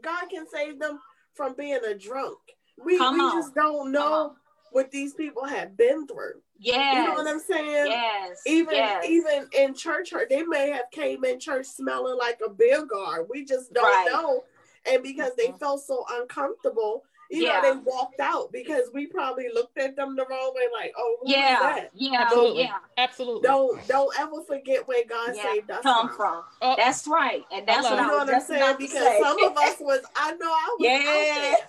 God 0.01 0.29
can 0.29 0.45
save 0.51 0.79
them 0.79 0.99
from 1.33 1.53
being 1.53 1.79
a 1.87 1.93
drunk. 1.93 2.39
We, 2.83 2.97
Come 2.97 3.13
we 3.15 3.19
on. 3.21 3.41
just 3.41 3.55
don't 3.55 3.91
know 3.91 4.13
on. 4.13 4.35
What 4.71 4.91
these 4.91 5.13
people 5.13 5.45
have 5.45 5.75
been 5.77 6.07
through. 6.07 6.41
Yeah. 6.59 7.01
You 7.03 7.07
know 7.07 7.13
what 7.15 7.27
I'm 7.27 7.39
saying? 7.39 7.87
Yes. 7.87 8.41
Even 8.45 8.75
yes. 8.75 9.05
even 9.07 9.47
in 9.57 9.73
church 9.73 10.11
hurt, 10.11 10.29
they 10.29 10.43
may 10.43 10.69
have 10.71 10.91
came 10.91 11.23
in 11.23 11.39
church 11.39 11.65
smelling 11.67 12.17
like 12.17 12.39
a 12.45 12.49
beer 12.49 12.85
guard. 12.85 13.27
We 13.29 13.45
just 13.45 13.73
don't 13.73 13.83
Right. 13.85 14.07
know. 14.11 14.43
And 14.89 15.03
because 15.03 15.35
they 15.35 15.47
Mhm. 15.47 15.59
felt 15.59 15.81
so 15.83 16.05
uncomfortable, 16.11 17.03
you 17.29 17.43
Yeah. 17.43 17.61
know, 17.61 17.73
they 17.73 17.77
walked 17.79 18.19
out 18.19 18.51
because 18.51 18.89
we 18.93 19.05
probably 19.05 19.49
looked 19.53 19.77
at 19.77 19.95
them 19.95 20.15
the 20.15 20.25
wrong 20.25 20.53
way, 20.55 20.67
like, 20.73 20.93
oh, 20.97 21.17
who 21.21 21.27
is 21.27 21.31
yeah. 21.37 21.59
that? 21.59 21.89
Yeah. 21.93 22.21
absolutely. 22.23 22.63
Yeah. 22.63 22.77
Absolutely. 22.97 23.41
Don't 23.47 23.87
don't 23.87 24.19
ever 24.19 24.41
forget 24.43 24.87
where 24.87 25.05
God 25.05 25.35
Yeah. 25.35 25.43
saved 25.43 25.71
us 25.71 25.83
Come 25.83 26.07
from. 26.09 26.17
from. 26.17 26.43
Oh, 26.61 26.75
That's 26.75 27.07
right. 27.07 27.45
And 27.51 27.67
that's 27.67 27.83
what 27.83 27.93
You 27.93 27.99
I 27.99 28.07
know 28.07 28.17
was 28.17 28.27
what 28.27 28.35
I'm 28.35 28.41
saying? 28.41 28.75
Because 28.77 29.19
some 29.23 29.43
of 29.43 29.57
us 29.57 29.75
was, 29.79 30.01
I 30.15 30.31
know 30.33 30.47
I 30.51 30.75
was. 30.77 30.85
Yes. 30.87 31.61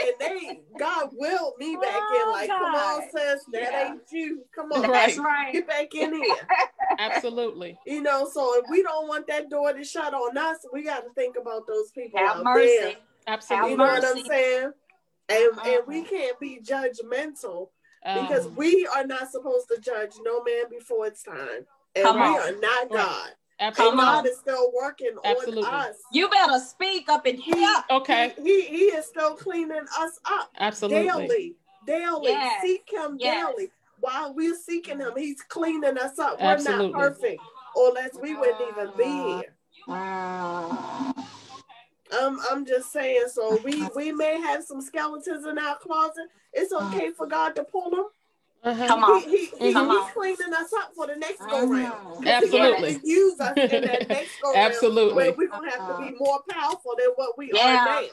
And 0.00 0.14
they, 0.18 0.60
God 0.78 1.10
willed 1.12 1.54
me 1.58 1.76
back 1.76 1.84
in. 1.84 2.22
Oh, 2.24 2.30
Like, 2.32 2.48
come 2.48 2.74
on, 2.74 3.00
God. 3.00 3.02
sis, 3.12 3.44
that 3.52 3.72
Yeah. 3.72 3.84
ain't 3.88 4.02
you. 4.10 4.44
Come 4.54 4.72
on, 4.72 4.82
Right. 4.82 4.92
That's 4.92 5.18
right. 5.18 5.52
get 5.52 5.66
back 5.68 5.94
in 5.94 6.14
here. 6.14 6.48
absolutely. 6.98 7.78
You 7.84 8.02
know, 8.02 8.28
so 8.28 8.58
if 8.62 8.68
we 8.68 8.82
don't 8.82 9.08
want 9.08 9.26
that 9.28 9.50
door 9.50 9.72
to 9.72 9.84
shut 9.84 10.14
on 10.14 10.36
us, 10.38 10.58
we 10.72 10.82
got 10.84 11.04
to 11.04 11.10
think 11.14 11.36
about 11.40 11.66
those 11.66 11.90
people 11.92 12.18
Have 12.18 12.38
out 12.38 12.44
mercy. 12.44 12.76
there. 12.80 12.94
Absolutely. 13.26 13.70
You 13.72 13.76
know 13.76 13.84
what 13.84 14.04
I'm 14.04 14.14
mercy. 14.16 14.28
saying? 14.28 14.72
And 15.28 15.58
and 15.64 15.82
we 15.86 16.02
can't 16.02 16.38
be 16.40 16.60
judgmental 16.60 17.68
Um, 18.04 18.22
because 18.26 18.48
we 18.56 18.86
are 18.96 19.06
not 19.06 19.30
supposed 19.30 19.68
to 19.68 19.80
judge 19.80 20.12
no 20.24 20.42
man 20.42 20.64
before 20.70 21.06
it's 21.06 21.22
time. 21.22 21.66
And 21.94 22.04
Come 22.04 22.16
we 22.16 22.22
on. 22.22 22.40
are 22.40 22.52
not 22.58 22.90
God. 22.90 23.30
And 23.60 23.74
Come 23.74 24.00
absolutely. 24.00 24.14
God 24.14 24.26
is 24.26 24.38
still 24.38 24.72
working 24.74 25.16
Absolutely. 25.22 25.64
on 25.64 25.74
us. 25.74 25.96
You 26.12 26.30
better 26.30 26.58
speak 26.58 27.10
up 27.10 27.26
in 27.26 27.36
here. 27.36 27.74
Okay. 27.90 28.32
He, 28.42 28.62
he 28.62 28.62
he 28.62 28.84
is 28.84 29.04
still 29.04 29.34
cleaning 29.36 29.84
us 29.98 30.18
up 30.24 30.50
Absolutely. 30.58 31.28
daily. 31.28 31.56
Daily. 31.86 32.30
Yes. 32.32 32.62
Seek 32.62 32.90
him 32.90 33.18
Yes. 33.20 33.46
daily. 33.54 33.70
While 33.98 34.34
we're 34.34 34.56
seeking 34.56 34.98
him, 34.98 35.12
he's 35.14 35.42
cleaning 35.42 35.98
us 35.98 36.18
up. 36.18 36.40
We're 36.40 36.52
Absolutely. 36.52 36.92
not 36.92 36.98
perfect. 36.98 37.42
Or 37.76 37.98
else 37.98 38.18
we 38.20 38.34
wouldn't 38.34 38.60
even 38.62 38.90
be 38.96 39.04
here. 39.04 39.54
Mm. 39.86 41.14
Um, 42.18 42.40
I'm 42.50 42.64
just 42.64 42.90
saying. 42.92 43.26
So 43.28 43.60
we 43.62 43.86
we 43.94 44.10
may 44.10 44.40
have 44.40 44.64
some 44.64 44.80
skeletons 44.80 45.44
in 45.44 45.58
our 45.58 45.76
closet. 45.76 46.28
It's 46.54 46.72
okay 46.72 47.10
for 47.10 47.26
God 47.26 47.54
to 47.56 47.64
pull 47.64 47.90
them. 47.90 48.06
Uh-huh. 48.62 48.86
Come 48.86 49.04
on. 49.04 49.22
He, 49.22 49.30
he, 49.30 49.46
he- 49.68 49.72
Come 49.72 49.88
he's 49.88 49.98
on. 50.00 50.10
cleaning 50.12 50.52
us 50.54 50.70
up 50.78 50.92
for 50.94 51.06
the 51.06 51.16
next 51.16 51.40
go 51.40 51.66
round. 51.66 52.26
Absolutely. 52.26 53.00
Use 53.04 53.40
us 53.40 53.56
in 53.56 53.82
that 53.84 54.08
next 54.08 54.40
go 54.42 54.52
round. 54.52 54.66
Absolutely. 54.72 55.30
We're 55.30 55.48
gonna 55.48 55.70
have 55.70 55.96
to 55.96 56.02
be 56.04 56.14
more 56.18 56.40
powerful 56.48 56.92
than 56.98 57.08
what 57.16 57.38
we 57.38 57.50
Yeah. 57.54 57.68
are 57.70 57.84
now. 58.02 58.08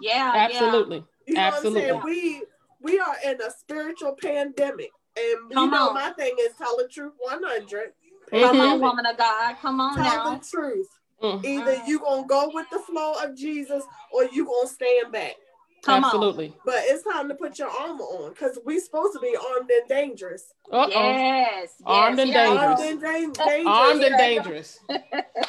Yeah. 0.00 0.32
Absolutely. 0.36 1.04
You 1.26 1.34
know 1.34 1.40
Absolutely. 1.40 1.92
what 1.92 1.96
I'm 1.96 2.02
saying? 2.12 2.42
We 2.82 2.92
we 2.92 2.98
are 3.00 3.16
in 3.24 3.40
a 3.40 3.50
spiritual 3.50 4.16
pandemic. 4.20 4.90
And 5.18 5.50
Come 5.54 5.64
you 5.64 5.70
know 5.70 5.88
on. 5.88 5.94
my 5.94 6.10
thing 6.10 6.34
is 6.40 6.54
tell 6.58 6.76
the 6.76 6.86
truth 6.88 7.14
100. 7.18 7.92
Come 8.30 8.60
on, 8.60 8.78
Mhm. 8.78 8.80
woman 8.82 9.06
of 9.06 9.16
God. 9.16 9.56
Come 9.62 9.80
on 9.80 9.96
Tell 9.96 10.04
now. 10.04 10.34
the 10.36 10.44
truth. 10.46 10.88
Mm. 11.22 11.42
Either 11.42 11.82
you 11.86 12.00
gonna 12.00 12.26
go 12.26 12.50
with 12.52 12.68
the 12.70 12.78
flow 12.80 13.14
of 13.22 13.34
Jesus 13.34 13.82
or 14.12 14.24
you 14.26 14.44
gonna 14.44 14.68
stand 14.68 15.10
back. 15.10 15.36
Come 15.86 16.04
on. 16.04 16.10
Absolutely. 16.10 16.54
But 16.64 16.74
it's 16.80 17.02
time 17.04 17.28
to 17.28 17.34
put 17.34 17.58
your 17.58 17.68
armor 17.68 18.02
on 18.04 18.30
because 18.32 18.58
we're 18.64 18.80
supposed 18.80 19.12
to 19.14 19.20
be 19.20 19.34
armed 19.36 19.70
and 19.70 19.88
dangerous. 19.88 20.52
Uh-oh. 20.70 20.88
Yes. 20.90 21.74
yes. 21.78 21.82
Armed 21.86 22.20
and 22.20 22.30
yes. 22.30 22.48
Armed 22.58 22.80
and 22.80 23.00
dan- 23.00 23.32
dangerous. 23.46 23.66
Armed 23.66 24.02
and 24.02 24.18
dangerous. 24.18 24.78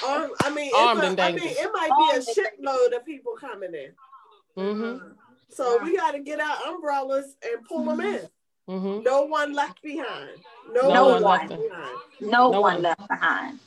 Armed- 0.07 0.31
I 0.43 0.49
mean, 0.53 0.71
Armed 0.75 0.99
it's 1.01 1.09
and 1.09 1.19
a, 1.19 1.23
I 1.23 1.31
mean, 1.31 1.37
dangerous. 1.39 1.57
it 1.59 1.69
might 1.73 1.89
be 1.89 2.15
and 2.15 2.23
a 2.23 2.67
shitload 2.71 2.95
of 2.97 3.05
people 3.05 3.33
coming 3.39 3.73
in. 3.73 3.91
Mm-hmm. 4.57 5.07
So 5.49 5.79
we 5.83 5.95
got 5.97 6.11
to 6.11 6.19
get 6.19 6.39
our 6.39 6.57
umbrellas 6.73 7.35
and 7.43 7.65
pull 7.65 7.83
them 7.85 8.01
in. 8.01 8.21
Mm-hmm. 8.69 9.03
No 9.03 9.23
one 9.25 9.53
left 9.53 9.81
behind. 9.81 10.37
No, 10.71 10.89
No 10.93 11.05
one, 11.09 11.23
one. 11.23 11.47
left 11.47 11.61
behind. 11.61 11.97
No, 12.21 12.51
No 12.51 12.61
one 12.61 12.73
one. 12.75 12.81
left 12.83 13.07
behind. 13.07 13.59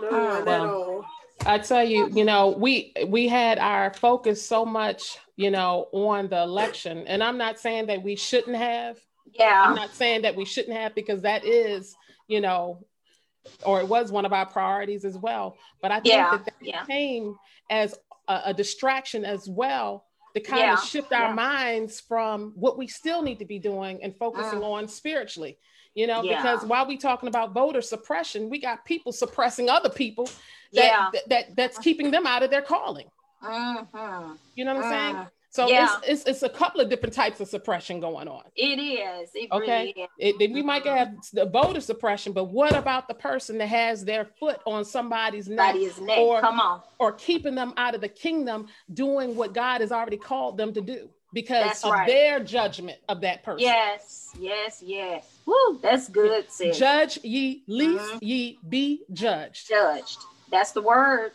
No 0.00 0.10
one 0.10 0.48
at 0.48 0.60
all. 0.60 1.04
I 1.46 1.58
tell 1.58 1.84
you, 1.84 2.08
you 2.12 2.24
know, 2.24 2.48
we 2.50 2.92
we 3.06 3.28
had 3.28 3.58
our 3.58 3.92
focus 3.94 4.46
so 4.46 4.64
much, 4.64 5.18
you 5.36 5.50
know, 5.50 5.88
on 5.92 6.28
the 6.28 6.42
election, 6.42 7.06
and 7.06 7.22
I'm 7.22 7.38
not 7.38 7.58
saying 7.58 7.86
that 7.86 8.02
we 8.02 8.16
shouldn't 8.16 8.56
have. 8.56 8.98
Yeah. 9.32 9.64
I'm 9.66 9.74
not 9.74 9.94
saying 9.94 10.22
that 10.22 10.34
we 10.34 10.44
shouldn't 10.44 10.76
have 10.76 10.94
because 10.94 11.22
that 11.22 11.44
is, 11.44 11.94
you 12.28 12.40
know, 12.40 12.84
or 13.64 13.80
it 13.80 13.88
was 13.88 14.10
one 14.10 14.24
of 14.24 14.32
our 14.32 14.46
priorities 14.46 15.04
as 15.04 15.16
well. 15.16 15.56
But 15.82 15.92
I 15.92 15.96
think 15.96 16.14
Yeah. 16.14 16.30
that 16.30 16.44
that 16.44 16.54
Yeah. 16.60 16.84
came 16.84 17.36
as 17.70 17.94
a, 18.28 18.42
a 18.46 18.54
distraction 18.54 19.24
as 19.24 19.48
well 19.48 20.06
to 20.34 20.40
kind 20.40 20.62
Yeah. 20.62 20.74
of 20.74 20.84
shift 20.84 21.12
our 21.12 21.34
minds 21.34 22.00
from 22.00 22.52
what 22.56 22.78
we 22.78 22.86
still 22.86 23.22
need 23.22 23.38
to 23.38 23.44
be 23.44 23.58
doing 23.58 24.02
and 24.02 24.16
focusing 24.16 24.60
mm. 24.60 24.72
on 24.72 24.88
spiritually. 24.88 25.58
You 25.94 26.06
know. 26.06 26.22
Yeah. 26.22 26.36
because 26.36 26.64
while 26.64 26.86
we 26.86 26.96
talking 26.96 27.28
about 27.28 27.52
voter 27.52 27.82
suppression, 27.82 28.50
we 28.50 28.58
got 28.58 28.84
people 28.84 29.12
suppressing 29.12 29.68
other 29.68 29.90
people 29.90 30.28
that, 30.74 30.84
Yeah. 30.84 31.08
that, 31.12 31.28
that 31.28 31.56
that's 31.56 31.78
keeping 31.78 32.10
them 32.10 32.26
out 32.26 32.42
of 32.42 32.50
their 32.50 32.62
calling. 32.62 33.06
Mm-hmm. 33.42 34.32
You 34.54 34.64
know 34.64 34.74
what 34.74 34.84
I'm 34.84 34.90
saying? 34.92 35.14
Mm. 35.24 35.30
So 35.50 35.68
Yeah. 35.68 35.96
it's, 36.02 36.08
it's 36.08 36.24
it's 36.24 36.42
a 36.42 36.48
couple 36.50 36.82
of 36.82 36.90
different 36.90 37.14
types 37.14 37.40
of 37.40 37.48
suppression 37.48 37.98
going 37.98 38.28
on. 38.28 38.42
It 38.56 38.78
is. 38.78 39.30
It 39.34 39.50
Okay. 39.50 39.78
really 39.78 39.90
is. 40.02 40.08
It, 40.18 40.38
then 40.38 40.52
we 40.52 40.62
might 40.62 40.84
have 40.84 41.14
the 41.32 41.46
voter 41.46 41.80
suppression, 41.80 42.32
but 42.34 42.44
what 42.44 42.76
about 42.76 43.08
the 43.08 43.14
person 43.14 43.56
that 43.58 43.68
has 43.68 44.04
their 44.04 44.26
foot 44.38 44.60
on 44.66 44.84
somebody's 44.84 45.48
neck 45.48 45.74
neck. 46.02 46.18
Or- 46.18 46.40
Come 46.40 46.60
on. 46.60 46.82
or 46.98 47.12
keeping 47.12 47.54
them 47.54 47.72
out 47.78 47.94
of 47.94 48.00
the 48.02 48.08
kingdom 48.08 48.66
doing 48.92 49.34
what 49.36 49.54
God 49.54 49.80
has 49.80 49.92
already 49.92 50.18
called 50.18 50.58
them 50.58 50.74
to 50.74 50.82
do 50.82 51.08
because 51.32 51.64
That's 51.64 51.84
of 51.84 51.92
right. 51.92 52.06
their 52.06 52.40
judgment 52.40 52.98
of 53.08 53.22
that 53.22 53.42
person? 53.42 53.60
Yes. 53.60 54.30
Yes. 54.38 54.82
Yes. 54.84 55.24
Woo. 55.46 55.78
That's 55.82 56.08
good, 56.08 56.50
sis. 56.50 56.78
Judge 56.78 57.18
ye, 57.22 57.62
least 57.66 58.04
Mhm. 58.14 58.18
ye 58.20 58.58
be 58.68 59.04
judged. 59.12 59.68
Judged. 59.68 60.18
That's 60.50 60.72
the 60.72 60.82
word. 60.82 61.32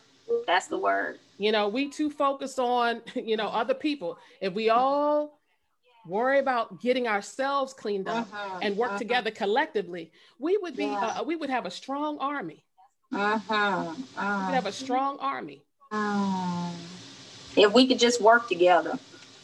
That's 0.47 0.67
the 0.67 0.77
word. 0.77 1.19
You 1.37 1.51
know, 1.51 1.67
we 1.67 1.89
too 1.89 2.09
focused 2.09 2.59
on, 2.59 3.01
you 3.15 3.37
know, 3.37 3.47
other 3.47 3.73
people. 3.73 4.17
If 4.41 4.53
we 4.53 4.69
all 4.69 5.39
worry 6.07 6.39
about 6.39 6.81
getting 6.81 7.07
ourselves 7.07 7.73
cleaned 7.73 8.07
up 8.07 8.27
uh-huh, 8.33 8.59
and 8.61 8.75
work 8.75 8.91
uh-huh. 8.91 8.99
together 8.99 9.31
collectively, 9.31 10.11
we 10.39 10.57
would 10.57 10.75
be 10.75 10.85
yeah. 10.85 11.17
uh, 11.19 11.23
we 11.23 11.35
would 11.35 11.49
have 11.49 11.65
a 11.65 11.71
strong 11.71 12.17
army. 12.19 12.63
Uh-huh. 13.11 13.53
uh-huh. 13.53 13.93
We 13.95 14.45
would 14.45 14.55
have 14.55 14.65
a 14.65 14.71
strong 14.71 15.17
army. 15.19 15.63
Uh, 15.91 16.71
if 17.57 17.73
we 17.73 17.85
could 17.85 17.99
just 17.99 18.21
work 18.21 18.47
together, 18.47 18.97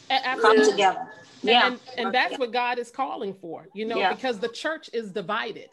come 0.09 0.69
together. 0.69 1.07
Yeah. 1.43 1.67
And, 1.67 1.79
and 1.97 2.13
that's 2.13 2.37
what 2.39 2.51
God 2.51 2.79
is 2.79 2.89
calling 2.89 3.33
for, 3.33 3.67
you 3.73 3.85
know, 3.85 3.97
yeah. 3.97 4.13
because 4.13 4.39
the 4.39 4.47
church 4.47 4.89
is 4.93 5.11
divided. 5.11 5.69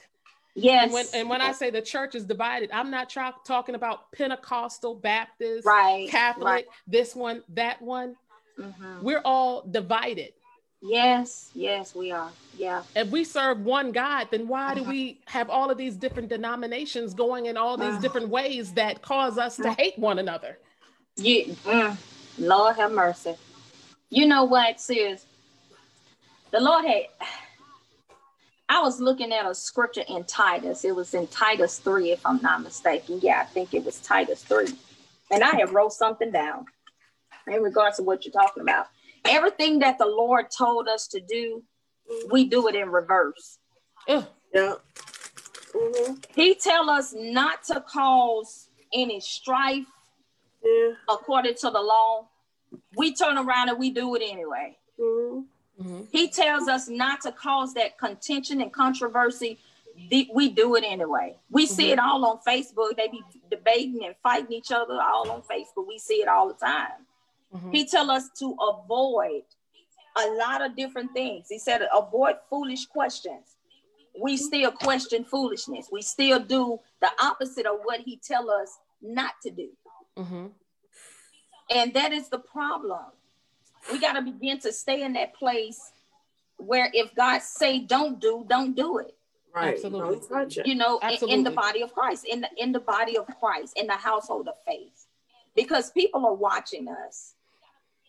Yes. 0.54 0.84
And 0.84 0.92
when, 0.92 1.06
and 1.14 1.28
when 1.28 1.40
I 1.40 1.52
say 1.52 1.70
the 1.70 1.82
church 1.82 2.14
is 2.14 2.24
divided, 2.24 2.70
I'm 2.72 2.90
not 2.90 3.10
tra- 3.10 3.34
talking 3.44 3.74
about 3.74 4.12
Pentecostal, 4.12 4.94
Baptist, 4.94 5.66
right, 5.66 6.08
Catholic, 6.08 6.44
right. 6.44 6.66
this 6.86 7.14
one, 7.14 7.42
that 7.50 7.82
one. 7.82 8.16
Mm-hmm. 8.58 9.02
We're 9.02 9.22
all 9.24 9.62
divided. 9.68 10.32
Yes, 10.80 11.50
yes, 11.54 11.94
we 11.94 12.12
are. 12.12 12.30
Yeah. 12.56 12.82
If 12.94 13.08
we 13.08 13.24
serve 13.24 13.60
one 13.60 13.90
God, 13.90 14.28
then 14.30 14.46
why 14.46 14.66
uh-huh. 14.66 14.74
do 14.74 14.84
we 14.84 15.18
have 15.24 15.50
all 15.50 15.70
of 15.70 15.78
these 15.78 15.96
different 15.96 16.28
denominations 16.28 17.14
going 17.14 17.46
in 17.46 17.56
all 17.56 17.76
these 17.76 17.88
uh-huh. 17.88 18.00
different 18.00 18.28
ways 18.28 18.74
that 18.74 19.02
cause 19.02 19.38
us 19.38 19.56
to 19.56 19.72
hate 19.72 19.98
one 19.98 20.18
another? 20.18 20.58
You, 21.16 21.56
mm, 21.64 21.96
Lord 22.38 22.76
have 22.76 22.92
mercy. 22.92 23.34
You 24.10 24.26
know 24.26 24.44
what, 24.44 24.80
sis? 24.80 25.24
The 26.50 26.60
Lord 26.60 26.84
had 26.84 27.06
I 28.74 28.80
was 28.80 29.00
looking 29.00 29.32
at 29.32 29.48
a 29.48 29.54
scripture 29.54 30.02
in 30.08 30.24
Titus. 30.24 30.84
It 30.84 30.96
was 30.96 31.14
in 31.14 31.28
Titus 31.28 31.78
3, 31.78 32.10
if 32.10 32.26
I'm 32.26 32.42
not 32.42 32.60
mistaken. 32.60 33.20
Yeah, 33.22 33.38
I 33.40 33.44
think 33.44 33.72
it 33.72 33.84
was 33.84 34.00
Titus 34.00 34.42
3. 34.42 34.66
And 35.30 35.44
I 35.44 35.54
have 35.60 35.72
wrote 35.72 35.92
something 35.92 36.32
down 36.32 36.64
in 37.46 37.62
regards 37.62 37.98
to 37.98 38.02
what 38.02 38.24
you're 38.24 38.32
talking 38.32 38.64
about. 38.64 38.88
Everything 39.26 39.78
that 39.78 39.98
the 39.98 40.06
Lord 40.06 40.46
told 40.50 40.88
us 40.88 41.06
to 41.08 41.20
do, 41.20 41.62
we 42.32 42.46
do 42.48 42.66
it 42.66 42.74
in 42.74 42.90
reverse. 42.90 43.58
Yeah. 44.08 44.24
Mm-hmm. 44.52 46.14
He 46.34 46.56
tell 46.56 46.90
us 46.90 47.14
not 47.16 47.62
to 47.66 47.80
cause 47.80 48.70
any 48.92 49.20
strife 49.20 49.86
yeah. 50.64 50.90
according 51.08 51.54
to 51.54 51.70
the 51.70 51.80
law. 51.80 52.26
We 52.96 53.14
turn 53.14 53.38
around 53.38 53.68
and 53.68 53.78
we 53.78 53.90
do 53.90 54.16
it 54.16 54.22
anyway. 54.28 54.76
Mm-hmm. 55.00 55.42
Mm-hmm. 55.80 56.02
He 56.12 56.28
tells 56.28 56.68
us 56.68 56.88
not 56.88 57.20
to 57.22 57.32
cause 57.32 57.74
that 57.74 57.98
contention 57.98 58.60
and 58.60 58.72
controversy. 58.72 59.58
We 60.10 60.48
do 60.48 60.74
it 60.76 60.84
anyway. 60.86 61.36
We 61.50 61.66
mm-hmm. 61.66 61.74
see 61.74 61.90
it 61.92 61.98
all 61.98 62.24
on 62.24 62.38
Facebook. 62.46 62.96
They 62.96 63.08
be 63.08 63.22
debating 63.50 64.04
and 64.04 64.14
fighting 64.22 64.52
each 64.52 64.72
other 64.72 65.00
all 65.00 65.30
on 65.30 65.42
Facebook. 65.42 65.86
We 65.88 65.98
see 65.98 66.16
it 66.16 66.28
all 66.28 66.48
the 66.48 66.54
time. 66.54 67.06
Mm-hmm. 67.54 67.70
He 67.70 67.86
tell 67.86 68.10
us 68.10 68.28
to 68.38 68.56
avoid 68.60 69.42
a 70.16 70.26
lot 70.34 70.64
of 70.64 70.76
different 70.76 71.12
things. 71.12 71.46
He 71.48 71.58
said 71.58 71.82
avoid 71.92 72.36
foolish 72.48 72.86
questions. 72.86 73.56
We 74.20 74.36
still 74.36 74.70
question 74.70 75.24
foolishness. 75.24 75.88
We 75.90 76.02
still 76.02 76.38
do 76.38 76.78
the 77.00 77.10
opposite 77.20 77.66
of 77.66 77.80
what 77.82 78.00
he 78.00 78.16
tell 78.16 78.48
us 78.48 78.78
not 79.02 79.32
to 79.42 79.50
do. 79.50 79.70
Mm-hmm. 80.16 80.46
And 81.70 81.94
that 81.94 82.12
is 82.12 82.28
the 82.28 82.38
problem 82.38 83.06
we 83.92 84.00
got 84.00 84.14
to 84.14 84.22
begin 84.22 84.58
to 84.60 84.72
stay 84.72 85.02
in 85.02 85.12
that 85.14 85.34
place 85.34 85.92
where 86.58 86.90
if 86.92 87.14
God 87.14 87.42
say 87.42 87.80
don't 87.80 88.20
do, 88.20 88.44
don't 88.48 88.74
do 88.74 88.98
it. 88.98 89.14
Right. 89.54 89.74
Absolutely. 89.74 90.62
You 90.64 90.74
know, 90.74 90.98
in, 90.98 91.28
in, 91.28 91.44
the 91.44 91.52
body 91.52 91.82
of 91.82 91.92
Christ, 91.92 92.26
in 92.28 92.40
the 92.40 92.48
in 92.56 92.72
the 92.72 92.80
body 92.80 93.16
of 93.16 93.26
Christ, 93.38 93.78
in 93.78 93.86
the 93.86 93.94
household 93.94 94.48
of 94.48 94.54
faith. 94.66 95.06
Because 95.54 95.92
people 95.92 96.26
are 96.26 96.34
watching 96.34 96.88
us. 96.88 97.34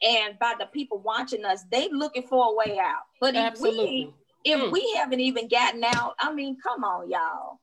And 0.01 0.37
by 0.39 0.55
the 0.57 0.65
people 0.65 0.97
watching 0.97 1.45
us, 1.45 1.63
they 1.71 1.87
looking 1.91 2.23
for 2.23 2.51
a 2.51 2.55
way 2.55 2.79
out. 2.79 3.03
But 3.21 3.35
if 3.35 3.41
Absolutely. 3.41 3.85
we 4.43 4.51
if 4.51 4.59
mm. 4.59 4.71
we 4.71 4.93
haven't 4.97 5.19
even 5.19 5.47
gotten 5.47 5.83
out, 5.83 6.15
I 6.19 6.33
mean, 6.33 6.57
come 6.61 6.83
on, 6.83 7.09
y'all. 7.11 7.59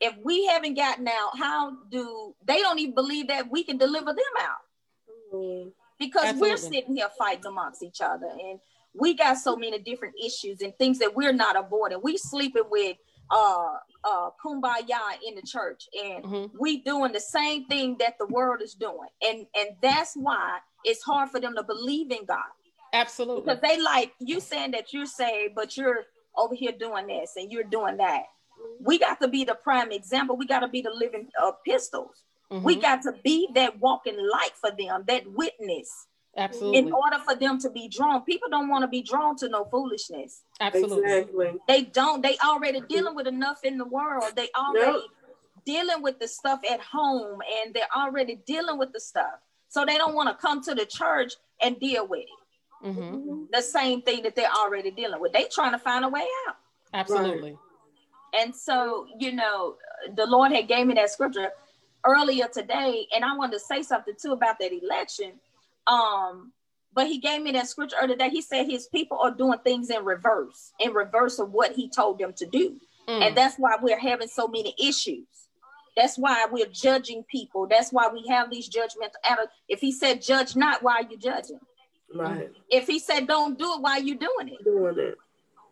If 0.00 0.14
we 0.22 0.44
haven't 0.46 0.74
gotten 0.74 1.08
out, 1.08 1.38
how 1.38 1.78
do 1.90 2.34
they 2.44 2.58
don't 2.58 2.78
even 2.78 2.94
believe 2.94 3.28
that 3.28 3.50
we 3.50 3.64
can 3.64 3.78
deliver 3.78 4.12
them 4.12 4.34
out? 4.38 5.34
Mm 5.34 5.72
because 5.98 6.24
Absolutely. 6.24 6.50
we're 6.50 6.56
sitting 6.56 6.96
here 6.96 7.08
fighting 7.18 7.46
amongst 7.46 7.82
each 7.82 8.00
other 8.00 8.26
and 8.26 8.58
we 8.94 9.14
got 9.14 9.38
so 9.38 9.56
many 9.56 9.78
different 9.78 10.14
issues 10.24 10.60
and 10.60 10.76
things 10.78 10.98
that 11.00 11.14
we're 11.14 11.32
not 11.32 11.56
avoiding. 11.56 11.98
We 12.02 12.16
sleeping 12.16 12.64
with 12.70 12.96
uh 13.30 13.72
uh 14.04 14.28
kumbaya 14.44 15.16
in 15.26 15.34
the 15.34 15.42
church 15.42 15.84
and 15.98 16.24
mm-hmm. 16.24 16.56
we 16.60 16.82
doing 16.82 17.10
the 17.10 17.20
same 17.20 17.64
thing 17.66 17.96
that 17.98 18.14
the 18.18 18.26
world 18.26 18.60
is 18.62 18.74
doing. 18.74 19.08
And 19.22 19.46
and 19.56 19.70
that's 19.82 20.14
why 20.14 20.58
it's 20.84 21.02
hard 21.02 21.30
for 21.30 21.40
them 21.40 21.54
to 21.56 21.62
believe 21.62 22.10
in 22.10 22.24
God. 22.26 22.44
Absolutely. 22.92 23.42
Because 23.42 23.60
they 23.60 23.80
like 23.80 24.12
you 24.20 24.40
saying 24.40 24.72
that 24.72 24.92
you're 24.92 25.06
saved, 25.06 25.54
but 25.54 25.76
you're 25.76 26.04
over 26.36 26.54
here 26.54 26.72
doing 26.78 27.06
this 27.06 27.32
and 27.36 27.50
you're 27.50 27.64
doing 27.64 27.96
that. 27.96 28.22
We 28.80 28.98
got 28.98 29.20
to 29.20 29.28
be 29.28 29.44
the 29.44 29.54
prime 29.54 29.90
example. 29.90 30.36
We 30.36 30.46
got 30.46 30.60
to 30.60 30.68
be 30.68 30.80
the 30.80 30.90
living 30.90 31.28
uh, 31.42 31.52
epistles. 31.66 32.22
Mm-hmm. 32.52 32.64
We 32.64 32.76
got 32.76 33.02
to 33.02 33.12
be 33.24 33.48
that 33.54 33.80
walking 33.80 34.16
light 34.16 34.52
for 34.60 34.70
them, 34.70 35.04
that 35.08 35.26
witness. 35.26 36.06
Absolutely. 36.36 36.78
In 36.78 36.92
order 36.92 37.18
for 37.24 37.36
them 37.36 37.60
to 37.60 37.70
be 37.70 37.88
drawn, 37.88 38.22
people 38.22 38.48
don't 38.50 38.68
want 38.68 38.82
to 38.82 38.88
be 38.88 39.02
drawn 39.02 39.36
to 39.36 39.48
no 39.48 39.64
foolishness. 39.66 40.42
Absolutely. 40.60 41.12
Exactly. 41.12 41.52
They 41.68 41.82
don't. 41.82 42.22
They 42.22 42.36
already 42.44 42.80
dealing 42.88 43.14
with 43.14 43.28
enough 43.28 43.60
in 43.62 43.78
the 43.78 43.84
world. 43.84 44.24
They 44.34 44.48
already 44.56 44.98
nope. 44.98 45.10
dealing 45.64 46.02
with 46.02 46.18
the 46.18 46.26
stuff 46.26 46.60
at 46.68 46.80
home, 46.80 47.38
and 47.62 47.72
they're 47.72 47.82
already 47.96 48.40
dealing 48.46 48.78
with 48.78 48.92
the 48.92 49.00
stuff. 49.00 49.34
So 49.68 49.84
they 49.84 49.96
don't 49.96 50.14
want 50.14 50.28
to 50.28 50.34
come 50.34 50.60
to 50.64 50.74
the 50.74 50.86
church 50.86 51.34
and 51.62 51.78
deal 51.78 52.06
with 52.06 52.22
it. 52.22 52.86
Mm-hmm. 52.88 53.44
The 53.52 53.62
same 53.62 54.02
thing 54.02 54.22
that 54.24 54.36
they're 54.36 54.50
already 54.50 54.90
dealing 54.90 55.20
with. 55.20 55.32
They 55.32 55.46
trying 55.52 55.72
to 55.72 55.78
find 55.78 56.04
a 56.04 56.08
way 56.08 56.26
out. 56.48 56.56
Absolutely. 56.92 57.52
Right. 57.52 58.42
And 58.42 58.54
so, 58.54 59.06
you 59.18 59.32
know, 59.32 59.76
the 60.16 60.26
Lord 60.26 60.52
had 60.52 60.68
gave 60.68 60.86
me 60.86 60.94
that 60.94 61.10
scripture 61.10 61.50
earlier 62.04 62.48
today, 62.52 63.06
and 63.14 63.24
I 63.24 63.36
wanted 63.36 63.54
to 63.54 63.60
say 63.60 63.82
something 63.82 64.14
too 64.20 64.32
about 64.32 64.58
that 64.60 64.72
election. 64.72 65.32
Um, 65.86 66.52
but 66.94 67.08
he 67.08 67.18
gave 67.18 67.42
me 67.42 67.52
that 67.52 67.68
scripture 67.68 67.96
earlier 68.00 68.16
today. 68.16 68.30
He 68.30 68.40
said 68.40 68.66
his 68.66 68.86
people 68.86 69.18
are 69.18 69.30
doing 69.30 69.58
things 69.64 69.90
in 69.90 70.04
reverse, 70.04 70.72
in 70.78 70.92
reverse 70.92 71.38
of 71.38 71.50
what 71.50 71.72
he 71.72 71.88
told 71.88 72.18
them 72.18 72.32
to 72.34 72.46
do. 72.46 72.76
Mm. 73.08 73.26
And 73.26 73.36
that's 73.36 73.56
why 73.56 73.76
we're 73.80 73.98
having 73.98 74.28
so 74.28 74.46
many 74.46 74.74
issues. 74.78 75.26
That's 75.96 76.16
why 76.18 76.46
we're 76.50 76.66
judging 76.66 77.24
people. 77.24 77.66
That's 77.68 77.92
why 77.92 78.08
we 78.08 78.26
have 78.28 78.50
these 78.50 78.68
judgmental 78.68 79.46
If 79.68 79.80
he 79.80 79.92
said 79.92 80.22
judge 80.22 80.56
not, 80.56 80.82
why 80.82 80.96
are 80.96 81.10
you 81.10 81.16
judging? 81.16 81.60
Right. 82.14 82.50
If 82.68 82.86
he 82.86 82.98
said 82.98 83.26
don't 83.26 83.58
do 83.58 83.74
it, 83.74 83.80
why 83.80 83.92
are 83.92 84.02
you 84.02 84.16
doing 84.16 84.48
it? 84.48 84.64
Doing 84.64 84.98
it. 84.98 85.16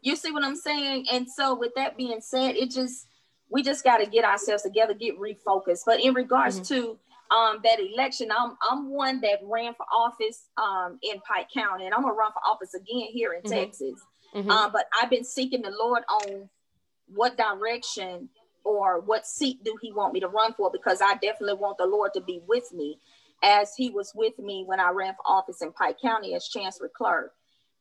You 0.00 0.16
see 0.16 0.32
what 0.32 0.44
I'm 0.44 0.56
saying? 0.56 1.06
And 1.12 1.28
so 1.28 1.54
with 1.54 1.72
that 1.76 1.96
being 1.96 2.20
said, 2.20 2.56
it 2.56 2.70
just 2.70 3.06
we 3.52 3.62
just 3.62 3.84
got 3.84 3.98
to 3.98 4.06
get 4.06 4.24
ourselves 4.24 4.62
together, 4.62 4.94
get 4.94 5.18
refocused. 5.18 5.82
But 5.84 6.00
in 6.00 6.14
regards 6.14 6.60
mm-hmm. 6.60 6.74
to 6.74 6.98
um, 7.34 7.60
that 7.62 7.78
election, 7.80 8.30
I'm 8.36 8.56
I'm 8.68 8.90
one 8.90 9.20
that 9.20 9.40
ran 9.44 9.74
for 9.74 9.86
office 9.94 10.48
um, 10.56 10.98
in 11.02 11.20
Pike 11.20 11.48
County, 11.52 11.84
and 11.84 11.94
I'm 11.94 12.02
gonna 12.02 12.14
run 12.14 12.32
for 12.32 12.40
office 12.46 12.74
again 12.74 13.08
here 13.12 13.34
in 13.34 13.42
mm-hmm. 13.42 13.52
Texas. 13.52 14.00
Mm-hmm. 14.34 14.50
Um, 14.50 14.72
but 14.72 14.86
I've 15.00 15.10
been 15.10 15.24
seeking 15.24 15.62
the 15.62 15.70
Lord 15.70 16.02
on 16.08 16.48
what 17.06 17.36
direction 17.36 18.30
or 18.64 19.00
what 19.00 19.26
seat 19.26 19.62
do 19.64 19.76
He 19.80 19.92
want 19.92 20.14
me 20.14 20.20
to 20.20 20.28
run 20.28 20.54
for 20.54 20.70
because 20.72 21.02
I 21.02 21.14
definitely 21.14 21.54
want 21.54 21.76
the 21.78 21.86
Lord 21.86 22.12
to 22.14 22.22
be 22.22 22.40
with 22.46 22.72
me, 22.72 22.98
as 23.42 23.74
He 23.76 23.90
was 23.90 24.12
with 24.14 24.38
me 24.38 24.64
when 24.66 24.80
I 24.80 24.90
ran 24.90 25.14
for 25.14 25.30
office 25.30 25.60
in 25.60 25.72
Pike 25.72 25.96
County 26.00 26.34
as 26.34 26.48
Chancery 26.48 26.88
Clerk. 26.96 27.32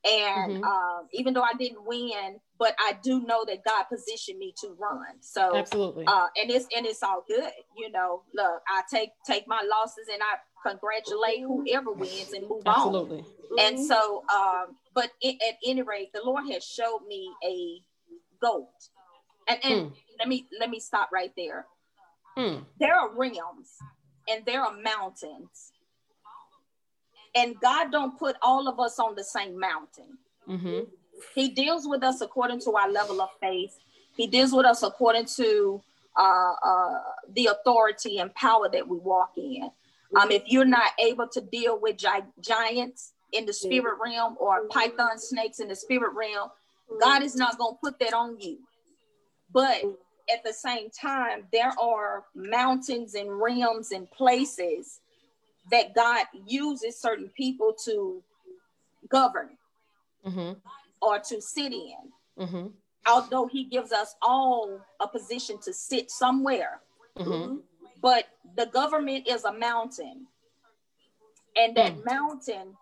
And 0.03 0.53
mm-hmm. 0.53 0.63
um, 0.63 1.07
even 1.13 1.33
though 1.33 1.43
I 1.43 1.53
didn't 1.57 1.85
win, 1.85 2.39
but 2.57 2.75
I 2.79 2.97
do 3.03 3.21
know 3.21 3.45
that 3.45 3.63
God 3.63 3.83
positioned 3.83 4.39
me 4.39 4.53
to 4.61 4.75
run. 4.79 5.21
So 5.21 5.55
absolutely, 5.55 6.05
uh, 6.07 6.27
and 6.41 6.49
it's 6.49 6.65
and 6.75 6.87
it's 6.87 7.03
all 7.03 7.23
good. 7.27 7.51
You 7.77 7.91
know, 7.91 8.23
look, 8.33 8.61
I 8.67 8.81
take 8.91 9.11
take 9.27 9.47
my 9.47 9.61
losses 9.69 10.07
and 10.11 10.21
I 10.23 10.69
congratulate 10.69 11.41
whoever 11.41 11.91
wins 11.91 12.33
and 12.33 12.47
move 12.47 12.63
absolutely. 12.65 13.19
on. 13.19 13.25
Absolutely. 13.25 13.65
And 13.65 13.79
so, 13.79 14.23
um, 14.33 14.75
but 14.95 15.11
it, 15.21 15.37
at 15.47 15.57
any 15.65 15.83
rate, 15.83 16.09
the 16.13 16.21
Lord 16.23 16.45
has 16.51 16.63
showed 16.63 17.01
me 17.07 17.31
a 17.43 17.81
goat. 18.43 18.69
And 19.47 19.59
and 19.63 19.91
mm. 19.91 19.93
let 20.17 20.27
me 20.27 20.47
let 20.59 20.69
me 20.71 20.79
stop 20.79 21.09
right 21.13 21.31
there. 21.37 21.67
Mm. 22.37 22.65
There 22.79 22.95
are 22.95 23.13
realms 23.13 23.69
and 24.29 24.45
there 24.45 24.63
are 24.63 24.73
mountains 24.73 25.71
and 27.35 27.59
God 27.59 27.91
don't 27.91 28.17
put 28.17 28.35
all 28.41 28.67
of 28.67 28.79
us 28.79 28.99
on 28.99 29.15
the 29.15 29.23
same 29.23 29.59
mountain. 29.59 30.17
Mm-hmm. 30.47 30.81
He 31.35 31.49
deals 31.49 31.87
with 31.87 32.03
us 32.03 32.21
according 32.21 32.59
to 32.61 32.71
our 32.73 32.91
level 32.91 33.21
of 33.21 33.29
faith. 33.39 33.77
He 34.15 34.27
deals 34.27 34.51
with 34.51 34.65
us 34.65 34.83
according 34.83 35.25
to 35.37 35.81
uh, 36.17 36.53
uh, 36.63 36.99
the 37.33 37.47
authority 37.47 38.17
and 38.19 38.33
power 38.35 38.69
that 38.71 38.87
we 38.87 38.97
walk 38.97 39.31
in. 39.37 39.69
Um, 40.19 40.29
if 40.29 40.43
you're 40.47 40.65
not 40.65 40.91
able 40.99 41.27
to 41.29 41.39
deal 41.39 41.79
with 41.79 41.97
gi- 41.97 42.09
giants 42.41 43.13
in 43.31 43.45
the 43.45 43.53
spirit 43.53 43.97
realm 44.03 44.35
or 44.39 44.65
python 44.67 45.17
snakes 45.17 45.59
in 45.59 45.69
the 45.69 45.75
spirit 45.75 46.13
realm, 46.13 46.49
God 46.99 47.23
is 47.23 47.35
not 47.35 47.57
going 47.57 47.75
to 47.75 47.79
put 47.81 47.99
that 47.99 48.13
on 48.13 48.37
you. 48.39 48.57
But 49.53 49.83
at 50.31 50.43
the 50.43 50.51
same 50.51 50.89
time, 50.89 51.45
there 51.53 51.71
are 51.81 52.25
mountains 52.35 53.15
and 53.15 53.41
realms 53.41 53.91
and 53.91 54.09
places 54.11 54.99
that 55.69 55.93
God 55.93 56.25
uses 56.47 56.99
certain 56.99 57.29
people 57.29 57.75
to 57.85 58.23
govern 59.09 59.49
mm-hmm. 60.25 60.53
or 61.01 61.19
to 61.19 61.41
sit 61.41 61.71
in. 61.71 61.95
Mm-hmm. 62.39 62.67
Although 63.07 63.47
He 63.47 63.65
gives 63.65 63.91
us 63.91 64.15
all 64.21 64.79
a 64.99 65.07
position 65.07 65.59
to 65.63 65.73
sit 65.73 66.09
somewhere, 66.09 66.81
mm-hmm. 67.17 67.57
but 68.01 68.25
the 68.55 68.67
government 68.67 69.27
is 69.27 69.43
a 69.43 69.53
mountain, 69.53 70.27
and 71.55 71.75
that 71.75 71.95
mm. 71.95 72.05
mountain 72.05 72.77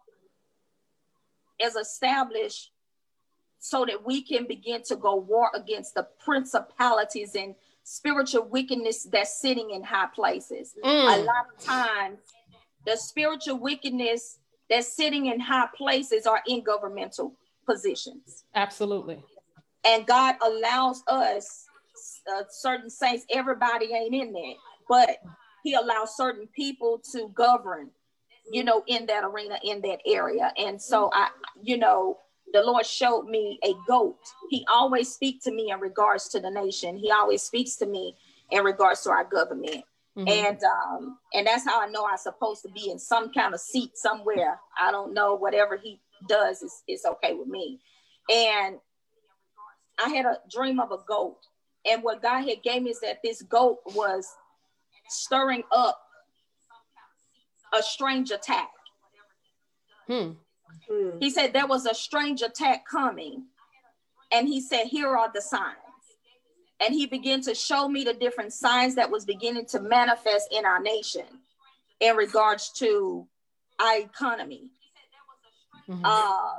is 1.60 1.76
established 1.76 2.72
so 3.60 3.86
that 3.86 4.06
we 4.06 4.22
can 4.22 4.46
begin 4.46 4.82
to 4.84 4.96
go 4.96 5.16
war 5.16 5.50
against 5.54 5.96
the 5.96 6.08
principalities 6.24 7.36
and 7.36 7.56
spiritual 7.84 8.44
wickedness 8.46 9.04
that's 9.04 9.40
sitting 9.40 9.72
in 9.72 9.84
high 9.84 10.08
places. 10.14 10.76
Mm. 10.84 11.18
A 11.18 11.24
lot 11.24 11.46
of 11.54 11.64
times, 11.64 12.20
the 12.90 12.98
spiritual 12.98 13.60
wickedness 13.60 14.40
that's 14.70 14.92
sitting 14.92 15.28
in 15.28 15.40
high 15.40 15.68
places 15.78 16.26
are 16.26 16.42
in 16.48 16.64
governmental 16.64 17.34
positions. 17.68 18.46
Absolutely. 18.56 19.24
And 19.86 20.08
God 20.08 20.36
allows 20.44 21.04
us, 21.08 21.66
uh, 22.34 22.44
certain 22.50 22.90
saints, 22.90 23.26
everybody 23.32 23.94
ain't 23.94 24.16
in 24.16 24.34
there, 24.34 24.56
but 24.88 25.18
He 25.64 25.76
allows 25.76 26.18
certain 26.18 26.48
people 26.56 27.02
to 27.12 27.30
govern, 27.36 27.92
you 28.52 28.64
know, 28.64 28.84
in 28.88 29.06
that 29.06 29.24
arena, 29.24 29.60
in 29.64 29.82
that 29.82 30.00
area. 30.08 30.52
And 30.58 30.82
so 30.82 31.12
I, 31.14 31.30
you 31.62 31.78
know, 31.78 32.18
the 32.54 32.64
Lord 32.64 32.86
showed 32.86 33.26
me 33.26 33.60
a 33.64 33.74
goat. 33.88 34.18
He 34.50 34.66
always 34.72 35.14
speaks 35.14 35.44
to 35.46 35.52
me 35.52 35.70
in 35.70 35.80
regards 35.80 36.28
to 36.30 36.40
the 36.40 36.50
nation. 36.50 36.98
He 36.98 37.12
always 37.12 37.44
speaks 37.44 37.76
to 37.78 37.86
me 37.86 38.16
in 38.50 38.64
regards 38.64 39.02
to 39.02 39.12
our 39.12 39.26
government. 39.26 39.84
Mm-hmm. 40.20 40.28
And 40.28 40.60
um, 40.64 41.18
and 41.34 41.48
that's 41.48 41.64
how 41.64 41.82
I 41.82 41.88
know 41.88 42.06
I'm 42.06 42.18
supposed 42.18 42.62
to 42.64 42.70
be 42.70 42.92
in 42.92 43.00
some 43.00 43.32
kind 43.32 43.54
of 43.54 43.62
seat 43.62 43.92
somewhere. 43.96 44.60
I 44.78 44.92
don't 44.92 45.14
know. 45.14 45.36
Whatever 45.36 45.78
he 45.78 46.02
does 46.28 46.62
is, 46.62 46.84
is 46.90 47.06
okay 47.06 47.34
with 47.34 47.48
me. 47.48 47.80
And 48.30 48.80
I 50.04 50.10
had 50.10 50.26
a 50.26 50.40
dream 50.52 50.80
of 50.82 50.92
a 50.92 50.98
goat. 51.08 51.38
And 51.90 52.04
what 52.04 52.22
God 52.22 52.42
had 52.42 52.62
gave 52.64 52.84
me 52.84 52.90
is 52.90 53.00
that 53.00 53.20
this 53.24 53.42
goat 53.44 53.78
was 53.96 54.28
stirring 55.08 55.64
up 55.72 56.02
a 57.74 57.82
strange 57.82 58.32
attack. 58.32 58.72
Hmm. 60.08 60.32
Hmm. 60.90 61.18
He 61.20 61.30
said 61.30 61.54
there 61.54 61.68
was 61.68 61.86
a 61.86 61.96
strange 61.96 62.42
attack 62.42 62.84
coming. 62.86 63.46
And 64.34 64.50
he 64.50 64.60
said, 64.60 64.88
Here 64.88 65.16
are 65.16 65.32
the 65.34 65.42
signs. 65.42 65.78
And 66.82 66.94
he 66.94 67.06
began 67.06 67.42
to 67.42 67.54
show 67.54 67.90
me 67.90 68.04
the 68.04 68.14
different 68.14 68.54
signs 68.54 68.96
that 68.96 69.12
was 69.12 69.26
beginning 69.26 69.66
to 69.68 69.82
manifest 69.82 70.48
in 70.52 70.66
our 70.66 70.82
nation 70.82 71.26
in 72.00 72.16
regards 72.16 72.70
to 72.74 73.28
our 73.80 74.00
economy. 74.00 74.72
Mm-hmm. 75.90 76.06
Uh, 76.06 76.52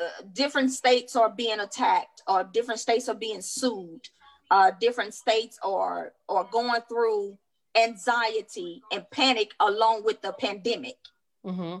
uh, 0.00 0.22
different 0.32 0.70
states 0.70 1.16
are 1.16 1.30
being 1.30 1.60
attacked, 1.60 2.22
or 2.26 2.44
different 2.44 2.80
states 2.80 3.08
are 3.08 3.14
being 3.14 3.42
sued. 3.42 4.08
Uh, 4.50 4.70
different 4.80 5.12
states 5.12 5.58
are 5.62 6.12
are 6.28 6.48
going 6.50 6.80
through 6.88 7.36
anxiety 7.76 8.82
and 8.92 9.08
panic 9.10 9.50
along 9.60 10.04
with 10.04 10.22
the 10.22 10.32
pandemic. 10.32 10.96
Mm-hmm. 11.44 11.78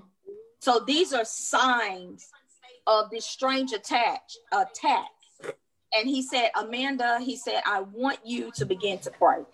So 0.60 0.80
these 0.86 1.12
are 1.12 1.24
signs 1.24 2.28
of 2.86 3.10
this 3.10 3.26
strange 3.26 3.72
attack 3.72 4.22
attack. 4.52 5.08
And 5.96 6.08
he 6.08 6.22
said, 6.22 6.50
Amanda, 6.54 7.18
he 7.20 7.36
said, 7.36 7.62
I 7.66 7.80
want 7.80 8.18
you 8.24 8.50
to 8.56 8.66
begin 8.66 8.98
to 9.00 9.10
pray. 9.10 9.44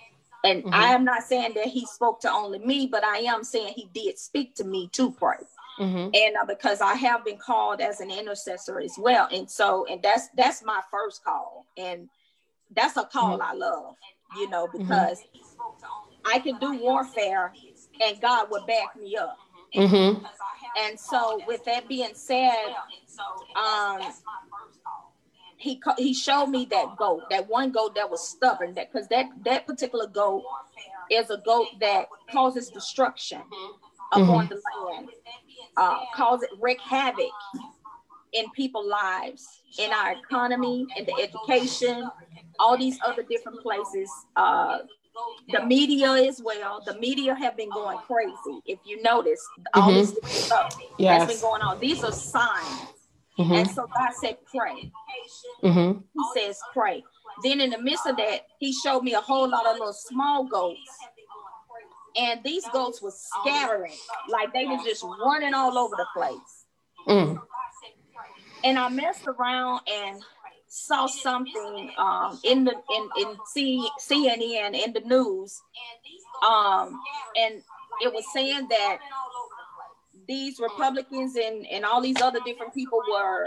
And 0.44 0.62
mm-hmm. 0.62 0.74
I 0.74 0.88
am 0.88 1.04
not 1.04 1.22
saying 1.22 1.52
that 1.54 1.66
he 1.66 1.86
spoke 1.86 2.20
to 2.20 2.30
only 2.30 2.58
me, 2.58 2.86
but 2.86 3.04
I 3.04 3.18
am 3.18 3.44
saying 3.44 3.74
he 3.74 3.88
did 3.94 4.18
speak 4.18 4.54
to 4.56 4.64
me 4.64 4.88
to 4.92 5.10
pray. 5.12 5.38
Mm-hmm. 5.80 6.10
And 6.14 6.36
uh, 6.40 6.44
because 6.46 6.80
I 6.80 6.94
have 6.94 7.24
been 7.24 7.38
called 7.38 7.80
as 7.80 8.00
an 8.00 8.10
intercessor 8.10 8.78
as 8.80 8.94
well. 8.98 9.28
And 9.32 9.50
so, 9.50 9.86
and 9.90 10.02
that's 10.02 10.28
that's 10.36 10.64
my 10.64 10.80
first 10.90 11.24
call. 11.24 11.66
And 11.76 12.08
that's 12.74 12.96
a 12.96 13.04
call 13.04 13.38
mm-hmm. 13.38 13.42
I 13.42 13.54
love, 13.54 13.96
you 14.36 14.48
know, 14.50 14.66
mm-hmm. 14.66 14.78
because 14.78 15.22
I 16.24 16.38
can 16.38 16.58
do 16.58 16.78
warfare 16.78 17.52
and 18.00 18.20
God 18.20 18.50
would 18.50 18.66
back 18.66 18.96
me 19.00 19.16
up. 19.16 19.36
Mm-hmm. 19.74 20.24
And 20.80 20.98
so, 20.98 21.40
with 21.46 21.64
that 21.64 21.88
being 21.88 22.14
said, 22.14 22.74
um, 23.56 24.00
he 25.64 25.80
he 25.96 26.12
showed 26.12 26.48
me 26.48 26.66
that 26.66 26.94
goat, 26.98 27.22
that 27.30 27.48
one 27.48 27.72
goat 27.72 27.94
that 27.94 28.10
was 28.10 28.28
stubborn, 28.28 28.74
that 28.74 28.92
because 28.92 29.08
that 29.08 29.26
that 29.44 29.66
particular 29.66 30.06
goat 30.06 30.44
is 31.10 31.30
a 31.30 31.38
goat 31.38 31.68
that 31.80 32.06
causes 32.30 32.68
destruction 32.68 33.40
upon 34.12 34.46
mm-hmm. 34.46 34.54
the 34.54 34.90
land, 34.92 35.08
uh, 35.78 36.00
causes 36.14 36.48
wreak 36.60 36.78
havoc 36.82 37.30
in 38.34 38.50
people's 38.50 38.86
lives, 38.86 39.62
in 39.78 39.90
our 39.90 40.12
economy, 40.12 40.86
in 40.98 41.06
the 41.06 41.14
education, 41.14 42.10
all 42.60 42.76
these 42.76 42.98
other 43.06 43.22
different 43.22 43.60
places. 43.62 44.10
Uh, 44.36 44.80
the 45.50 45.64
media 45.64 46.10
as 46.28 46.42
well. 46.44 46.82
The 46.84 46.98
media 46.98 47.34
have 47.36 47.56
been 47.56 47.70
going 47.70 47.98
crazy. 47.98 48.60
If 48.66 48.80
you 48.84 49.00
notice, 49.00 49.40
all 49.72 49.88
mm-hmm. 49.88 49.94
this 49.94 50.44
stuff 50.44 50.76
yes. 50.98 51.22
has 51.22 51.32
been 51.32 51.40
going 51.40 51.62
on. 51.62 51.80
These 51.80 52.02
are 52.02 52.12
signs. 52.12 52.93
Mm-hmm. 53.38 53.52
And 53.52 53.70
so 53.70 53.86
God 53.86 54.12
said, 54.20 54.38
pray. 54.46 54.92
Mm-hmm. 55.62 56.00
He 56.14 56.40
says, 56.40 56.58
pray. 56.72 57.02
Then 57.42 57.60
in 57.60 57.70
the 57.70 57.78
midst 57.78 58.06
of 58.06 58.16
that, 58.16 58.46
he 58.58 58.72
showed 58.72 59.02
me 59.02 59.14
a 59.14 59.20
whole 59.20 59.48
lot 59.48 59.66
of 59.66 59.72
little 59.72 59.92
small 59.92 60.44
goats. 60.44 60.80
And 62.16 62.40
these 62.44 62.64
goats 62.72 63.02
were 63.02 63.12
scattering, 63.12 63.92
like 64.28 64.52
they 64.52 64.66
were 64.66 64.78
just 64.84 65.02
running 65.02 65.52
all 65.52 65.76
over 65.76 65.96
the 65.96 66.06
place. 66.14 66.66
Mm. 67.08 67.40
And 68.62 68.78
I 68.78 68.88
messed 68.88 69.26
around 69.26 69.80
and 69.92 70.22
saw 70.68 71.06
something 71.06 71.90
um, 71.98 72.38
in 72.44 72.64
the 72.64 72.72
in 72.72 73.08
in 73.20 73.36
C, 73.46 73.88
CNN 74.00 74.74
in 74.74 74.92
the 74.92 75.00
news, 75.00 75.60
um, 76.46 77.00
and 77.36 77.62
it 78.00 78.12
was 78.12 78.24
saying 78.32 78.68
that 78.68 78.98
these 80.26 80.60
Republicans 80.60 81.36
and 81.36 81.66
and 81.66 81.84
all 81.84 82.00
these 82.00 82.20
other 82.20 82.40
different 82.44 82.74
people 82.74 83.00
were 83.10 83.46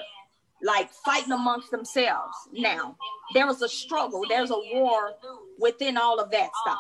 like 0.62 0.90
fighting 1.06 1.32
amongst 1.32 1.72
themselves. 1.72 2.36
Now 2.52 2.96
there 3.34 3.46
was 3.46 3.62
a 3.62 3.70
struggle. 3.70 4.24
There's 4.28 4.52
a 4.52 4.60
war 4.74 5.14
within 5.60 5.98
all 5.98 6.20
of 6.20 6.32
that 6.32 6.50
stuff. 6.64 6.80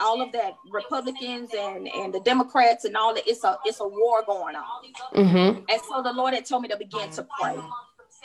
All 0.00 0.20
of 0.20 0.32
that 0.32 0.54
Republicans 0.72 1.50
and 1.56 1.88
and 1.88 2.12
the 2.12 2.20
Democrats 2.20 2.84
and 2.84 2.96
all 2.96 3.14
that. 3.14 3.26
It's 3.26 3.44
a 3.44 3.58
it's 3.64 3.80
a 3.80 3.88
war 3.88 4.22
going 4.26 4.56
on. 4.56 4.92
Mm-hmm. 5.14 5.64
And 5.68 5.80
so 5.88 6.02
the 6.02 6.12
Lord 6.12 6.34
had 6.34 6.46
told 6.46 6.62
me 6.62 6.68
to 6.68 6.76
begin 6.76 7.10
to 7.10 7.26
pray. 7.40 7.56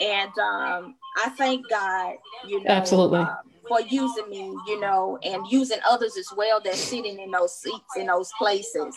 And 0.00 0.38
um, 0.38 0.94
I 1.18 1.28
thank 1.36 1.68
God, 1.68 2.14
you 2.46 2.64
know, 2.64 2.70
absolutely. 2.70 3.20
Uh, 3.20 3.36
for 3.68 3.80
using 3.82 4.28
me, 4.28 4.56
you 4.66 4.80
know, 4.80 5.18
and 5.22 5.46
using 5.48 5.78
others 5.88 6.16
as 6.16 6.26
well 6.36 6.60
that's 6.60 6.80
sitting 6.80 7.20
in 7.20 7.30
those 7.30 7.54
seats 7.54 7.96
in 7.96 8.06
those 8.06 8.30
places. 8.38 8.94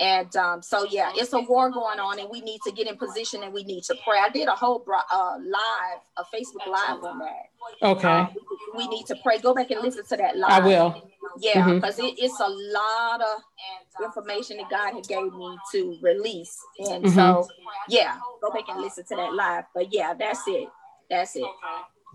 And 0.00 0.34
um, 0.36 0.62
so, 0.62 0.86
yeah, 0.90 1.12
it's 1.14 1.32
a 1.32 1.40
war 1.40 1.70
going 1.70 2.00
on, 2.00 2.18
and 2.18 2.28
we 2.30 2.40
need 2.40 2.60
to 2.66 2.72
get 2.72 2.86
in 2.86 2.96
position 2.96 3.42
and 3.42 3.52
we 3.52 3.62
need 3.64 3.84
to 3.84 3.96
pray. 4.04 4.18
I 4.20 4.30
did 4.30 4.48
a 4.48 4.52
whole 4.52 4.84
uh, 4.88 5.36
live, 5.38 6.00
a 6.16 6.24
Facebook 6.34 6.66
live 6.66 7.04
on 7.04 7.18
that. 7.18 7.86
Okay. 7.86 8.08
Um, 8.08 8.34
we, 8.74 8.84
we, 8.84 8.88
need 8.88 9.06
to 9.06 9.16
pray. 9.22 9.38
Go 9.38 9.54
back 9.54 9.70
and 9.70 9.82
listen 9.82 10.04
to 10.04 10.16
that 10.16 10.36
live. 10.36 10.50
I 10.50 10.66
will. 10.66 11.10
Yeah, 11.38 11.68
because 11.68 11.96
mm-hmm. 11.96 12.06
it, 12.06 12.14
it's 12.18 12.40
a 12.40 12.48
lot 12.48 13.20
of 13.20 14.04
information 14.04 14.58
that 14.58 14.70
God 14.70 14.94
had 14.94 15.08
gave 15.08 15.32
me 15.32 15.56
to 15.72 15.98
release, 16.02 16.58
and 16.78 17.04
mm-hmm. 17.04 17.14
so 17.14 17.48
yeah, 17.88 18.18
go 18.42 18.50
back 18.50 18.64
and 18.68 18.80
listen 18.80 19.04
to 19.06 19.16
that 19.16 19.32
live. 19.32 19.64
But 19.74 19.92
yeah, 19.92 20.14
that's 20.14 20.42
it. 20.46 20.68
That's 21.08 21.36
it. 21.36 21.44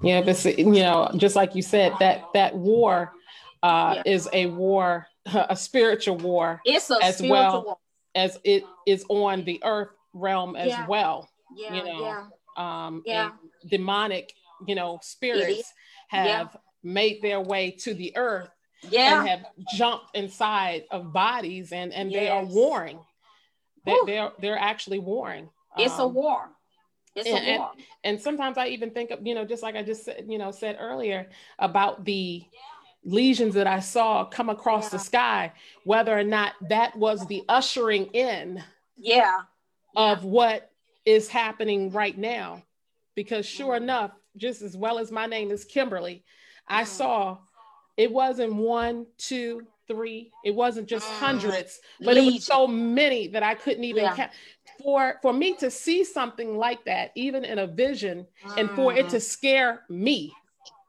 Yeah, 0.03 0.21
but 0.21 0.43
you 0.57 0.65
know, 0.65 1.09
just 1.15 1.36
like 1.36 1.55
you 1.55 1.61
said, 1.61 1.93
that 1.99 2.25
that 2.34 2.55
war 2.55 3.11
uh, 3.63 3.95
yeah. 3.95 4.11
is 4.11 4.30
a 4.34 4.47
war, 4.47 5.07
a 5.34 5.55
spiritual 5.55 6.17
war. 6.17 6.61
It's 6.65 6.89
a 6.89 7.03
as 7.03 7.21
well 7.21 7.63
war. 7.63 7.78
as 8.15 8.39
it 8.43 8.63
is 8.86 9.05
on 9.09 9.43
the 9.43 9.61
earth 9.63 9.89
realm 10.13 10.55
as 10.55 10.69
yeah. 10.69 10.88
well. 10.88 11.30
Yeah, 11.55 11.73
you 11.73 11.84
know, 11.84 12.01
yeah. 12.01 12.25
Um, 12.57 13.03
yeah. 13.05 13.32
demonic, 13.67 14.34
you 14.67 14.75
know, 14.75 14.99
spirits 15.01 15.71
have 16.09 16.57
made 16.84 17.21
their 17.21 17.41
way 17.41 17.71
to 17.71 17.93
the 17.93 18.15
earth 18.15 18.49
yeah. 18.89 19.19
and 19.19 19.30
have 19.30 19.45
jumped 19.75 20.15
inside 20.15 20.84
of 20.91 21.13
bodies 21.13 21.71
and 21.71 21.93
and 21.93 22.11
yes. 22.11 22.19
they 22.19 22.30
are 22.30 22.45
warring. 22.45 22.99
They, 23.86 23.95
they're 24.05 24.32
they're 24.39 24.59
actually 24.59 24.99
warring. 24.99 25.49
It's 25.78 25.93
um, 25.93 26.01
a 26.01 26.07
war. 26.07 26.49
It's 27.15 27.28
and, 27.28 27.47
a 27.47 27.57
war. 27.57 27.71
And, 27.73 27.86
and 28.03 28.21
sometimes 28.21 28.57
I 28.57 28.67
even 28.67 28.91
think 28.91 29.11
of 29.11 29.25
you 29.25 29.36
know 29.36 29.45
just 29.45 29.63
like 29.63 29.75
I 29.75 29.84
just 29.84 30.05
said 30.05 30.25
you 30.28 30.38
know 30.38 30.51
said 30.51 30.78
earlier 30.80 31.30
about 31.59 32.05
the 32.05 32.43
legions 33.08 33.55
that 33.55 33.68
I 33.68 33.80
saw 33.80 34.26
come 34.26 34.49
across 34.49 34.86
yeah. 34.86 34.89
the 34.89 34.99
sky, 34.99 35.53
whether 35.86 36.16
or 36.16 36.24
not 36.24 36.53
that 36.70 36.95
was 36.95 37.26
the 37.28 37.43
ushering 37.47 38.08
in 38.08 38.64
yeah. 38.97 39.41
of 39.95 40.24
what 40.26 40.72
is 41.05 41.30
happening 41.30 41.91
right 41.91 42.18
now. 42.18 42.64
Because 43.16 43.45
sure 43.45 43.76
mm-hmm. 43.76 43.84
enough, 43.84 44.12
just 44.36 44.62
as 44.62 44.76
well 44.78 44.99
as 44.99 45.12
my 45.12 45.26
name 45.26 45.49
is 45.49 45.66
Kimberly, 45.66 46.24
I 46.68 46.82
mm-hmm. 46.82 46.89
saw 46.89 47.38
it 47.95 48.12
wasn't 48.12 48.53
one, 48.53 49.08
two, 49.18 49.66
three. 49.88 50.32
It 50.43 50.53
wasn't 50.53 50.88
just 50.88 51.08
mm. 51.08 51.14
hundreds, 51.14 51.80
but 51.99 52.16
Legion. 52.16 52.24
it 52.24 52.34
was 52.34 52.43
so 52.45 52.68
many 52.68 53.28
that 53.30 53.41
I 53.41 53.55
couldn't 53.55 53.86
even 53.86 54.03
yeah. 54.03 54.16
count. 54.16 54.32
For 54.84 55.16
for 55.22 55.34
me 55.34 55.55
to 55.55 55.72
see 55.72 56.03
something 56.03 56.58
like 56.58 56.84
that, 56.86 57.12
even 57.16 57.43
in 57.43 57.58
a 57.58 57.66
vision, 57.66 58.28
mm. 58.45 58.58
and 58.60 58.70
for 58.72 58.93
it 58.93 59.10
to 59.10 59.20
scare 59.20 59.84
me, 59.89 60.32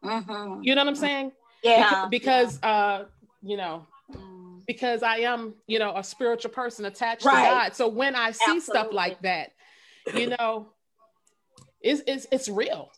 mm-hmm. 0.05 0.61
you 0.63 0.75
know 0.75 0.83
what 0.83 0.89
I'm 0.89 0.97
saying? 0.97 1.33
Yeah. 1.63 2.07
Because, 2.11 2.59
because 2.59 2.63
uh, 2.63 3.05
you 3.43 3.57
know, 3.57 3.87
mm. 4.13 4.65
because 4.67 5.03
I 5.03 5.19
am, 5.19 5.55
you 5.67 5.79
know, 5.79 5.97
a 5.97 6.05
spiritual 6.05 6.51
person 6.51 6.85
attached 6.85 7.25
right. 7.25 7.45
to 7.45 7.51
God. 7.51 7.77
So 7.77 7.89
when 7.89 8.15
I 8.15 8.33
see 8.33 8.45
Absolutely. 8.45 8.61
stuff 8.61 8.89
like 8.93 9.23
that, 9.23 9.53
you 10.15 10.29
know, 10.29 10.69
it's 11.81 12.03
it's 12.07 12.27
it's 12.31 12.49
real. 12.49 12.91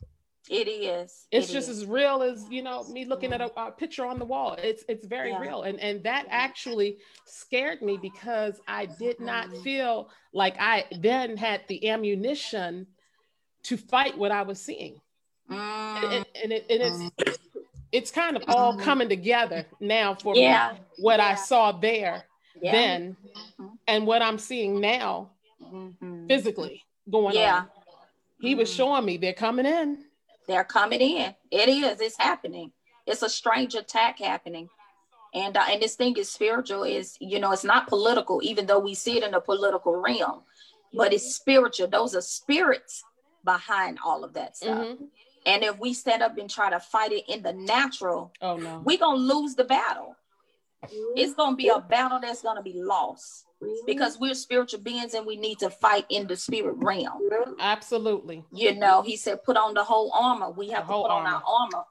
It 0.49 0.67
is. 0.67 1.27
It's 1.31 1.49
it 1.49 1.53
just 1.53 1.69
is. 1.69 1.83
as 1.83 1.87
real 1.87 2.23
as 2.23 2.45
you 2.51 2.63
know 2.63 2.83
me 2.85 3.05
looking 3.05 3.33
at 3.33 3.41
a, 3.41 3.53
a, 3.61 3.71
picture 3.71 4.05
on 4.05 4.19
the 4.19 4.25
wall. 4.25 4.57
It's 4.61 4.85
it's 4.89 5.07
very 5.07 5.31
yeah. 5.31 5.41
real, 5.41 5.63
and 5.63 5.79
and 5.79 6.03
that 6.03 6.27
actually 6.29 6.99
scared 7.25 7.83
me 7.83 7.99
because 8.01 8.61
I 8.67 8.87
did 8.87 9.21
not 9.21 9.47
mm-hmm. 9.47 9.63
feel 9.63 10.11
like 10.33 10.57
I 10.59 10.87
then 10.99 11.37
had 11.37 11.63
the 11.69 11.89
ammunition 11.89 12.89
to 13.65 13.77
fight 13.77 14.19
what 14.19 14.33
I 14.33 14.43
was 14.43 14.61
seeing, 14.61 15.01
mm. 15.49 15.55
and, 15.55 16.05
and, 16.05 16.27
and, 16.43 16.53
it, 16.53 16.67
and 16.69 16.83
it's 16.83 16.97
mm. 16.97 17.37
It's 17.93 18.11
kind 18.11 18.37
of 18.37 18.45
all 18.49 18.73
mm-hmm. 18.73 18.83
coming 18.83 19.09
together 19.09 19.67
now 19.81 20.15
for 20.15 20.35
yeah. 20.37 20.73
me. 20.73 20.81
What 20.99 21.19
yeah. 21.19 21.29
I 21.29 21.35
saw 21.35 21.73
there 21.73 22.25
then, 22.63 23.17
mm-hmm. 23.59 23.75
and 23.89 24.07
what 24.07 24.23
I'm 24.23 24.39
seeing 24.39 24.81
now, 24.81 25.31
mm-hmm. 25.63 26.27
physically 26.27 26.85
going 27.11 27.37
on. 27.37 27.69
He 28.41 28.55
was 28.55 28.73
showing 28.73 29.05
me 29.05 29.19
they're 29.19 29.35
coming 29.35 29.67
in 29.67 30.05
they're 30.51 30.65
coming 30.65 31.01
in. 31.01 31.35
It 31.51 31.69
is. 31.69 32.01
It's 32.01 32.19
happening. 32.19 32.73
It's 33.07 33.23
a 33.23 33.29
strange 33.29 33.75
attack 33.75 34.19
happening. 34.19 34.69
And 35.33 35.57
uh, 35.57 35.65
and 35.71 35.81
this 35.81 35.95
thing 35.95 36.17
is 36.17 36.29
spiritual. 36.29 36.83
Is 36.83 37.17
you 37.21 37.39
know 37.39 37.53
it's 37.53 37.65
not 37.65 37.87
political, 37.87 38.41
even 38.43 38.67
though 38.67 38.81
we 38.81 38.95
see 38.95 39.17
it 39.17 39.23
in 39.23 39.31
the 39.31 39.41
political 39.41 39.95
realm, 39.95 40.43
but 40.93 41.13
it's 41.13 41.37
spiritual. 41.37 41.87
Those 41.87 42.17
are 42.17 42.21
spirits 42.21 43.05
behind 43.45 43.99
all 44.05 44.25
of 44.25 44.33
that 44.35 44.57
stuff. 44.57 44.97
And 45.47 45.63
if 45.63 45.79
we 45.79 45.95
stand 45.95 46.23
up 46.23 46.37
and 46.39 46.51
try 46.51 46.71
to 46.71 46.81
fight 46.81 47.13
it 47.13 47.25
in 47.29 47.43
the 47.43 47.53
natural, 47.53 48.33
oh 48.43 48.57
no, 48.57 48.83
we're 48.85 48.99
gonna 48.99 49.19
lose 49.19 49.55
the 49.55 49.65
battle. 49.65 50.17
It's 51.15 51.35
gonna 51.35 51.57
be 51.57 51.69
a 51.69 51.79
battle 51.79 52.19
that's 52.21 52.43
gonna 52.43 52.63
be 52.63 52.75
lost 52.83 53.45
because 53.87 54.19
we're 54.19 54.35
spiritual 54.35 54.81
beings 54.81 55.13
and 55.15 55.27
we 55.27 55.37
need 55.37 55.59
to 55.59 55.69
fight 55.71 56.07
in 56.09 56.27
the 56.27 56.37
spirit 56.37 56.77
realm. 56.79 57.21
Absolutely. 57.59 58.45
You 58.53 58.75
know, 58.75 59.03
he 59.03 59.17
said, 59.17 59.43
put 59.45 59.57
on 59.57 59.75
the 59.75 59.85
whole 59.85 60.11
armor. 60.15 60.51
We 60.51 60.71
have 60.71 60.87
the 60.87 60.95
to 60.95 61.03
put 61.03 61.11
armor. 61.11 61.29
on 61.29 61.35
our 61.35 61.43
armor. 61.47 61.85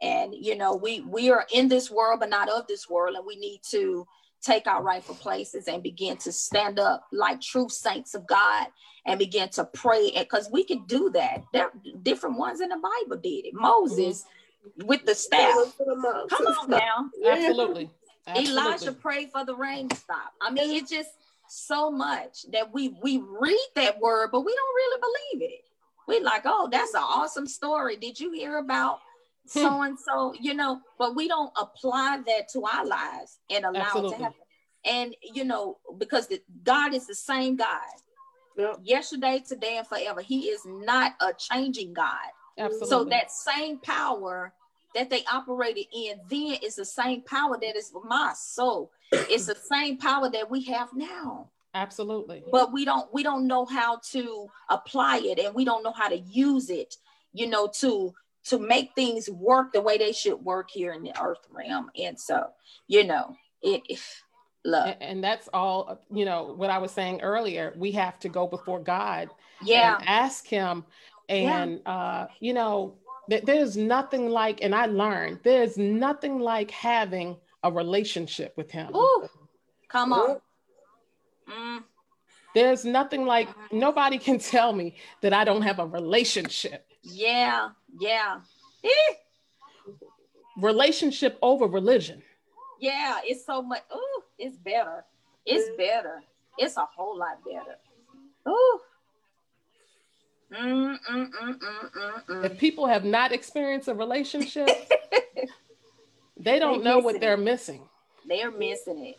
And 0.00 0.34
you 0.34 0.56
know, 0.56 0.76
we 0.76 1.00
we 1.00 1.30
are 1.30 1.44
in 1.52 1.68
this 1.68 1.90
world, 1.90 2.20
but 2.20 2.30
not 2.30 2.48
of 2.48 2.68
this 2.68 2.88
world, 2.88 3.16
and 3.16 3.26
we 3.26 3.34
need 3.36 3.60
to 3.70 4.06
take 4.42 4.66
our 4.66 4.82
rightful 4.82 5.14
places 5.14 5.68
and 5.68 5.82
begin 5.82 6.16
to 6.18 6.32
stand 6.32 6.78
up 6.78 7.06
like 7.12 7.40
true 7.40 7.68
saints 7.68 8.14
of 8.14 8.26
God 8.26 8.68
and 9.06 9.18
begin 9.18 9.48
to 9.50 9.64
pray. 9.64 10.12
Because 10.16 10.48
we 10.50 10.64
can 10.64 10.84
do 10.86 11.10
that. 11.10 11.42
There 11.52 11.64
are 11.64 11.72
different 12.02 12.38
ones 12.38 12.60
in 12.60 12.68
the 12.68 12.76
Bible 12.76 13.20
did 13.20 13.46
it. 13.46 13.54
Moses 13.54 14.24
mm-hmm. 14.24 14.86
with 14.86 15.04
the 15.04 15.14
staff. 15.14 15.54
Come 15.78 16.46
on 16.46 16.70
now. 16.70 17.10
Absolutely. 17.26 17.90
Absolutely. 18.26 18.52
Elijah 18.52 18.92
prayed 18.92 19.30
for 19.30 19.44
the 19.44 19.54
rain 19.54 19.88
to 19.88 19.96
stop. 19.96 20.34
I 20.40 20.50
mean, 20.50 20.76
it's 20.76 20.90
just 20.90 21.10
so 21.48 21.90
much 21.90 22.44
that 22.52 22.72
we 22.72 22.90
we 23.02 23.18
read 23.18 23.66
that 23.74 23.98
word, 23.98 24.30
but 24.30 24.42
we 24.42 24.54
don't 24.54 24.74
really 24.74 25.00
believe 25.00 25.50
it. 25.50 25.64
We 26.06 26.20
like, 26.20 26.42
oh, 26.44 26.68
that's 26.70 26.94
an 26.94 27.02
awesome 27.02 27.46
story. 27.46 27.96
Did 27.96 28.18
you 28.18 28.32
hear 28.32 28.58
about 28.58 29.00
Hmm. 29.52 29.58
so 29.58 29.82
and 29.82 29.98
so? 29.98 30.34
You 30.40 30.54
know, 30.54 30.80
but 30.98 31.14
we 31.14 31.28
don't 31.28 31.52
apply 31.60 32.20
that 32.26 32.48
to 32.52 32.64
our 32.64 32.86
lives 32.86 33.38
and 33.50 33.64
allow 33.64 33.80
Absolutely. 33.80 34.14
it 34.14 34.18
to 34.18 34.22
happen. 34.24 34.40
And 34.84 35.16
you 35.34 35.44
know, 35.44 35.78
because 35.98 36.28
the, 36.28 36.40
God 36.62 36.94
is 36.94 37.06
the 37.06 37.14
same 37.14 37.56
God. 37.56 37.80
Yep. 38.56 38.80
Yesterday, 38.82 39.42
today, 39.46 39.78
and 39.78 39.86
forever. 39.86 40.20
He 40.20 40.48
is 40.48 40.62
not 40.66 41.12
a 41.20 41.32
changing 41.32 41.92
God. 41.92 42.16
Absolutely. 42.58 42.88
So 42.88 43.04
that 43.04 43.30
same 43.30 43.78
power 43.78 44.52
that 44.94 45.10
they 45.10 45.24
operated 45.32 45.86
in 45.94 46.18
then 46.28 46.56
is 46.62 46.74
the 46.74 46.84
same 46.84 47.22
power 47.22 47.56
that 47.60 47.76
is 47.76 47.92
my 48.04 48.32
soul. 48.34 48.90
It's 49.12 49.46
the 49.46 49.54
same 49.54 49.98
power 49.98 50.28
that 50.30 50.50
we 50.50 50.64
have 50.64 50.88
now. 50.92 51.50
Absolutely. 51.74 52.42
But 52.50 52.72
we 52.72 52.84
don't 52.84 53.12
we 53.12 53.22
don't 53.22 53.46
know 53.46 53.64
how 53.64 54.00
to 54.10 54.48
apply 54.68 55.20
it 55.22 55.38
and 55.38 55.54
we 55.54 55.64
don't 55.64 55.84
know 55.84 55.92
how 55.92 56.08
to 56.08 56.18
use 56.18 56.70
it, 56.70 56.96
you 57.32 57.46
know, 57.46 57.68
to 57.80 58.14
to 58.48 58.58
make 58.58 58.94
things 58.94 59.28
work 59.28 59.72
the 59.72 59.80
way 59.80 59.98
they 59.98 60.12
should 60.12 60.44
work 60.44 60.70
here 60.70 60.92
in 60.92 61.02
the 61.02 61.12
earth 61.20 61.46
realm. 61.50 61.90
And 62.00 62.18
so, 62.18 62.48
you 62.86 63.04
know, 63.04 63.36
it, 63.62 63.82
it 63.88 64.00
love. 64.64 64.96
And 65.00 65.22
that's 65.22 65.48
all, 65.52 66.00
you 66.12 66.24
know, 66.24 66.54
what 66.54 66.70
I 66.70 66.78
was 66.78 66.90
saying 66.90 67.20
earlier. 67.22 67.74
We 67.76 67.92
have 67.92 68.18
to 68.20 68.28
go 68.28 68.46
before 68.46 68.80
God 68.80 69.30
yeah. 69.62 69.96
and 69.96 70.08
ask 70.08 70.46
him 70.46 70.84
and 71.28 71.80
yeah. 71.84 71.92
uh, 71.92 72.26
you 72.40 72.54
know, 72.54 72.96
there's 73.28 73.76
nothing 73.76 74.30
like, 74.30 74.60
and 74.62 74.74
I 74.74 74.86
learned 74.86 75.40
there's 75.42 75.76
nothing 75.76 76.38
like 76.40 76.70
having 76.70 77.36
a 77.62 77.70
relationship 77.70 78.54
with 78.56 78.70
him. 78.70 78.94
Ooh, 78.94 79.28
come 79.88 80.12
on. 80.12 80.40
Mm. 81.48 81.82
There's 82.54 82.84
nothing 82.84 83.26
like 83.26 83.48
nobody 83.70 84.18
can 84.18 84.38
tell 84.38 84.72
me 84.72 84.96
that 85.20 85.34
I 85.34 85.44
don't 85.44 85.62
have 85.62 85.78
a 85.78 85.86
relationship. 85.86 86.86
Yeah, 87.02 87.70
yeah. 87.98 88.40
Relationship 90.56 91.38
over 91.42 91.66
religion. 91.66 92.22
Yeah, 92.80 93.20
it's 93.24 93.44
so 93.44 93.62
much. 93.62 93.82
Ooh, 93.94 94.22
it's 94.38 94.56
better. 94.56 95.04
It's 95.46 95.76
better. 95.76 96.22
It's 96.58 96.76
a 96.76 96.84
whole 96.84 97.18
lot 97.18 97.38
better. 97.44 97.76
Ooh. 98.48 98.80
Mm, 100.52 100.98
mm, 101.10 101.30
mm, 101.30 102.44
if 102.44 102.58
people 102.58 102.86
have 102.86 103.04
not 103.04 103.32
experienced 103.32 103.88
a 103.88 103.94
relationship, 103.94 104.68
they 106.38 106.58
don't 106.58 106.78
they 106.78 106.84
know 106.84 106.98
what 106.98 107.20
they're 107.20 107.36
missing. 107.36 107.82
They're 108.26 108.50
missing 108.50 109.04
it. 109.04 109.18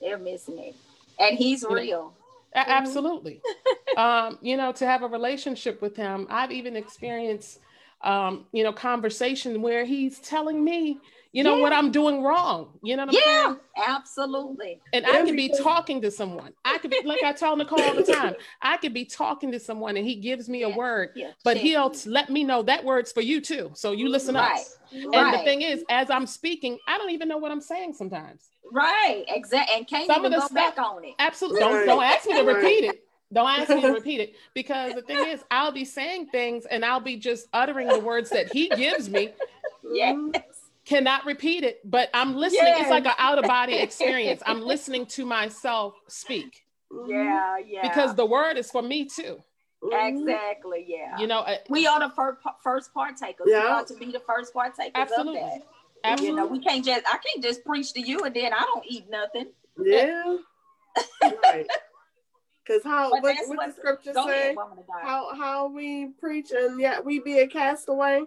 They're 0.00 0.18
missing 0.18 0.58
it. 0.58 0.74
And 1.18 1.36
he's 1.36 1.64
real. 1.68 2.14
Know, 2.54 2.62
absolutely. 2.66 3.42
um, 3.96 4.38
you 4.42 4.56
know, 4.56 4.72
to 4.72 4.86
have 4.86 5.02
a 5.02 5.08
relationship 5.08 5.80
with 5.82 5.96
him, 5.96 6.26
I've 6.30 6.52
even 6.52 6.76
experienced, 6.76 7.60
um, 8.02 8.46
you 8.52 8.62
know, 8.62 8.72
conversation 8.72 9.62
where 9.62 9.84
he's 9.84 10.18
telling 10.18 10.62
me, 10.62 11.00
you 11.36 11.44
know 11.44 11.56
yeah. 11.56 11.62
what 11.62 11.72
I'm 11.74 11.90
doing 11.90 12.22
wrong. 12.22 12.78
You 12.82 12.96
know 12.96 13.04
what 13.04 13.14
I'm 13.14 13.20
yeah, 13.26 13.44
saying? 13.44 13.56
absolutely. 13.86 14.80
And 14.94 15.04
I 15.04 15.22
could 15.22 15.36
be 15.36 15.52
talking 15.62 16.00
to 16.00 16.10
someone. 16.10 16.54
I 16.64 16.78
could 16.78 16.90
be 16.90 17.02
like 17.04 17.22
I 17.22 17.34
tell 17.34 17.54
Nicole 17.56 17.82
all 17.82 17.94
the 17.94 18.04
time. 18.04 18.36
I 18.62 18.78
could 18.78 18.94
be 18.94 19.04
talking 19.04 19.52
to 19.52 19.60
someone 19.60 19.98
and 19.98 20.06
he 20.06 20.14
gives 20.14 20.48
me 20.48 20.62
a 20.62 20.70
word, 20.70 21.10
yeah. 21.14 21.32
but 21.44 21.58
he'll 21.58 21.92
let 22.06 22.30
me 22.30 22.42
know 22.42 22.62
that 22.62 22.84
word's 22.84 23.12
for 23.12 23.20
you 23.20 23.42
too. 23.42 23.70
So 23.74 23.92
you 23.92 24.08
listen 24.08 24.34
right. 24.34 24.58
up. 24.58 24.66
And 24.92 25.12
right. 25.12 25.36
the 25.36 25.44
thing 25.44 25.60
is, 25.60 25.84
as 25.90 26.08
I'm 26.08 26.26
speaking, 26.26 26.78
I 26.88 26.96
don't 26.96 27.10
even 27.10 27.28
know 27.28 27.36
what 27.36 27.52
I'm 27.52 27.60
saying 27.60 27.92
sometimes. 27.92 28.48
Right. 28.72 29.24
Exactly. 29.28 29.76
And 29.76 29.86
can't 29.86 30.06
Some 30.06 30.24
even 30.24 30.32
go 30.32 30.38
stuff, 30.38 30.54
back 30.54 30.78
on 30.78 31.04
it. 31.04 31.14
Absolutely. 31.18 31.60
Don't 31.60 31.84
don't 31.84 32.02
ask 32.02 32.26
me 32.26 32.34
to 32.34 32.44
repeat 32.44 32.84
it. 32.84 33.05
Don't 33.32 33.48
ask 33.48 33.68
me 33.68 33.80
to 33.82 33.92
repeat 33.92 34.20
it 34.20 34.34
because 34.54 34.94
the 34.94 35.02
thing 35.02 35.28
is, 35.28 35.42
I'll 35.50 35.72
be 35.72 35.84
saying 35.84 36.26
things 36.26 36.64
and 36.66 36.84
I'll 36.84 37.00
be 37.00 37.16
just 37.16 37.48
uttering 37.52 37.88
the 37.88 38.00
words 38.00 38.30
that 38.30 38.52
he 38.52 38.68
gives 38.68 39.08
me. 39.10 39.32
Yes 39.92 40.16
cannot 40.86 41.26
repeat 41.26 41.64
it, 41.64 41.80
but 41.84 42.08
I'm 42.14 42.36
listening. 42.36 42.62
Yes. 42.64 42.82
It's 42.82 42.90
like 42.90 43.04
an 43.04 43.12
out 43.18 43.38
of 43.38 43.44
body 43.44 43.74
experience. 43.74 44.40
I'm 44.46 44.62
listening 44.64 45.04
to 45.06 45.26
myself 45.26 45.94
speak. 46.06 46.64
Yeah, 47.08 47.56
yeah. 47.66 47.82
Because 47.82 48.14
the 48.14 48.24
word 48.24 48.56
is 48.56 48.70
for 48.70 48.80
me 48.80 49.04
too. 49.04 49.42
Exactly. 49.92 50.86
Yeah. 50.88 51.18
You 51.18 51.26
know, 51.26 51.40
uh, 51.40 51.56
we 51.68 51.86
are 51.86 52.00
the 52.00 52.14
first 52.14 52.40
first 52.62 52.94
partakers. 52.94 53.46
Yeah. 53.46 53.60
We 53.60 53.66
are 53.66 53.84
to 53.84 53.94
be 53.94 54.06
the 54.12 54.22
first 54.26 54.54
partakers 54.54 54.92
Absolutely. 54.94 55.40
of 55.40 55.50
that. 55.50 55.62
Absolutely. 56.04 56.28
You 56.28 56.36
know, 56.36 56.46
we 56.46 56.60
can't 56.60 56.84
just 56.84 57.04
I 57.06 57.18
can't 57.18 57.42
just 57.42 57.64
preach 57.64 57.92
to 57.92 58.00
you 58.00 58.20
and 58.20 58.34
then 58.34 58.52
I 58.52 58.60
don't 58.60 58.84
eat 58.88 59.10
nothing. 59.10 59.48
Yeah. 59.78 60.38
right. 61.22 61.66
Because 62.66 62.82
how 62.82 63.10
what, 63.10 63.22
what, 63.22 63.68
the 63.68 63.74
scripture 63.76 64.12
say? 64.12 64.56
How 65.02 65.34
how 65.34 65.68
we 65.68 66.08
preach 66.18 66.50
and 66.50 66.80
yet 66.80 67.04
we 67.04 67.20
be 67.20 67.38
a 67.38 67.46
castaway 67.46 68.22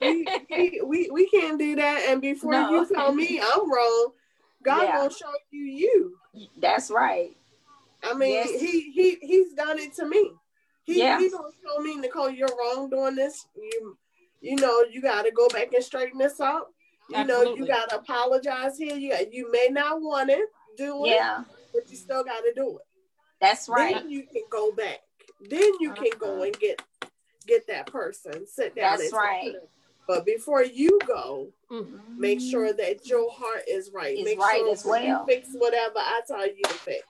we, 0.00 0.26
we, 0.50 0.80
we, 0.84 1.10
we 1.10 1.28
can't 1.28 1.58
do 1.58 1.76
that. 1.76 2.06
And 2.08 2.20
before 2.20 2.52
no. 2.52 2.70
you 2.70 2.86
tell 2.86 3.12
me 3.12 3.40
I'm 3.42 3.70
wrong, 3.70 4.12
God 4.62 4.82
yeah. 4.82 5.02
will 5.02 5.10
show 5.10 5.32
you 5.50 5.64
you. 5.64 6.18
That's 6.58 6.90
right. 6.90 7.30
I 8.02 8.14
mean, 8.14 8.32
yes. 8.32 8.60
he 8.60 8.90
he 8.92 9.16
he's 9.20 9.54
done 9.54 9.78
it 9.78 9.94
to 9.94 10.06
me. 10.06 10.32
He 10.84 10.98
yeah. 10.98 11.18
he 11.18 11.28
don't 11.28 11.54
show 11.64 11.82
me, 11.82 11.96
Nicole, 11.96 12.30
you're 12.30 12.48
wrong 12.48 12.90
doing 12.90 13.16
this. 13.16 13.46
You 13.56 13.96
you 14.40 14.56
know, 14.56 14.84
you 14.90 15.00
gotta 15.00 15.30
go 15.30 15.48
back 15.48 15.72
and 15.72 15.82
straighten 15.82 16.18
this 16.18 16.40
out. 16.40 16.66
You 17.08 17.16
Absolutely. 17.16 17.44
know, 17.44 17.56
you 17.56 17.66
gotta 17.66 17.96
apologize 17.96 18.76
here. 18.78 18.96
You 18.96 19.12
got, 19.12 19.32
you 19.32 19.50
may 19.50 19.68
not 19.70 20.00
want 20.00 20.30
it, 20.30 20.46
do 20.76 21.04
it, 21.04 21.10
yeah, 21.10 21.44
but 21.72 21.90
you 21.90 21.96
still 21.96 22.24
gotta 22.24 22.52
do 22.54 22.78
it. 22.78 22.86
That's 23.44 23.68
right. 23.68 23.94
Then 23.94 24.10
you 24.10 24.22
can 24.22 24.42
go 24.50 24.72
back. 24.72 25.00
Then 25.50 25.70
you 25.78 25.92
uh-huh. 25.92 26.02
can 26.02 26.18
go 26.18 26.34
uh-huh. 26.36 26.44
and 26.44 26.58
get 26.58 26.82
get 27.46 27.66
that 27.66 27.86
person, 27.86 28.46
sit 28.46 28.74
down. 28.74 28.98
That's 28.98 29.12
right. 29.12 29.52
But 30.08 30.24
before 30.24 30.64
you 30.64 30.98
go, 31.06 31.48
mm-hmm. 31.70 32.18
make 32.18 32.40
sure 32.40 32.72
that 32.72 33.06
your 33.06 33.30
heart 33.30 33.64
is 33.68 33.90
right. 33.92 34.16
Is 34.16 34.24
make 34.24 34.38
right 34.38 34.60
sure 34.60 34.72
as 34.72 34.84
well. 34.84 35.02
you 35.02 35.20
fix 35.26 35.48
whatever 35.52 35.98
I 35.98 36.22
tell 36.26 36.46
you 36.46 36.62
to 36.62 36.74
fix. 36.74 37.04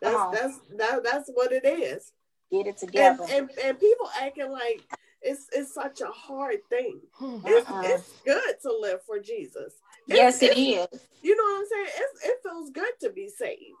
That's 0.00 0.14
uh-huh. 0.14 0.30
that's 0.32 0.58
that, 0.78 1.04
that's 1.04 1.30
what 1.34 1.52
it 1.52 1.66
is. 1.66 2.12
Get 2.50 2.66
it 2.66 2.78
together. 2.78 3.24
And, 3.24 3.50
and, 3.50 3.58
and 3.62 3.80
people 3.80 4.08
acting 4.18 4.50
like 4.50 4.82
it's 5.20 5.46
it's 5.52 5.74
such 5.74 6.00
a 6.00 6.06
hard 6.06 6.64
thing. 6.70 7.00
Uh-uh. 7.20 7.40
It's, 7.44 7.70
it's 7.70 8.12
good 8.24 8.54
to 8.62 8.74
live 8.80 9.02
for 9.02 9.18
Jesus. 9.18 9.74
Yes, 10.06 10.42
it's, 10.42 10.56
it 10.56 10.58
is. 10.58 11.06
You 11.20 11.36
know 11.36 11.42
what 11.42 11.58
I'm 11.58 11.66
saying? 11.68 11.96
It's, 11.98 12.24
it 12.24 12.36
feels 12.42 12.70
good 12.70 12.92
to 13.02 13.10
be 13.10 13.28
saved 13.28 13.76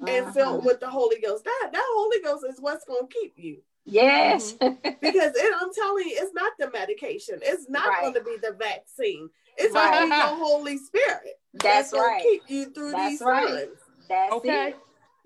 uh-huh. 0.00 0.10
and 0.10 0.34
filled 0.34 0.64
with 0.64 0.80
the 0.80 0.88
Holy 0.88 1.20
Ghost. 1.20 1.44
That 1.44 1.70
that 1.72 1.86
Holy 1.94 2.20
Ghost 2.22 2.44
is 2.48 2.60
what's 2.60 2.84
going 2.84 3.06
to 3.06 3.14
keep 3.14 3.34
you. 3.36 3.58
Yes. 3.84 4.54
Mm-hmm. 4.54 4.90
because 5.00 5.32
it, 5.34 5.54
I'm 5.60 5.72
telling 5.74 6.08
you, 6.08 6.16
it's 6.18 6.34
not 6.34 6.52
the 6.58 6.70
medication. 6.70 7.40
It's 7.42 7.68
not 7.68 7.88
right. 7.88 8.02
going 8.02 8.14
to 8.14 8.22
be 8.22 8.36
the 8.42 8.52
vaccine. 8.52 9.30
It's 9.56 9.74
right. 9.74 9.92
going 9.92 10.10
to 10.10 10.14
be 10.14 10.20
the 10.20 10.26
Holy 10.44 10.78
Spirit. 10.78 11.40
That's, 11.54 11.90
that's 11.90 11.92
right. 11.92 12.22
Keep 12.22 12.42
you 12.48 12.70
through 12.72 12.92
that's 12.92 13.10
these 13.10 13.20
right. 13.22 13.48
times. 13.48 13.78
That's 14.08 14.32
okay. 14.34 14.68
It. 14.68 14.76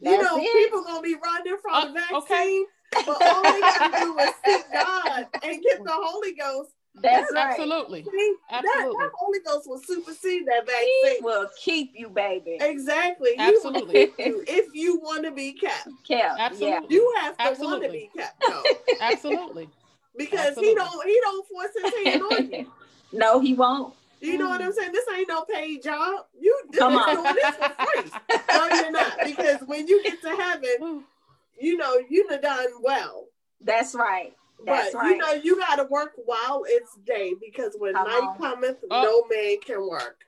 You 0.01 0.22
know, 0.22 0.39
it. 0.39 0.53
people 0.53 0.83
gonna 0.85 1.01
be 1.01 1.14
running 1.22 1.57
from 1.62 1.72
uh, 1.72 1.87
the 1.87 1.93
vaccine, 1.93 2.16
okay. 2.18 2.64
but 3.07 3.09
all 3.22 3.43
they 3.43 3.61
gotta 3.61 3.99
do 4.01 4.18
is 4.18 4.31
seek 4.45 4.64
God 4.72 5.27
and 5.43 5.62
get 5.62 5.83
the 5.83 5.93
Holy 5.93 6.35
Ghost 6.35 6.72
that's 7.03 7.32
right. 7.32 7.51
Absolutely. 7.51 8.05
See, 8.05 8.34
Absolutely. 8.51 8.92
That, 8.92 8.99
that, 8.99 9.11
Holy 9.18 9.38
Ghost 9.40 9.68
will 9.68 9.80
supersede 9.80 10.47
that 10.47 10.64
vaccine. 10.66 11.16
He 11.16 11.18
will 11.22 11.49
keep 11.59 11.92
you, 11.95 12.09
baby. 12.09 12.59
Exactly. 12.61 13.30
Absolutely. 13.38 14.12
You 14.18 14.45
if 14.47 14.74
you 14.74 15.01
want 15.01 15.24
to 15.24 15.32
be 15.32 15.53
kept. 15.53 15.88
Kept. 16.07 16.38
Absolutely. 16.38 16.97
Yeah. 16.97 16.97
You 16.97 17.14
have 17.20 17.57
to 17.57 17.62
want 17.62 17.82
to 17.82 17.90
be 17.90 18.11
kept. 18.16 18.42
No. 18.49 18.62
Absolutely. 19.01 19.68
Because 20.16 20.49
Absolutely. 20.49 20.68
he 20.68 20.74
don't 20.74 21.07
he 21.07 21.20
don't 21.20 21.49
force 21.49 21.70
his 21.82 22.07
hand 22.07 22.22
on 22.22 22.53
you. 22.53 22.72
no, 23.12 23.40
he 23.40 23.55
won't. 23.55 23.95
You 24.20 24.38
know 24.38 24.49
what 24.49 24.62
I'm 24.62 24.72
saying? 24.72 24.92
This 24.92 25.05
ain't 25.14 25.28
no 25.28 25.45
paid 25.45 25.82
job. 25.82 26.24
You 26.40 26.59
Come 26.78 26.97
on. 26.97 27.14
doing 27.14 27.34
this 27.34 27.57
for 27.57 27.72
free. 27.84 28.11
no, 28.51 28.66
you're 28.68 28.90
not. 28.90 29.18
Because 29.24 29.61
when 29.66 29.86
you 29.86 30.03
get 30.03 30.22
to 30.22 30.30
heaven, 30.30 31.05
you 31.61 31.76
know 31.76 32.01
you've 32.09 32.40
done 32.40 32.68
well. 32.80 33.26
That's 33.61 33.95
right. 33.95 34.32
That's 34.64 34.92
but 34.92 34.98
right. 34.98 35.11
you 35.11 35.18
know, 35.18 35.32
you 35.32 35.59
gotta 35.59 35.84
work 35.84 36.12
while 36.24 36.64
it's 36.66 36.96
day 37.07 37.34
because 37.40 37.74
when 37.78 37.94
Come 37.94 38.07
night 38.07 38.22
on. 38.22 38.38
cometh, 38.38 38.78
oh. 38.90 39.02
no 39.30 39.36
man 39.36 39.57
can 39.61 39.88
work. 39.88 40.24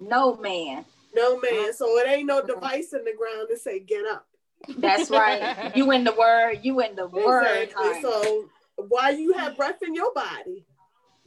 No 0.00 0.36
man. 0.36 0.84
No 1.14 1.40
man. 1.40 1.52
Uh-huh. 1.52 1.72
So 1.72 1.98
it 1.98 2.08
ain't 2.08 2.26
no 2.26 2.44
device 2.44 2.92
in 2.92 3.04
the 3.04 3.14
ground 3.16 3.48
to 3.50 3.58
say 3.58 3.80
get 3.80 4.04
up. 4.06 4.26
That's 4.76 5.10
right. 5.10 5.72
you 5.76 5.90
in 5.92 6.04
the 6.04 6.12
word. 6.12 6.60
You 6.62 6.80
in 6.80 6.96
the 6.96 7.08
word. 7.08 7.68
Exactly. 7.68 8.02
So 8.02 8.48
while 8.76 9.14
you 9.16 9.32
have 9.32 9.56
breath 9.56 9.82
in 9.82 9.94
your 9.94 10.12
body, 10.12 10.66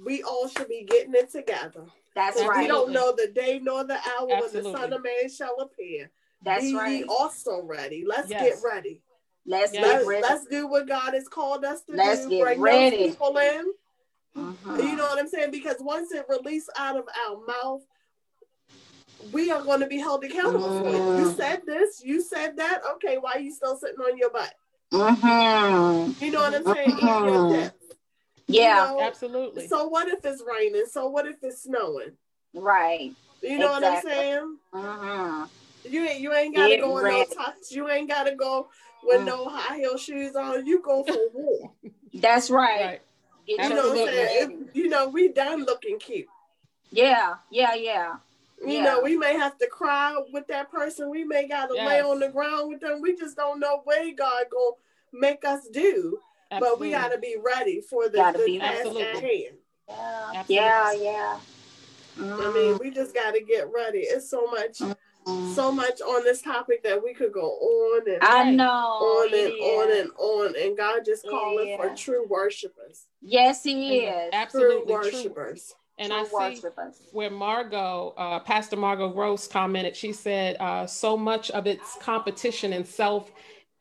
we 0.04 0.24
all 0.24 0.48
should 0.48 0.68
be 0.68 0.86
getting 0.88 1.14
it 1.16 1.32
together. 1.32 1.86
That's 2.16 2.42
right. 2.42 2.64
We 2.64 2.68
don't 2.68 2.92
know 2.92 3.14
the 3.16 3.28
day 3.28 3.60
nor 3.62 3.84
the 3.84 3.96
hour 3.96 4.28
Absolutely. 4.32 4.64
when 4.64 4.74
the 4.74 4.80
Son 4.80 4.94
of 4.94 5.04
Man 5.04 5.30
shall 5.30 5.56
appear. 5.62 6.12
That's 6.44 6.64
be 6.64 6.76
right. 6.76 7.06
also 7.08 7.62
ready. 7.64 8.04
Let's 8.06 8.30
yes. 8.30 8.62
get 8.62 8.70
ready. 8.70 9.02
Let's 9.46 9.74
yes. 9.74 9.86
get 9.86 10.08
ready. 10.08 10.22
Let's 10.22 10.46
do 10.46 10.68
what 10.68 10.88
God 10.88 11.14
has 11.14 11.28
called 11.28 11.66
us 11.66 11.82
to 11.84 11.94
let's 11.94 12.24
do. 12.24 12.30
Get 12.30 12.44
Bring 12.44 12.62
ready. 12.62 12.98
those 12.98 13.10
people 13.12 13.38
in. 13.38 13.66
Uh-huh. 14.36 14.78
You 14.78 14.96
know 14.96 15.04
what 15.04 15.20
I'm 15.20 15.28
saying? 15.28 15.52
Because 15.52 15.78
once 15.80 16.12
it 16.12 16.26
released 16.30 16.70
out 16.78 16.98
of 16.98 17.06
our 17.28 17.46
mouth, 17.46 17.82
we 19.32 19.52
are 19.52 19.62
going 19.62 19.82
to 19.82 19.88
be 19.88 19.98
held 19.98 20.24
accountable 20.24 20.70
mm. 20.70 20.82
for 20.82 20.88
it. 20.90 21.20
You 21.20 21.32
mm. 21.32 21.36
said 21.36 21.62
this, 21.66 22.02
you 22.04 22.22
said 22.22 22.58
that. 22.58 22.82
Okay, 22.94 23.18
why 23.18 23.34
are 23.34 23.40
you 23.40 23.54
still 23.54 23.78
sitting 23.78 24.00
on 24.00 24.18
your 24.18 24.32
butt? 24.32 24.54
Uh-huh. 24.94 26.10
You 26.20 26.32
know 26.32 26.42
what 26.42 26.56
I'm 26.56 26.76
saying? 26.76 26.92
Uh-huh. 26.92 27.70
Yeah, 28.48 28.92
you 28.92 28.98
know? 28.98 29.02
absolutely. 29.04 29.68
So 29.68 29.88
what 29.88 30.08
if 30.08 30.24
it's 30.26 30.44
raining? 30.50 30.86
So 30.90 31.08
what 31.08 31.26
if 31.26 31.38
it's 31.42 31.64
snowing? 31.64 32.12
Right. 32.54 33.14
You 33.42 33.60
know 33.60 33.76
exactly. 33.76 34.12
what 34.12 34.18
I'm 34.18 34.22
saying? 34.22 34.58
Uh-huh. 34.74 35.48
You 35.90 36.06
ain't 36.06 36.20
you 36.20 36.34
ain't 36.34 36.56
gotta 36.56 36.76
Get 36.76 36.82
go 36.82 36.98
in 36.98 37.06
no 37.06 37.24
tux. 37.24 37.72
You 37.72 37.90
ain't 37.90 38.08
gotta 38.08 38.36
go 38.36 38.68
with 39.04 39.22
mm. 39.22 39.26
no 39.26 39.48
high 39.50 39.78
heel 39.78 39.98
shoes 39.98 40.36
on. 40.36 40.66
You 40.66 40.82
go 40.82 41.04
for 41.04 41.18
war. 41.34 41.72
That's 42.14 42.50
right. 42.50 42.82
right. 42.82 43.02
You 43.48 43.58
know 43.58 43.70
what 43.70 43.92
I'm 43.92 43.96
saying? 44.08 44.52
It, 44.52 44.76
you 44.76 44.90
know, 44.90 45.10
we 45.10 45.30
done 45.30 45.66
looking 45.66 46.00
cute. 46.00 46.28
Yeah, 46.92 47.36
yeah, 47.50 47.74
yeah. 47.74 48.16
You 48.64 48.74
yeah. 48.74 48.84
know, 48.84 49.02
we 49.02 49.18
may 49.18 49.34
have 49.34 49.58
to 49.58 49.68
cry 49.68 50.16
with 50.32 50.48
that 50.48 50.72
person. 50.72 51.10
We 51.10 51.24
may 51.24 51.48
gotta 51.48 51.74
yes. 51.74 51.88
lay 51.88 52.02
on 52.02 52.20
the 52.20 52.30
ground 52.30 52.70
with 52.70 52.82
them. 52.82 53.02
We 53.02 53.16
just 53.16 53.36
don't 53.36 53.60
know 53.60 53.82
what 53.84 54.16
God 54.16 54.46
gonna 54.52 54.76
make 55.12 55.44
us 55.44 55.68
do. 55.72 56.20
Absolutely. 56.52 56.60
But 56.60 56.80
we 56.80 56.92
gotta 56.92 57.18
be 57.18 57.38
ready 57.44 57.82
for 57.82 58.10
the, 58.10 58.18
gotta 58.18 58.40
the 58.40 58.46
be 58.46 58.60
task 58.60 58.86
at 58.88 59.24
hand. 59.24 59.56
Yeah, 59.90 60.44
yeah, 60.48 60.94
yeah. 60.94 61.40
Mm. 62.20 62.50
I 62.50 62.54
mean, 62.54 62.78
we 62.78 62.92
just 62.92 63.16
gotta 63.16 63.42
get 63.42 63.68
ready. 63.74 64.00
It's 64.00 64.30
so 64.30 64.46
much. 64.48 64.80
Mm 64.80 64.90
Mm. 64.90 64.96
So 65.26 65.72
much 65.72 66.02
on 66.02 66.24
this 66.24 66.42
topic 66.42 66.84
that 66.84 67.02
we 67.04 67.14
could 67.14 67.32
go 67.32 67.42
on 67.42 68.10
and 68.10 68.20
I 68.22 68.52
know 68.52 68.68
on 68.68 69.34
and 69.34 69.54
on 69.54 70.00
and 70.00 70.12
on, 70.18 70.56
and 70.60 70.78
God 70.78 71.02
just 71.06 71.28
calling 71.28 71.70
yeah. 71.70 71.78
for 71.78 71.96
true 71.96 72.26
worshipers. 72.28 73.06
Yes, 73.22 73.64
He 73.64 74.00
is 74.00 74.30
absolutely 74.34 74.86
true 74.86 74.94
worshipers. 74.94 75.68
True. 75.68 75.76
And 76.00 76.12
I 76.12 76.24
see 76.24 76.62
where 77.12 77.30
Margot, 77.30 78.16
uh, 78.18 78.40
Pastor 78.40 78.76
Margot 78.76 79.10
Gross 79.10 79.48
commented, 79.48 79.96
she 79.96 80.14
said, 80.14 80.58
uh, 80.60 80.88
so 80.88 81.16
much 81.16 81.52
of 81.52 81.68
its 81.68 81.96
competition 82.02 82.74
and 82.74 82.88
self 82.88 83.32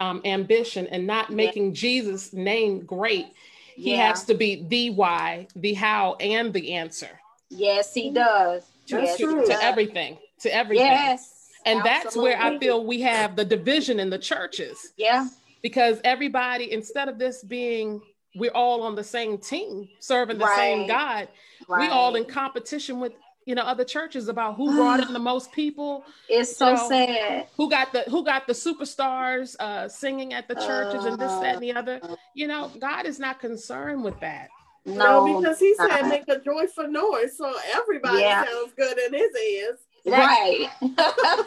um, 0.01 0.21
ambition 0.27 0.87
and 0.89 1.07
not 1.07 1.31
making 1.31 1.67
yeah. 1.67 1.73
Jesus' 1.73 2.33
name 2.35 2.85
great. 2.85 3.29
He 3.75 3.93
yeah. 3.93 4.09
has 4.09 4.25
to 4.25 4.35
be 4.35 4.67
the 4.69 4.91
why, 4.91 5.47
the 5.57 5.73
how, 5.73 6.17
and 6.21 6.53
the 6.53 6.75
answer. 6.75 7.09
Yes, 7.49 7.95
he 7.95 8.11
does. 8.11 8.65
That's 8.89 9.19
yes, 9.19 9.19
true. 9.19 9.47
To 9.47 9.63
everything 9.63 10.19
to 10.41 10.55
everything. 10.55 10.87
Yes. 10.87 11.49
And 11.67 11.81
absolutely. 11.81 12.03
that's 12.03 12.17
where 12.17 12.41
I 12.41 12.59
feel 12.59 12.85
we 12.87 13.01
have 13.03 13.37
the 13.37 13.45
division 13.45 14.01
in 14.01 14.11
the 14.11 14.19
churches. 14.19 14.93
Yeah. 14.97 15.29
Because 15.63 16.01
everybody, 16.05 16.73
instead 16.73 17.09
of 17.09 17.19
this 17.19 17.43
being 17.45 18.01
we're 18.35 18.53
all 18.53 18.83
on 18.83 18.95
the 18.95 19.05
same 19.05 19.39
team 19.39 19.89
serving 19.99 20.39
the 20.39 20.45
right. 20.45 20.57
same 20.57 20.87
God, 20.87 21.29
right. 21.69 21.81
we 21.81 21.89
all 21.89 22.15
in 22.15 22.25
competition 22.25 23.01
with 23.01 23.13
you 23.47 23.55
know 23.55 23.63
other 23.63 23.85
churches 23.85 24.29
about 24.29 24.57
who 24.57 24.75
brought 24.77 25.01
in 25.01 25.13
the 25.13 25.19
most 25.19 25.53
people. 25.53 26.05
It's 26.29 26.57
so 26.57 26.75
know, 26.75 26.89
sad. 26.89 27.49
Who 27.57 27.69
got 27.69 27.93
the 27.93 28.03
who 28.03 28.25
got 28.25 28.47
the 28.47 28.53
superstars 28.53 29.57
uh 29.59 29.89
singing 29.89 30.33
at 30.33 30.47
the 30.47 30.55
churches 30.55 31.05
uh, 31.05 31.09
and 31.09 31.21
this, 31.21 31.33
that, 31.33 31.55
and 31.55 31.63
the 31.63 31.73
other. 31.73 32.01
You 32.35 32.47
know, 32.47 32.71
God 32.79 33.07
is 33.07 33.19
not 33.19 33.41
concerned 33.41 34.05
with 34.05 34.19
that. 34.21 34.49
No, 34.87 35.27
no 35.27 35.41
because 35.41 35.59
he 35.59 35.75
said 35.75 36.03
make 36.03 36.29
a 36.29 36.39
joyful 36.39 36.89
noise, 36.89 37.37
so 37.37 37.53
everybody 37.75 38.21
yeah. 38.21 38.45
sounds 38.45 38.73
good 38.77 38.99
in 38.99 39.13
his 39.13 39.31
ears. 39.37 39.79
Right. 40.07 40.69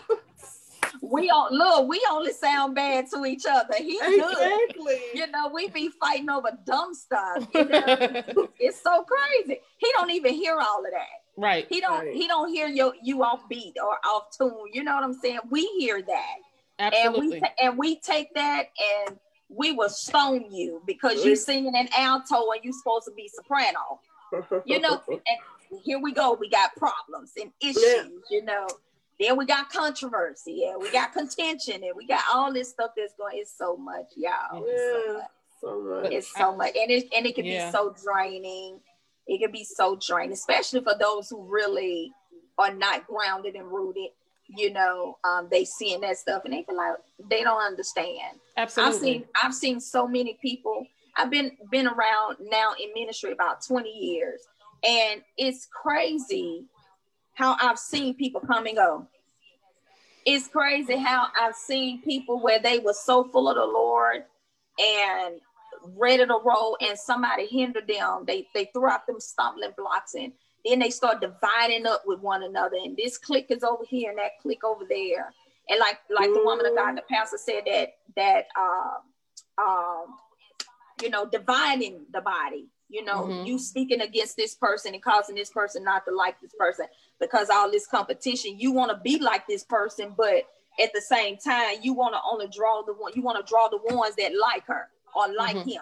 we 1.01 1.27
don't 1.27 1.51
look, 1.51 1.87
we 1.87 2.05
only 2.11 2.33
sound 2.33 2.75
bad 2.75 3.05
to 3.13 3.25
each 3.25 3.45
other. 3.49 3.73
He's 3.77 3.99
exactly. 4.01 4.73
good. 4.77 4.99
You 5.13 5.27
know, 5.27 5.51
we 5.53 5.69
be 5.69 5.89
fighting 5.99 6.29
over 6.29 6.49
dumb 6.65 6.93
stuff. 6.93 7.47
You 7.53 7.65
know? 7.69 8.49
it's 8.59 8.81
so 8.81 9.03
crazy. 9.03 9.59
He 9.77 9.87
don't 9.93 10.11
even 10.11 10.33
hear 10.33 10.57
all 10.59 10.85
of 10.85 10.91
that. 10.91 11.23
Right. 11.35 11.65
He 11.69 11.81
don't 11.81 12.05
right. 12.05 12.13
he 12.13 12.27
don't 12.27 12.49
hear 12.49 12.67
you 12.67 12.93
you 13.01 13.23
off 13.23 13.47
beat 13.49 13.75
or 13.83 13.97
off 14.05 14.37
tune. 14.37 14.53
You 14.71 14.83
know 14.83 14.93
what 14.93 15.03
I'm 15.03 15.15
saying? 15.15 15.39
We 15.49 15.65
hear 15.79 16.01
that. 16.01 16.35
Absolutely. 16.79 17.37
And 17.37 17.41
we 17.41 17.67
and 17.67 17.77
we 17.77 17.99
take 17.99 18.33
that 18.35 18.67
and 19.07 19.17
we 19.49 19.71
will 19.71 19.89
stone 19.89 20.51
you 20.51 20.81
because 20.85 21.25
you're 21.25 21.35
singing 21.35 21.75
an 21.75 21.89
alto 21.97 22.51
and 22.51 22.63
you're 22.63 22.73
supposed 22.73 23.05
to 23.05 23.11
be 23.11 23.29
soprano. 23.33 23.99
You 24.65 24.79
know, 24.79 25.01
and 25.07 25.19
here 25.83 25.99
we 25.99 26.13
go. 26.13 26.37
We 26.39 26.49
got 26.49 26.75
problems 26.75 27.33
and 27.41 27.51
issues, 27.61 27.77
yeah. 27.83 28.03
you 28.29 28.43
know. 28.43 28.67
Then 29.19 29.37
we 29.37 29.45
got 29.45 29.69
controversy, 29.69 30.63
yeah. 30.63 30.75
We 30.75 30.91
got 30.91 31.13
contention, 31.13 31.75
and 31.75 31.93
we 31.95 32.07
got 32.07 32.23
all 32.33 32.51
this 32.51 32.69
stuff 32.69 32.91
that's 32.97 33.13
going. 33.13 33.37
It's 33.37 33.55
so 33.55 33.77
much, 33.77 34.05
y'all. 34.15 34.65
Yeah, 34.67 34.77
so 34.77 35.13
much. 35.13 35.27
So 35.61 35.81
much. 35.81 36.11
It's 36.11 36.35
so 36.35 36.55
much, 36.55 36.75
and 36.75 36.91
it 36.91 37.07
and 37.15 37.25
it 37.25 37.35
can 37.35 37.45
yeah. 37.45 37.67
be 37.67 37.71
so 37.71 37.95
draining. 38.03 38.79
It 39.27 39.39
can 39.39 39.51
be 39.51 39.63
so 39.63 39.97
draining, 40.05 40.33
especially 40.33 40.81
for 40.81 40.95
those 40.99 41.29
who 41.29 41.45
really 41.47 42.11
are 42.57 42.73
not 42.73 43.07
grounded 43.07 43.55
and 43.55 43.67
rooted. 43.67 44.09
You 44.55 44.73
know, 44.73 45.17
um, 45.23 45.47
they 45.49 45.63
seeing 45.63 46.01
that 46.01 46.17
stuff 46.17 46.43
and 46.43 46.53
they 46.53 46.63
feel 46.63 46.75
like 46.75 46.95
they 47.29 47.43
don't 47.43 47.61
understand. 47.61 48.39
Absolutely. 48.57 48.93
I've 48.93 49.01
seen 49.01 49.25
I've 49.43 49.53
seen 49.53 49.79
so 49.79 50.07
many 50.07 50.37
people. 50.41 50.85
I've 51.17 51.29
been 51.29 51.51
been 51.71 51.87
around 51.87 52.37
now 52.41 52.73
in 52.81 52.91
ministry 52.93 53.31
about 53.31 53.65
20 53.65 53.89
years 53.89 54.41
and 54.83 55.21
it's 55.37 55.67
crazy 55.71 56.65
how 57.33 57.57
I've 57.61 57.79
seen 57.79 58.13
people 58.15 58.41
come 58.41 58.65
and 58.67 58.75
go. 58.75 59.07
It's 60.25 60.47
crazy 60.47 60.97
how 60.97 61.27
I've 61.39 61.55
seen 61.55 62.01
people 62.01 62.41
where 62.41 62.59
they 62.59 62.79
were 62.79 62.93
so 62.93 63.25
full 63.25 63.49
of 63.49 63.55
the 63.55 63.65
Lord 63.65 64.23
and 64.79 65.35
ready 65.95 66.25
to 66.25 66.39
roll, 66.45 66.77
and 66.81 66.97
somebody 66.97 67.45
hindered 67.45 67.87
them. 67.87 68.23
They 68.25 68.47
they 68.53 68.65
threw 68.73 68.87
out 68.87 69.05
them 69.05 69.19
stumbling 69.19 69.71
blocks, 69.77 70.13
and 70.13 70.31
then 70.65 70.79
they 70.79 70.89
start 70.89 71.21
dividing 71.21 71.85
up 71.85 72.03
with 72.05 72.19
one 72.19 72.43
another. 72.43 72.77
And 72.81 72.95
this 72.95 73.17
clique 73.17 73.47
is 73.49 73.63
over 73.63 73.83
here, 73.87 74.11
and 74.11 74.19
that 74.19 74.39
clique 74.41 74.63
over 74.63 74.85
there. 74.87 75.33
And 75.69 75.79
like 75.79 75.99
like 76.09 76.29
the 76.33 76.43
woman 76.43 76.65
of 76.65 76.75
God, 76.75 76.95
the 76.95 77.03
pastor 77.09 77.37
said 77.37 77.63
that 77.65 77.89
that 78.15 78.45
um 78.57 79.65
um 79.65 80.05
you 81.01 81.09
know 81.09 81.25
dividing 81.25 82.05
the 82.13 82.21
body 82.21 82.67
You 82.89 83.03
know, 83.03 83.23
mm-hmm. 83.23 83.45
you 83.45 83.57
speaking 83.57 84.01
against 84.01 84.37
this 84.37 84.53
person 84.55 84.93
and 84.93 85.01
causing 85.01 85.35
this 85.35 85.49
person 85.49 85.83
not 85.83 86.05
to 86.05 86.15
like 86.15 86.39
this 86.41 86.53
person 86.57 86.85
because 87.19 87.49
all 87.49 87.71
this 87.71 87.87
competition. 87.87 88.59
You 88.59 88.71
want 88.71 88.91
to 88.91 88.97
be 89.03 89.19
like 89.19 89.47
this 89.47 89.63
person, 89.63 90.13
but 90.15 90.43
at 90.81 90.91
the 90.93 91.01
same 91.01 91.37
time, 91.37 91.77
you 91.81 91.93
want 91.93 92.13
to 92.13 92.19
only 92.29 92.47
draw 92.47 92.83
the 92.85 92.93
one. 92.93 93.13
You 93.15 93.21
want 93.21 93.43
to 93.43 93.49
draw 93.49 93.67
the 93.67 93.79
ones 93.95 94.15
that 94.17 94.31
like 94.39 94.65
her 94.67 94.89
or 95.15 95.33
like 95.33 95.55
mm-hmm. 95.55 95.69
him. 95.69 95.81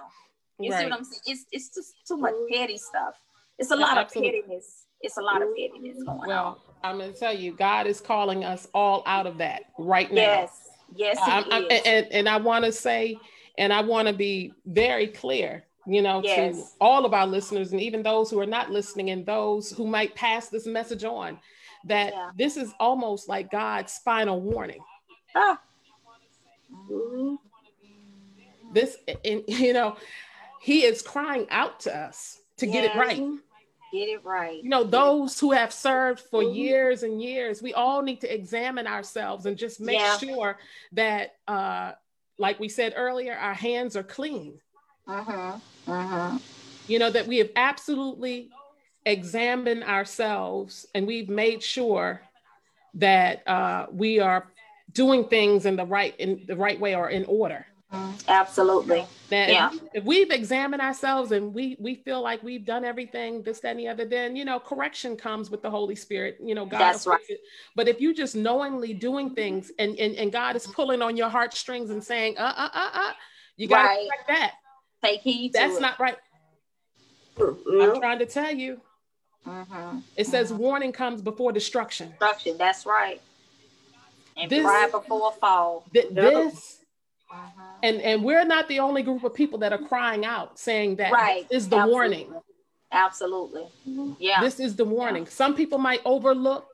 You 0.59 0.71
right. 0.71 0.79
see 0.79 0.85
what 0.85 0.93
I'm 0.93 1.03
saying? 1.03 1.21
It's 1.25 1.45
it's 1.51 1.75
just 1.75 1.93
too 2.07 2.17
much 2.17 2.33
petty 2.51 2.77
stuff. 2.77 3.15
It's 3.57 3.71
a 3.71 3.75
lot 3.75 3.97
of 3.97 4.11
pettiness. 4.11 4.85
It's 5.01 5.17
a 5.17 5.21
lot 5.21 5.41
of 5.41 5.49
pettiness 5.55 6.03
going 6.03 6.27
well, 6.27 6.61
on. 6.83 6.91
I'm 6.91 6.97
going 6.97 7.13
to 7.13 7.19
tell 7.19 7.33
you, 7.33 7.53
God 7.53 7.87
is 7.87 7.99
calling 7.99 8.43
us 8.43 8.67
all 8.73 9.03
out 9.05 9.27
of 9.27 9.37
that 9.39 9.63
right 9.77 10.11
now. 10.11 10.21
Yes, 10.21 10.69
yes, 10.95 11.17
I'm, 11.21 11.45
I'm, 11.51 11.65
and, 11.85 12.07
and 12.11 12.29
I 12.29 12.37
want 12.37 12.65
to 12.65 12.71
say, 12.71 13.17
and 13.57 13.73
I 13.73 13.81
want 13.81 14.07
to 14.07 14.13
be 14.13 14.53
very 14.65 15.07
clear, 15.07 15.63
you 15.91 16.01
know, 16.01 16.21
yes. 16.23 16.55
to 16.55 16.67
all 16.79 17.05
of 17.05 17.13
our 17.13 17.27
listeners, 17.27 17.71
and 17.71 17.81
even 17.81 18.01
those 18.01 18.29
who 18.29 18.39
are 18.39 18.45
not 18.45 18.71
listening, 18.71 19.09
and 19.09 19.25
those 19.25 19.71
who 19.71 19.85
might 19.85 20.15
pass 20.15 20.47
this 20.47 20.65
message 20.65 21.03
on, 21.03 21.37
that 21.85 22.13
yeah. 22.13 22.29
this 22.37 22.55
is 22.55 22.73
almost 22.79 23.27
like 23.27 23.51
God's 23.51 23.97
final 23.99 24.39
warning. 24.39 24.81
Ah. 25.35 25.59
Mm-hmm. 26.89 27.35
This, 28.73 28.97
and 29.25 29.43
you 29.47 29.73
know, 29.73 29.97
He 30.61 30.85
is 30.85 31.01
crying 31.01 31.47
out 31.49 31.81
to 31.81 31.95
us 31.95 32.39
to 32.57 32.67
get 32.67 32.85
it 32.85 32.95
right. 32.95 33.21
Get 33.91 34.07
it 34.07 34.23
right. 34.23 34.63
You 34.63 34.69
know, 34.69 34.85
those 34.85 35.37
who 35.37 35.51
have 35.51 35.73
served 35.73 36.21
for 36.21 36.41
mm-hmm. 36.41 36.55
years 36.55 37.03
and 37.03 37.21
years, 37.21 37.61
we 37.61 37.73
all 37.73 38.01
need 38.01 38.21
to 38.21 38.33
examine 38.33 38.87
ourselves 38.87 39.45
and 39.45 39.57
just 39.57 39.81
make 39.81 39.99
yeah. 39.99 40.17
sure 40.17 40.57
that, 40.93 41.35
uh, 41.49 41.91
like 42.37 42.61
we 42.61 42.69
said 42.69 42.93
earlier, 42.95 43.33
our 43.35 43.53
hands 43.53 43.97
are 43.97 44.03
clean. 44.03 44.61
Uh-huh. 45.07 45.57
Uh-huh. 45.87 46.39
You 46.87 46.99
know, 46.99 47.09
that 47.09 47.27
we 47.27 47.37
have 47.37 47.49
absolutely 47.55 48.49
examined 49.05 49.83
ourselves 49.83 50.87
and 50.93 51.07
we've 51.07 51.29
made 51.29 51.63
sure 51.63 52.21
that 52.95 53.47
uh, 53.47 53.87
we 53.91 54.19
are 54.19 54.47
doing 54.91 55.25
things 55.25 55.65
in 55.65 55.75
the 55.75 55.85
right 55.85 56.15
in 56.19 56.43
the 56.47 56.55
right 56.55 56.79
way 56.79 56.95
or 56.95 57.09
in 57.09 57.25
order. 57.25 57.65
Absolutely. 58.27 59.05
That 59.29 59.49
yeah. 59.49 59.69
if 59.93 60.05
we've 60.05 60.31
examined 60.31 60.81
ourselves 60.81 61.33
and 61.33 61.53
we 61.53 61.75
we 61.77 61.95
feel 61.95 62.21
like 62.21 62.41
we've 62.41 62.63
done 62.63 62.85
everything, 62.85 63.43
this, 63.43 63.59
that, 63.61 63.71
and 63.71 63.79
the 63.79 63.89
other, 63.89 64.05
then 64.05 64.35
you 64.35 64.45
know, 64.45 64.59
correction 64.59 65.17
comes 65.17 65.49
with 65.49 65.61
the 65.61 65.69
Holy 65.69 65.95
Spirit. 65.95 66.37
You 66.41 66.55
know, 66.55 66.65
God. 66.65 66.79
That's 66.79 67.05
right. 67.05 67.19
It. 67.27 67.41
But 67.75 67.89
if 67.89 67.99
you 67.99 68.13
just 68.13 68.35
knowingly 68.35 68.93
doing 68.93 69.35
things 69.35 69.71
and, 69.77 69.97
and 69.99 70.15
and 70.15 70.31
God 70.31 70.55
is 70.55 70.67
pulling 70.67 71.01
on 71.01 71.17
your 71.17 71.27
heartstrings 71.27 71.89
and 71.89 72.01
saying, 72.01 72.37
uh, 72.37 72.53
uh, 72.55 72.69
uh, 72.73 72.89
uh, 72.93 73.11
you 73.57 73.67
gotta 73.67 73.89
right. 73.89 74.07
correct 74.09 74.27
that. 74.29 74.53
Take 75.03 75.21
heed. 75.21 75.53
That's 75.53 75.77
it. 75.77 75.81
not 75.81 75.99
right. 75.99 76.17
Mm-hmm. 77.37 77.81
I'm 77.81 77.99
trying 77.99 78.19
to 78.19 78.25
tell 78.25 78.51
you. 78.51 78.81
Mm-hmm. 79.47 79.99
It 80.15 80.27
says 80.27 80.51
mm-hmm. 80.51 80.61
warning 80.61 80.91
comes 80.91 81.21
before 81.21 81.51
destruction. 81.51 82.09
Destruction. 82.09 82.57
That's 82.57 82.85
right. 82.85 83.21
And 84.37 84.49
this, 84.49 84.63
pride 84.63 84.91
before 84.91 85.31
fall. 85.33 85.85
Th- 85.93 86.07
this 86.11 86.81
uh-huh. 87.31 87.61
And 87.83 88.01
and 88.01 88.23
we're 88.23 88.45
not 88.45 88.67
the 88.67 88.79
only 88.79 89.03
group 89.03 89.23
of 89.23 89.33
people 89.33 89.59
that 89.59 89.71
are 89.71 89.79
crying 89.79 90.25
out 90.25 90.59
saying 90.59 90.97
that 90.97 91.11
right. 91.11 91.47
this 91.49 91.63
is 91.63 91.69
the 91.69 91.77
Absolutely. 91.77 91.93
warning. 91.93 92.33
Absolutely. 92.91 93.67
Yeah. 94.19 94.41
This 94.41 94.59
is 94.59 94.75
the 94.75 94.83
warning. 94.85 95.23
Yeah. 95.23 95.29
Some 95.29 95.55
people 95.55 95.77
might 95.77 96.01
overlook 96.03 96.67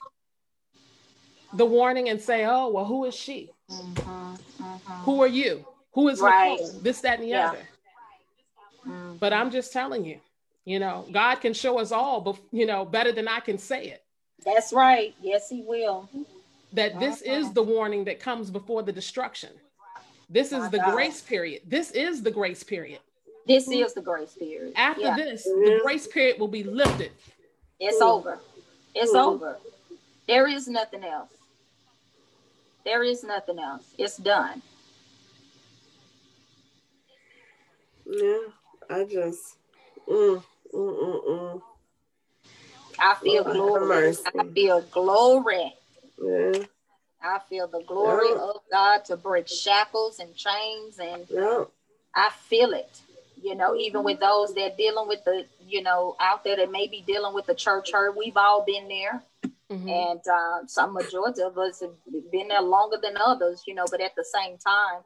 the 1.54 1.66
warning 1.66 2.10
and 2.10 2.20
say, 2.20 2.46
oh, 2.46 2.70
well, 2.70 2.86
who 2.86 3.06
is 3.06 3.16
she? 3.16 3.52
Mm-hmm. 3.70 4.64
Mm-hmm. 4.64 4.94
Who 5.04 5.22
are 5.22 5.28
you? 5.28 5.66
Who 5.94 6.10
is 6.10 6.20
right. 6.20 6.60
Nicole? 6.60 6.80
This, 6.82 7.02
that, 7.02 7.20
and 7.20 7.24
the 7.24 7.30
yeah. 7.30 7.50
other. 7.50 7.60
Mm-hmm. 8.88 9.18
But 9.18 9.34
I'm 9.34 9.52
just 9.52 9.74
telling 9.74 10.06
you, 10.06 10.20
you 10.66 10.80
know, 10.80 11.06
God 11.12 11.36
can 11.36 11.54
show 11.54 11.80
us 11.80 11.92
all, 11.92 12.22
but 12.22 12.38
you 12.52 12.66
know, 12.66 12.86
better 12.86 13.12
than 13.12 13.28
I 13.28 13.40
can 13.40 13.58
say 13.58 13.88
it. 13.88 14.04
That's 14.46 14.72
right. 14.74 15.16
Yes, 15.22 15.50
He 15.50 15.62
will. 15.62 16.10
That 16.74 17.00
this 17.00 17.22
is 17.22 17.54
the 17.54 17.64
warning 17.64 18.06
that 18.06 18.20
comes 18.20 18.52
before 18.52 18.84
the 18.84 18.92
destruction. 18.92 19.50
This 20.30 20.52
is 20.52 20.70
the 20.70 20.80
God. 20.80 20.94
grace 20.94 21.22
period. 21.22 21.62
This 21.66 21.92
is 21.92 22.22
the 22.22 22.32
grace 22.32 22.64
period. 22.64 23.00
This 23.48 23.70
is 23.70 23.94
the 23.94 24.02
grace 24.02 24.34
period. 24.34 24.74
After 24.76 25.04
yeah. 25.04 25.16
this, 25.16 25.44
the 25.44 25.80
grace 25.82 26.06
period 26.06 26.38
will 26.38 26.50
be 26.50 26.64
lifted. 26.64 27.12
It's 27.80 28.02
Ooh. 28.02 28.06
over. 28.06 28.40
It's 28.94 29.14
Ooh. 29.14 29.20
over. 29.20 29.58
There 30.28 30.48
is 30.48 30.68
nothing 30.68 31.06
else. 31.06 31.30
There 32.84 33.04
is 33.04 33.24
nothing 33.24 33.60
else. 33.60 33.84
It's 33.98 34.18
done. 34.18 34.62
Yeah, 38.06 38.38
I 38.90 39.04
just. 39.04 39.58
Mm, 40.08 40.44
mm, 40.74 41.04
mm, 41.04 41.28
mm. 41.28 41.62
I 43.00 43.16
feel 43.16 43.44
glory. 43.44 44.16
I 44.36 44.44
feel 44.54 44.82
glory. 44.82 45.74
Yeah. 46.22 46.64
I 47.22 47.40
feel 47.50 47.68
the 47.68 47.84
glory 47.86 48.30
yeah. 48.30 48.42
of 48.42 48.62
God 48.72 49.06
to 49.06 49.18
break 49.18 49.48
shackles 49.48 50.20
and 50.20 50.36
chains, 50.36 51.00
and 51.00 51.26
yeah. 51.30 51.66
I 52.16 52.30
feel 52.48 52.74
it. 52.74 53.02
You 53.42 53.56
know, 53.56 53.76
even 53.76 54.04
with 54.04 54.20
those 54.20 54.54
that 54.56 54.78
dealing 54.78 55.08
with 55.08 55.24
the, 55.24 55.46
you 55.60 55.84
know, 55.84 56.16
out 56.20 56.44
there 56.44 56.56
that 56.58 56.72
may 56.72 56.88
be 56.88 57.04
dealing 57.06 57.36
with 57.36 57.46
the 57.46 57.54
church 57.54 57.92
hurt, 57.92 58.18
we've 58.18 58.38
all 58.38 58.66
been 58.66 58.88
there. 58.88 59.22
Mm-hmm. 59.70 59.90
And 59.90 60.20
uh, 60.28 60.66
some 60.66 60.94
majority 60.94 61.42
of 61.42 61.58
us 61.58 61.82
have 61.82 61.92
been 62.32 62.48
there 62.48 62.62
longer 62.62 62.98
than 63.02 63.16
others, 63.18 63.64
you 63.68 63.76
know. 63.76 63.86
But 63.90 64.02
at 64.02 64.16
the 64.16 64.24
same 64.24 64.58
time, 64.58 65.02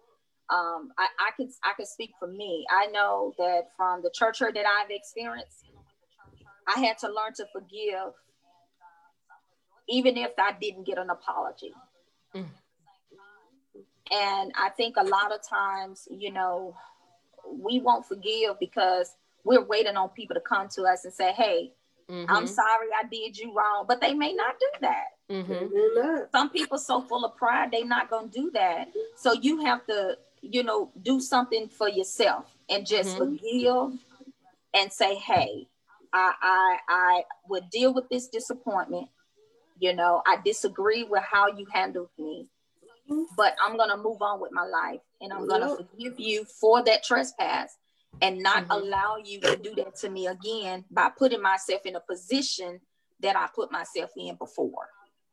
um, 0.51 0.91
I, 0.97 1.07
I 1.19 1.31
can 1.37 1.49
I 1.63 1.73
can 1.75 1.85
speak 1.85 2.11
for 2.19 2.27
me. 2.27 2.65
I 2.69 2.87
know 2.87 3.33
that 3.37 3.69
from 3.77 4.01
the 4.01 4.11
church 4.13 4.39
hurt 4.39 4.53
that 4.55 4.65
I've 4.65 4.91
experienced, 4.91 5.65
I 6.67 6.79
had 6.79 6.97
to 6.99 7.07
learn 7.07 7.33
to 7.37 7.45
forgive, 7.53 8.13
even 9.89 10.17
if 10.17 10.31
I 10.37 10.53
didn't 10.59 10.85
get 10.85 10.97
an 10.97 11.09
apology. 11.09 11.73
Mm. 12.35 12.45
And 14.11 14.51
I 14.57 14.69
think 14.69 14.97
a 14.97 15.03
lot 15.03 15.31
of 15.31 15.39
times, 15.47 16.07
you 16.11 16.33
know, 16.33 16.75
we 17.49 17.79
won't 17.79 18.05
forgive 18.05 18.59
because 18.59 19.15
we're 19.45 19.63
waiting 19.63 19.95
on 19.95 20.09
people 20.09 20.33
to 20.33 20.41
come 20.41 20.67
to 20.75 20.83
us 20.83 21.05
and 21.05 21.13
say, 21.13 21.31
hey, 21.31 21.71
mm-hmm. 22.09 22.29
I'm 22.29 22.45
sorry 22.45 22.87
I 23.01 23.07
did 23.07 23.37
you 23.37 23.53
wrong. 23.55 23.85
But 23.87 24.01
they 24.01 24.13
may 24.13 24.33
not 24.33 24.55
do 24.59 24.67
that. 24.81 25.05
Mm-hmm. 25.29 26.25
Some 26.31 26.49
people 26.49 26.77
so 26.77 27.01
full 27.01 27.23
of 27.23 27.37
pride, 27.37 27.69
they're 27.71 27.85
not 27.85 28.09
going 28.09 28.29
to 28.29 28.37
do 28.37 28.51
that. 28.53 28.89
So 29.15 29.31
you 29.31 29.63
have 29.63 29.85
to, 29.87 30.17
you 30.41 30.63
know, 30.63 30.91
do 31.01 31.19
something 31.19 31.69
for 31.69 31.89
yourself 31.89 32.45
and 32.69 32.85
just 32.85 33.17
mm-hmm. 33.17 33.35
forgive 33.35 33.99
and 34.73 34.91
say, 34.91 35.15
hey, 35.15 35.67
I, 36.13 36.33
I, 36.41 36.77
I 36.89 37.23
would 37.49 37.69
deal 37.69 37.93
with 37.93 38.09
this 38.09 38.27
disappointment 38.27 39.09
you 39.81 39.95
know, 39.95 40.21
I 40.27 40.37
disagree 40.45 41.03
with 41.03 41.23
how 41.23 41.47
you 41.47 41.65
handled 41.73 42.09
me, 42.17 42.47
but 43.35 43.55
I'm 43.65 43.75
going 43.77 43.89
to 43.89 43.97
move 43.97 44.21
on 44.21 44.39
with 44.39 44.51
my 44.51 44.63
life 44.63 45.01
and 45.19 45.33
I'm 45.33 45.47
going 45.47 45.61
to 45.61 45.75
forgive 45.75 46.19
you 46.19 46.45
for 46.45 46.83
that 46.83 47.03
trespass 47.03 47.75
and 48.21 48.43
not 48.43 48.67
mm-hmm. 48.67 48.73
allow 48.73 49.15
you 49.25 49.41
to 49.41 49.57
do 49.57 49.73
that 49.75 49.95
to 49.95 50.09
me 50.09 50.27
again 50.27 50.85
by 50.91 51.09
putting 51.17 51.41
myself 51.41 51.81
in 51.85 51.95
a 51.95 51.99
position 51.99 52.79
that 53.21 53.35
I 53.35 53.47
put 53.55 53.71
myself 53.71 54.11
in 54.15 54.35
before. 54.35 54.87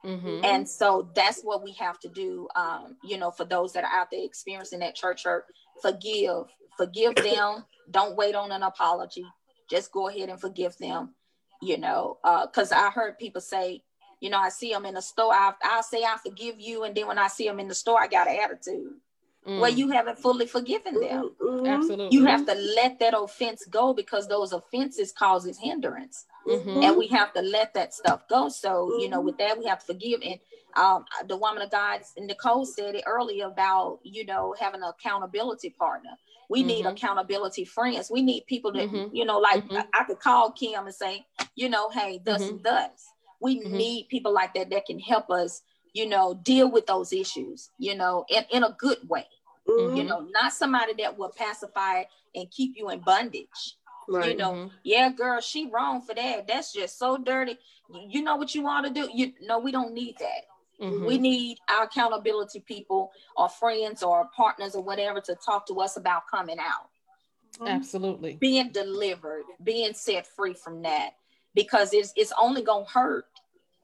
Mm-hmm. 0.05 0.45
And 0.45 0.69
so 0.69 1.11
that's 1.15 1.43
what 1.43 1.63
we 1.63 1.73
have 1.73 1.99
to 2.01 2.09
do. 2.09 2.49
Um, 2.55 2.97
you 3.03 3.19
know, 3.19 3.31
for 3.31 3.45
those 3.45 3.73
that 3.73 3.85
are 3.85 3.93
out 3.93 4.11
there 4.11 4.25
experiencing 4.25 4.81
that 4.81 4.95
church 4.95 5.25
hurt, 5.25 5.47
forgive, 5.83 6.45
forgive 6.77 7.15
them. 7.17 7.65
Don't 7.91 8.17
wait 8.17 8.35
on 8.35 8.53
an 8.53 8.63
apology. 8.63 9.25
Just 9.69 9.93
go 9.93 10.09
ahead 10.09 10.29
and 10.29 10.41
forgive 10.41 10.77
them. 10.79 11.15
You 11.61 11.79
know, 11.79 12.19
because 12.23 12.71
uh, 12.71 12.77
I 12.77 12.91
heard 12.91 13.19
people 13.19 13.41
say, 13.41 13.83
you 14.21 14.31
know, 14.31 14.39
I 14.39 14.49
see 14.49 14.73
them 14.73 14.87
in 14.87 14.95
the 14.95 15.03
store. 15.03 15.33
I, 15.33 15.53
I'll 15.63 15.83
say 15.83 16.05
I 16.05 16.17
forgive 16.25 16.61
you, 16.61 16.85
and 16.85 16.95
then 16.95 17.09
when 17.09 17.19
I 17.19 17.27
see 17.27 17.49
them 17.49 17.59
in 17.59 17.67
the 17.67 17.75
store, 17.75 18.01
I 18.01 18.07
got 18.07 18.29
an 18.29 18.39
attitude. 18.41 18.93
Mm. 19.47 19.61
Well, 19.61 19.71
you 19.71 19.91
haven't 19.91 20.19
fully 20.19 20.47
forgiven 20.47 21.01
them. 21.01 21.31
Mm-hmm. 21.43 21.67
Absolutely. 21.67 22.17
You 22.17 22.27
have 22.27 22.47
to 22.47 22.55
let 22.55 22.99
that 22.99 23.15
offense 23.19 23.65
go 23.71 23.95
because 23.95 24.29
those 24.29 24.53
offenses 24.53 25.13
causes 25.13 25.59
hindrance. 25.59 26.27
Mm-hmm. 26.49 26.83
And 26.83 26.97
we 26.97 27.07
have 27.09 27.33
to 27.35 27.43
let 27.43 27.75
that 27.75 27.95
stuff 27.95 28.27
go. 28.29 28.49
So, 28.49 28.89
mm-hmm. 28.91 29.01
you 29.01 29.09
know, 29.09 29.21
with 29.21 29.39
that, 29.39 29.59
we 29.59 29.67
have 29.67 29.81
to 29.81 29.87
forgive. 29.87 30.21
And 30.23 30.39
um, 30.77 31.05
the 31.27 31.37
woman 31.37 31.63
of 31.63 31.71
God, 31.71 32.01
Nicole 32.19 32.65
said 32.65 32.95
it 32.95 33.05
earlier 33.07 33.47
about, 33.47 34.01
you 34.03 34.25
know, 34.25 34.55
having 34.59 34.83
an 34.83 34.89
accountability 34.89 35.71
partner. 35.71 36.11
We 36.51 36.63
need 36.63 36.85
mm-hmm. 36.85 36.95
accountability 36.95 37.67
friends. 37.67 38.11
We 38.11 38.23
need 38.23 38.47
people 38.47 38.73
that, 38.73 38.89
mm-hmm. 38.89 39.15
you 39.15 39.27
know, 39.27 39.39
like 39.39 39.65
mm-hmm. 39.65 39.77
I, 39.77 40.01
I, 40.01 40.05
could 40.05 40.19
call 40.19 40.51
Kim 40.53 40.87
and 40.87 40.95
say, 40.95 41.27
you 41.55 41.69
know, 41.69 41.91
hey, 41.91 42.21
thus 42.25 42.41
and 42.49 42.63
thus 42.63 43.09
we 43.41 43.61
mm-hmm. 43.61 43.77
need 43.77 44.09
people 44.09 44.33
like 44.33 44.55
that 44.55 44.71
that 44.71 44.87
can 44.87 44.99
help 44.99 45.31
us, 45.31 45.63
you 45.93 46.09
know, 46.09 46.35
deal 46.43 46.71
with 46.71 46.87
those 46.87 47.13
issues, 47.13 47.71
you 47.79 47.95
know, 47.97 48.25
in, 48.29 48.45
in 48.51 48.65
a 48.65 48.75
good 48.79 48.99
way. 49.09 49.27
Mm-hmm. 49.69 49.97
You 49.97 50.05
know, 50.05 50.27
not 50.33 50.53
somebody 50.53 50.95
that 50.99 51.19
will 51.19 51.33
pacify 51.37 52.05
and 52.35 52.51
keep 52.51 52.77
you 52.77 52.91
in 52.91 53.01
bondage. 53.01 53.77
Right. 54.09 54.31
You 54.31 54.37
know, 54.37 54.53
mm-hmm. 54.53 54.75
yeah, 54.85 55.11
girl, 55.11 55.41
she 55.41 55.69
wrong 55.71 56.01
for 56.01 56.15
that. 56.15 56.49
That's 56.49 56.73
just 56.73 56.99
so 56.99 57.19
dirty. 57.19 57.59
You 58.09 58.23
know 58.23 58.37
what 58.37 58.55
you 58.55 58.63
want 58.63 58.87
to 58.87 58.93
do? 58.93 59.09
You 59.13 59.33
know, 59.43 59.59
we 59.59 59.71
don't 59.71 59.93
need 59.93 60.17
that. 60.19 60.85
Mm-hmm. 60.85 61.05
We 61.05 61.19
need 61.19 61.59
our 61.69 61.85
accountability 61.85 62.61
people 62.61 63.11
or 63.37 63.49
friends 63.49 64.03
or 64.03 64.29
partners 64.35 64.75
or 64.75 64.83
whatever 64.83 65.21
to 65.21 65.35
talk 65.35 65.67
to 65.67 65.81
us 65.81 65.97
about 65.97 66.23
coming 66.31 66.59
out. 66.59 66.89
Absolutely. 67.67 68.37
Being 68.41 68.71
delivered, 68.71 69.45
being 69.63 69.93
set 69.93 70.27
free 70.27 70.55
from 70.55 70.83
that 70.83 71.11
because 71.55 71.93
it's 71.93 72.13
it's 72.17 72.33
only 72.41 72.63
going 72.63 72.87
to 72.87 72.91
hurt, 72.91 73.27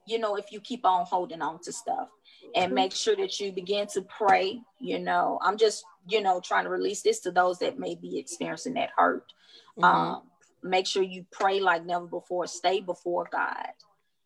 you 0.07 0.17
know, 0.17 0.37
if 0.37 0.51
you 0.51 0.61
keep 0.61 0.85
on 0.85 1.05
holding 1.05 1.41
on 1.41 1.59
to 1.63 1.71
stuff 1.71 2.07
and 2.53 2.73
make 2.73 2.93
sure 2.93 3.15
that 3.15 3.39
you 3.39 3.51
begin 3.51 3.87
to 3.87 4.01
pray, 4.01 4.61
you 4.79 4.99
know. 4.99 5.39
I'm 5.41 5.57
just, 5.57 5.83
you 6.07 6.21
know, 6.21 6.39
trying 6.39 6.65
to 6.65 6.69
release 6.69 7.01
this 7.01 7.19
to 7.21 7.31
those 7.31 7.59
that 7.59 7.79
may 7.79 7.95
be 7.95 8.19
experiencing 8.19 8.75
that 8.75 8.89
hurt. 8.95 9.31
Mm-hmm. 9.77 9.83
Um, 9.83 10.21
make 10.63 10.87
sure 10.87 11.03
you 11.03 11.25
pray 11.31 11.59
like 11.59 11.85
never 11.85 12.05
before, 12.05 12.47
stay 12.47 12.81
before 12.81 13.27
God, 13.31 13.69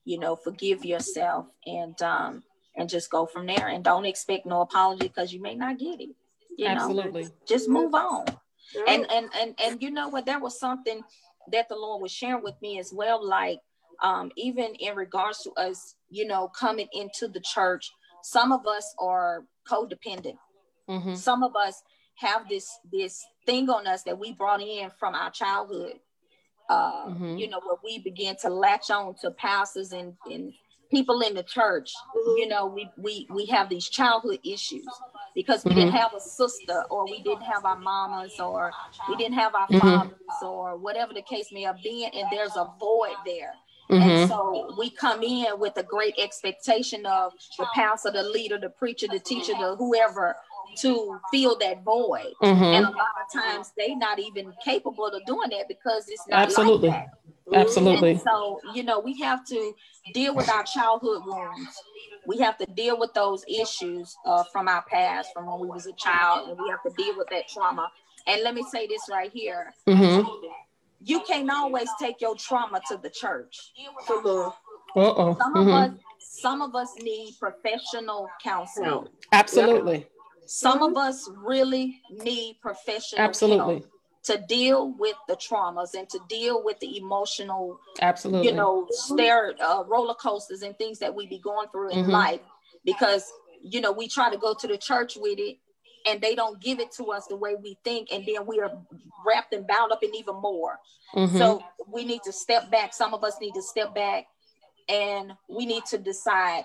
you 0.06 0.20
know, 0.20 0.36
forgive 0.36 0.86
yourself 0.86 1.48
and 1.66 2.00
um 2.02 2.44
and 2.76 2.90
just 2.90 3.12
go 3.12 3.26
from 3.26 3.46
there 3.46 3.68
and 3.68 3.84
don't 3.84 4.06
expect 4.06 4.46
no 4.46 4.62
apology 4.62 5.08
because 5.08 5.34
you 5.34 5.42
may 5.42 5.56
not 5.56 5.78
get 5.78 6.00
it. 6.00 6.10
You 6.58 6.68
Absolutely. 6.68 7.24
Know? 7.24 7.30
Just 7.48 7.68
move 7.68 7.94
on. 7.94 8.26
And 8.88 9.10
and 9.12 9.30
and 9.36 9.56
and 9.64 9.82
you 9.82 9.92
know 9.92 10.10
what? 10.10 10.26
There 10.26 10.40
was 10.40 10.60
something 10.60 11.02
that 11.52 11.68
the 11.70 11.76
Lord 11.76 12.02
was 12.02 12.12
sharing 12.12 12.44
with 12.44 12.62
me 12.62 12.80
as 12.80 12.94
well, 12.94 13.26
like 13.26 13.60
um, 14.02 14.32
even 14.38 14.76
in 14.76 14.96
regards 14.96 15.42
to 15.44 15.52
us, 15.54 15.96
you 16.10 16.26
know, 16.26 16.48
coming 16.48 16.88
into 16.94 17.28
the 17.28 17.42
church, 17.42 17.92
some 18.24 18.52
of 18.52 18.66
us 18.68 18.94
are 19.00 19.46
codependent. 19.68 20.38
Mm-hmm. 20.90 21.16
Some 21.16 21.44
of 21.44 21.56
us 21.56 21.82
have 22.16 22.50
this 22.50 22.70
this 22.92 23.26
thing 23.46 23.70
on 23.70 23.88
us 23.88 24.04
that 24.04 24.18
we 24.18 24.34
brought 24.34 24.62
in 24.62 24.90
from 25.00 25.16
our 25.16 25.32
childhood. 25.32 26.00
Uh, 26.70 27.08
mm-hmm. 27.08 27.38
You 27.38 27.50
know, 27.50 27.60
where 27.66 27.78
we 27.84 28.00
begin 28.00 28.36
to 28.42 28.50
latch 28.50 28.92
on 28.92 29.16
to 29.22 29.32
pastors 29.32 29.92
and, 29.92 30.14
and 30.30 30.54
people 30.92 31.22
in 31.22 31.34
the 31.34 31.44
church. 31.44 31.92
You 32.16 32.48
know, 32.48 32.68
we 32.68 32.90
we 32.98 33.28
we 33.30 33.46
have 33.48 33.70
these 33.70 33.90
childhood 33.90 34.40
issues 34.44 34.88
because 35.36 35.64
we 35.64 35.72
mm-hmm. 35.72 35.80
didn't 35.80 35.96
have 35.96 36.14
a 36.14 36.20
sister 36.20 36.84
or 36.90 37.06
we 37.06 37.22
didn't 37.24 37.44
have 37.44 37.66
our 37.66 37.80
mamas 37.80 38.40
or 38.40 38.72
we 39.08 39.16
didn't 39.16 39.36
have 39.36 39.56
our 39.56 39.68
mm-hmm. 39.68 39.80
fathers 39.80 40.44
or 40.44 40.78
whatever 40.78 41.14
the 41.14 41.22
case 41.22 41.48
may 41.52 41.62
have 41.62 41.78
been 41.84 42.10
and 42.14 42.28
there's 42.32 42.56
a 42.56 42.68
void 42.80 43.16
there 43.26 43.54
mm-hmm. 43.90 44.02
and 44.02 44.30
so 44.30 44.74
we 44.78 44.90
come 44.90 45.24
in 45.24 45.48
with 45.58 45.76
a 45.78 45.84
great 45.84 46.14
expectation 46.18 47.06
of 47.06 47.32
the 47.58 47.68
pastor 47.74 48.12
the 48.12 48.24
leader 48.24 48.58
the 48.58 48.70
preacher 48.70 49.08
the 49.08 49.20
teacher 49.20 49.54
the 49.54 49.76
whoever 49.78 50.36
to 50.78 51.20
fill 51.32 51.58
that 51.58 51.84
void 51.84 52.34
mm-hmm. 52.42 52.64
and 52.64 52.86
a 52.86 52.90
lot 52.90 53.16
of 53.24 53.42
times 53.42 53.72
they're 53.78 53.98
not 53.98 54.20
even 54.20 54.54
capable 54.64 55.06
of 55.06 55.26
doing 55.26 55.50
that 55.50 55.68
because 55.68 56.08
it's 56.10 56.28
not 56.28 56.42
absolutely 56.42 56.90
like 56.90 57.08
absolutely 57.54 58.12
and 58.12 58.22
so 58.22 58.60
you 58.76 58.84
know 58.84 59.00
we 59.00 59.20
have 59.20 59.44
to 59.44 59.74
deal 60.14 60.36
with 60.36 60.48
our 60.50 60.64
childhood 60.64 61.22
wounds 61.26 61.82
we 62.30 62.38
have 62.38 62.58
to 62.58 62.66
deal 62.68 62.98
with 63.00 63.14
those 63.14 63.44
issues 63.48 64.16
uh, 64.26 64.44
from 64.52 64.68
our 64.68 64.84
past, 64.84 65.34
from 65.34 65.48
when 65.48 65.60
we 65.60 65.68
was 65.68 65.88
a 65.88 65.94
child, 65.94 66.50
and 66.50 66.60
we 66.60 66.70
have 66.70 66.84
to 66.84 66.92
deal 66.96 67.18
with 67.18 67.28
that 67.32 67.48
trauma. 67.48 67.92
And 68.28 68.44
let 68.44 68.54
me 68.54 68.64
say 68.72 68.86
this 68.86 69.02
right 69.10 69.32
here: 69.32 69.74
mm-hmm. 69.88 70.28
You 71.02 71.22
can't 71.22 71.50
always 71.50 71.90
take 72.00 72.22
your 72.22 72.36
trauma 72.36 72.82
to 72.90 72.98
the 72.98 73.10
church. 73.10 73.72
Uh-oh. 74.96 75.38
Some 75.40 75.54
mm-hmm. 75.54 75.58
of 75.58 75.68
us, 75.68 75.92
some 76.20 76.62
of 76.62 76.76
us 76.76 76.94
need 77.02 77.36
professional 77.40 78.28
counseling. 78.44 79.08
Absolutely. 79.32 80.08
Some 80.46 80.82
of 80.82 80.98
us 80.98 81.30
really 81.38 82.02
need 82.10 82.58
professional. 82.62 83.22
Absolutely. 83.22 83.84
To 84.24 84.44
deal 84.48 84.94
with 84.98 85.16
the 85.28 85.36
traumas 85.36 85.94
and 85.94 86.10
to 86.10 86.20
deal 86.28 86.64
with 86.64 86.80
the 86.82 86.98
emotional 86.98 87.80
absolutely 88.02 88.48
you 88.50 88.54
know 88.54 88.86
stare 88.92 89.56
uh, 89.60 89.84
roller 89.88 90.14
coasters 90.14 90.62
and 90.62 90.78
things 90.78 91.00
that 91.00 91.16
we 91.16 91.26
be 91.26 91.40
going 91.40 91.68
through 91.70 91.90
in 91.90 92.04
mm-hmm. 92.04 92.12
life 92.12 92.42
because 92.86 93.32
you 93.64 93.82
know 93.82 93.92
we 93.92 94.08
try 94.08 94.30
to 94.30 94.38
go 94.38 94.54
to 94.54 94.68
the 94.68 94.78
church 94.78 95.18
with 95.20 95.40
it 95.40 95.58
and 96.06 96.22
they 96.22 96.36
don't 96.36 96.62
give 96.62 96.80
it 96.80 96.92
to 96.94 97.06
us 97.06 97.28
the 97.28 97.36
way 97.36 97.56
we 97.62 97.78
think 97.84 98.10
and 98.12 98.26
then 98.26 98.46
we 98.46 98.60
are 98.60 98.72
wrapped 99.26 99.54
and 99.54 99.68
bound 99.68 99.92
up 99.92 100.04
in 100.04 100.14
even 100.16 100.36
more. 100.36 100.80
Mm-hmm. 101.16 101.38
so 101.38 101.64
we 101.92 102.06
need 102.06 102.22
to 102.24 102.32
step 102.32 102.70
back. 102.70 102.94
Some 102.94 103.14
of 103.14 103.24
us 103.24 103.38
need 103.42 103.54
to 103.54 103.62
step 103.62 103.96
back 103.96 104.28
and 104.90 105.34
we 105.48 105.66
need 105.66 105.86
to 105.86 105.98
decide 105.98 106.64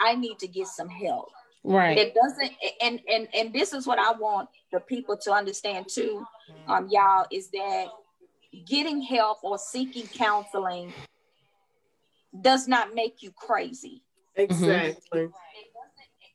i 0.00 0.14
need 0.14 0.38
to 0.38 0.48
get 0.48 0.66
some 0.68 0.88
help. 0.88 1.28
Right. 1.66 1.96
It 1.96 2.14
doesn't 2.14 2.52
and 2.82 3.00
and 3.08 3.28
and 3.34 3.52
this 3.52 3.72
is 3.72 3.86
what 3.86 3.98
i 3.98 4.12
want 4.12 4.48
the 4.72 4.80
people 4.80 5.16
to 5.18 5.32
understand 5.32 5.86
too 5.88 6.24
um 6.68 6.88
y'all 6.90 7.26
is 7.30 7.48
that 7.50 7.86
getting 8.66 9.02
help 9.02 9.38
or 9.42 9.58
seeking 9.58 10.06
counseling 10.06 10.92
does 12.40 12.68
not 12.68 12.94
make 12.94 13.22
you 13.22 13.30
crazy. 13.30 14.02
Exactly 14.36 15.28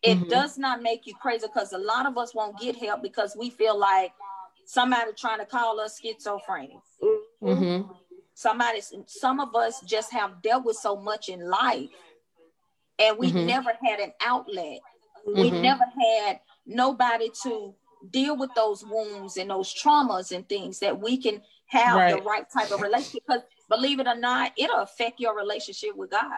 it 0.01 0.17
mm-hmm. 0.17 0.29
does 0.29 0.57
not 0.57 0.81
make 0.81 1.05
you 1.05 1.13
crazy 1.15 1.45
because 1.47 1.73
a 1.73 1.77
lot 1.77 2.05
of 2.05 2.17
us 2.17 2.33
won't 2.33 2.57
get 2.59 2.75
help 2.75 3.01
because 3.01 3.35
we 3.37 3.49
feel 3.49 3.77
like 3.77 4.11
somebody 4.65 5.11
trying 5.17 5.39
to 5.39 5.45
call 5.45 5.79
us 5.79 5.99
schizophrenic 5.99 6.77
mm-hmm. 7.41 7.91
somebody 8.33 8.81
some 9.07 9.39
of 9.39 9.55
us 9.55 9.81
just 9.81 10.11
have 10.11 10.41
dealt 10.41 10.63
with 10.63 10.77
so 10.77 10.95
much 10.95 11.29
in 11.29 11.49
life 11.49 11.89
and 12.99 13.17
we 13.17 13.31
mm-hmm. 13.31 13.45
never 13.45 13.71
had 13.83 13.99
an 13.99 14.11
outlet 14.21 14.79
Mm-hmm. 15.27 15.41
We 15.41 15.51
never 15.51 15.83
had 15.83 16.39
nobody 16.65 17.29
to 17.43 17.73
deal 18.09 18.37
with 18.37 18.51
those 18.55 18.83
wounds 18.85 19.37
and 19.37 19.49
those 19.49 19.73
traumas 19.73 20.31
and 20.31 20.47
things 20.47 20.79
that 20.79 20.99
we 20.99 21.17
can 21.17 21.41
have 21.67 21.95
right. 21.95 22.15
the 22.15 22.21
right 22.21 22.45
type 22.49 22.71
of 22.71 22.81
relationship. 22.81 23.23
Because 23.27 23.43
believe 23.67 23.99
it 23.99 24.07
or 24.07 24.15
not, 24.15 24.53
it'll 24.57 24.79
affect 24.79 25.19
your 25.19 25.35
relationship 25.35 25.95
with 25.95 26.11
God. 26.11 26.31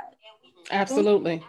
Absolutely. 0.70 1.44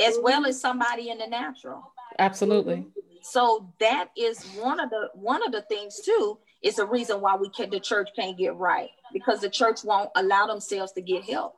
As 0.00 0.16
well 0.22 0.46
as 0.46 0.60
somebody 0.60 1.10
in 1.10 1.18
the 1.18 1.26
natural. 1.26 1.92
Absolutely. 2.18 2.86
So 3.22 3.72
that 3.80 4.10
is 4.16 4.44
one 4.60 4.80
of 4.80 4.90
the 4.90 5.08
one 5.14 5.44
of 5.44 5.52
the 5.52 5.62
things 5.62 6.00
too. 6.04 6.38
Is 6.62 6.78
a 6.78 6.86
reason 6.86 7.20
why 7.20 7.36
we 7.36 7.50
can 7.50 7.70
the 7.70 7.78
church 7.78 8.08
can't 8.16 8.36
get 8.36 8.54
right 8.56 8.90
because 9.12 9.40
the 9.40 9.50
church 9.50 9.84
won't 9.84 10.10
allow 10.16 10.46
themselves 10.46 10.92
to 10.92 11.00
get 11.00 11.24
help. 11.24 11.54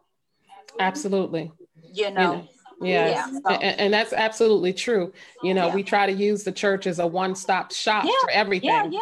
Absolutely. 0.78 1.52
You 1.92 2.10
know. 2.10 2.32
You 2.32 2.38
know 2.38 2.48
Yes. 2.80 3.28
Yeah, 3.30 3.40
so. 3.40 3.54
and, 3.56 3.80
and, 3.80 3.92
that's 3.94 4.12
absolutely 4.12 4.72
true. 4.72 5.12
You 5.42 5.52
know, 5.52 5.66
yeah. 5.66 5.74
we 5.74 5.82
try 5.82 6.06
to 6.06 6.12
use 6.12 6.44
the 6.44 6.52
church 6.52 6.86
as 6.86 6.98
a 6.98 7.06
one-stop 7.06 7.72
shop 7.72 8.04
yeah. 8.04 8.12
for 8.22 8.30
everything. 8.30 8.70
Yeah, 8.70 8.88
yeah, 8.90 9.00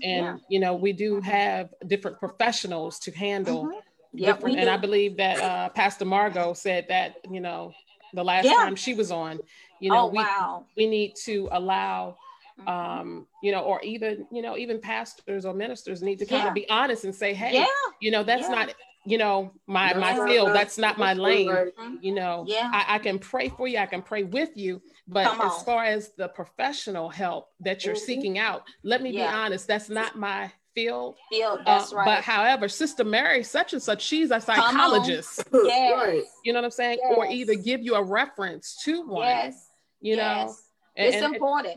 yeah. 0.00 0.10
And 0.10 0.40
you 0.48 0.58
know, 0.58 0.74
we 0.74 0.92
do 0.92 1.20
have 1.20 1.70
different 1.86 2.18
professionals 2.18 2.98
to 3.00 3.12
handle 3.12 3.66
mm-hmm. 3.66 3.78
yeah. 4.12 4.36
And 4.44 4.68
I 4.68 4.76
believe 4.76 5.18
that 5.18 5.40
uh, 5.40 5.68
Pastor 5.68 6.04
Margot 6.04 6.54
said 6.54 6.86
that 6.88 7.16
you 7.30 7.40
know 7.40 7.72
the 8.14 8.24
last 8.24 8.46
time 8.46 8.76
she 8.76 8.94
was 8.94 9.10
on. 9.10 9.40
You 9.80 9.90
know, 9.90 10.06
oh, 10.06 10.06
we 10.08 10.18
wow. 10.18 10.64
we 10.76 10.86
need 10.86 11.14
to 11.24 11.48
allow 11.52 12.16
mm-hmm. 12.60 12.68
um, 12.68 13.26
you 13.42 13.52
know, 13.52 13.60
or 13.60 13.80
even, 13.82 14.26
you 14.30 14.42
know, 14.42 14.56
even 14.56 14.80
pastors 14.80 15.44
or 15.44 15.54
ministers 15.54 16.02
need 16.02 16.18
to 16.18 16.26
kind 16.26 16.42
yeah. 16.42 16.48
of 16.48 16.54
be 16.54 16.68
honest 16.68 17.04
and 17.04 17.14
say, 17.14 17.34
hey, 17.34 17.54
yeah. 17.54 17.66
you 18.00 18.10
know, 18.10 18.22
that's 18.22 18.48
yeah. 18.48 18.54
not 18.54 18.74
you 19.06 19.16
know 19.16 19.50
my 19.66 19.94
my 19.94 20.14
field 20.26 20.50
that's 20.50 20.76
not 20.76 20.98
my 20.98 21.14
lane 21.14 21.72
you 22.02 22.14
know 22.14 22.44
yeah 22.46 22.70
I, 22.70 22.96
I, 22.96 22.98
can 22.98 23.18
pray 23.18 23.48
for 23.48 23.66
you 23.66 23.78
i 23.78 23.86
can 23.86 24.02
pray 24.02 24.24
with 24.24 24.50
you 24.56 24.82
but 25.08 25.26
as 25.42 25.62
far 25.62 25.84
as 25.84 26.10
the 26.18 26.28
professional 26.28 27.08
help 27.08 27.48
that 27.60 27.86
you're 27.86 27.94
mm-hmm. 27.94 28.04
seeking 28.04 28.38
out 28.38 28.64
let 28.82 29.00
me 29.00 29.10
yeah. 29.10 29.30
be 29.30 29.34
honest 29.34 29.66
that's 29.66 29.88
not 29.88 30.18
my 30.18 30.52
field 30.74 31.16
field 31.30 31.60
that's 31.66 31.92
uh, 31.92 31.96
right 31.96 32.04
but 32.04 32.24
however 32.24 32.68
sister 32.68 33.04
mary 33.04 33.42
such 33.42 33.72
and 33.72 33.82
such 33.82 34.02
she's 34.02 34.30
a 34.30 34.40
psychologist 34.40 35.42
yes. 35.52 36.24
you 36.44 36.52
know 36.52 36.58
what 36.58 36.64
i'm 36.64 36.70
saying 36.70 36.98
yes. 37.02 37.14
or 37.16 37.26
either 37.26 37.54
give 37.54 37.82
you 37.82 37.94
a 37.94 38.02
reference 38.02 38.80
to 38.82 39.02
one 39.06 39.26
yes 39.26 39.68
you 40.00 40.16
know 40.16 40.46
yes. 40.46 40.62
it's 40.96 41.16
and, 41.16 41.34
important 41.34 41.76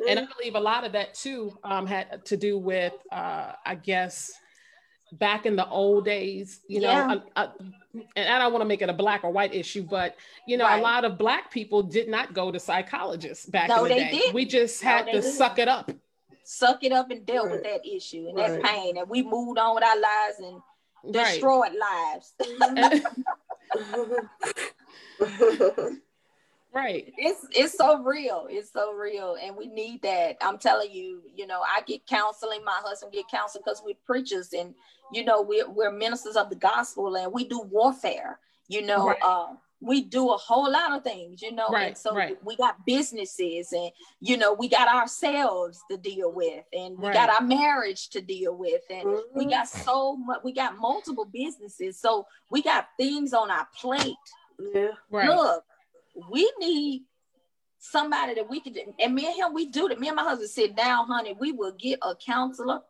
and, 0.00 0.10
and 0.10 0.20
i 0.20 0.32
believe 0.38 0.54
a 0.54 0.60
lot 0.60 0.84
of 0.84 0.92
that 0.92 1.14
too 1.14 1.56
um, 1.64 1.86
had 1.86 2.24
to 2.24 2.36
do 2.36 2.58
with 2.58 2.92
uh, 3.12 3.52
i 3.64 3.74
guess 3.74 4.30
back 5.12 5.46
in 5.46 5.56
the 5.56 5.68
old 5.68 6.04
days, 6.04 6.60
you 6.68 6.80
know, 6.80 6.90
yeah. 6.90 7.16
uh, 7.36 7.46
uh, 7.46 7.48
and 8.16 8.28
I 8.28 8.38
don't 8.38 8.52
want 8.52 8.62
to 8.62 8.66
make 8.66 8.82
it 8.82 8.88
a 8.88 8.94
black 8.94 9.24
or 9.24 9.30
white 9.30 9.54
issue, 9.54 9.82
but 9.82 10.16
you 10.46 10.56
know, 10.56 10.64
right. 10.64 10.78
a 10.78 10.82
lot 10.82 11.04
of 11.04 11.18
black 11.18 11.50
people 11.50 11.82
did 11.82 12.08
not 12.08 12.34
go 12.34 12.50
to 12.52 12.60
psychologists 12.60 13.46
back 13.46 13.68
no, 13.68 13.84
in 13.84 13.88
the 13.88 13.94
day. 13.94 14.10
Didn't. 14.10 14.34
We 14.34 14.44
just 14.44 14.82
had 14.82 15.06
no, 15.06 15.12
to 15.12 15.20
didn't. 15.20 15.34
suck 15.34 15.58
it 15.58 15.68
up. 15.68 15.90
Suck 16.50 16.82
it 16.82 16.92
up 16.92 17.10
and 17.10 17.26
deal 17.26 17.44
right. 17.44 17.52
with 17.52 17.62
that 17.64 17.86
issue 17.86 18.26
and 18.26 18.38
right. 18.38 18.52
that 18.52 18.62
pain. 18.62 18.96
And 18.96 19.06
we 19.06 19.22
moved 19.22 19.58
on 19.58 19.74
with 19.74 19.84
our 19.84 20.00
lives 20.00 20.38
and 20.38 20.62
destroyed 21.12 21.72
lives. 21.78 22.32
right 26.74 27.12
it's 27.18 27.46
it's 27.50 27.76
so 27.76 28.02
real 28.02 28.46
it's 28.48 28.72
so 28.72 28.92
real 28.92 29.36
and 29.42 29.56
we 29.56 29.66
need 29.66 30.00
that 30.00 30.36
i'm 30.40 30.58
telling 30.58 30.90
you 30.90 31.22
you 31.34 31.46
know 31.46 31.60
i 31.60 31.82
get 31.82 32.06
counseling 32.06 32.64
my 32.64 32.80
husband 32.82 33.12
get 33.12 33.28
counseling 33.30 33.62
because 33.64 33.82
we're 33.84 33.94
preachers 34.06 34.52
and 34.52 34.74
you 35.12 35.24
know 35.24 35.42
we're, 35.42 35.68
we're 35.68 35.92
ministers 35.92 36.36
of 36.36 36.50
the 36.50 36.56
gospel 36.56 37.16
and 37.16 37.32
we 37.32 37.44
do 37.44 37.60
warfare 37.70 38.38
you 38.68 38.82
know 38.82 39.08
right. 39.08 39.18
uh, 39.22 39.48
we 39.80 40.02
do 40.02 40.30
a 40.30 40.36
whole 40.36 40.70
lot 40.70 40.92
of 40.92 41.04
things 41.04 41.40
you 41.40 41.52
know 41.52 41.68
right, 41.68 41.88
and 41.88 41.98
so 41.98 42.14
right. 42.14 42.36
we 42.44 42.56
got 42.56 42.84
businesses 42.84 43.72
and 43.72 43.90
you 44.20 44.36
know 44.36 44.52
we 44.52 44.68
got 44.68 44.88
ourselves 44.88 45.80
to 45.90 45.96
deal 45.96 46.32
with 46.32 46.64
and 46.72 46.98
we 46.98 47.06
right. 47.06 47.14
got 47.14 47.30
our 47.30 47.46
marriage 47.46 48.08
to 48.08 48.20
deal 48.20 48.56
with 48.56 48.82
and 48.90 49.06
mm-hmm. 49.06 49.38
we 49.38 49.46
got 49.46 49.68
so 49.68 50.16
much 50.16 50.40
we 50.42 50.52
got 50.52 50.76
multiple 50.78 51.24
businesses 51.32 52.00
so 52.00 52.26
we 52.50 52.62
got 52.62 52.88
things 52.96 53.32
on 53.32 53.50
our 53.50 53.66
plate 53.76 54.14
yeah 54.74 54.88
right. 55.10 55.28
look 55.28 55.64
we 56.30 56.50
need 56.58 57.04
somebody 57.78 58.34
that 58.34 58.50
we 58.50 58.60
can 58.60 58.74
and 58.98 59.14
me 59.14 59.26
and 59.26 59.36
him 59.36 59.54
we 59.54 59.66
do 59.66 59.88
that 59.88 60.00
me 60.00 60.08
and 60.08 60.16
my 60.16 60.24
husband 60.24 60.50
sit 60.50 60.74
down 60.74 61.06
honey 61.06 61.36
we 61.38 61.52
will 61.52 61.72
get 61.78 61.98
a 62.02 62.14
counselor 62.16 62.80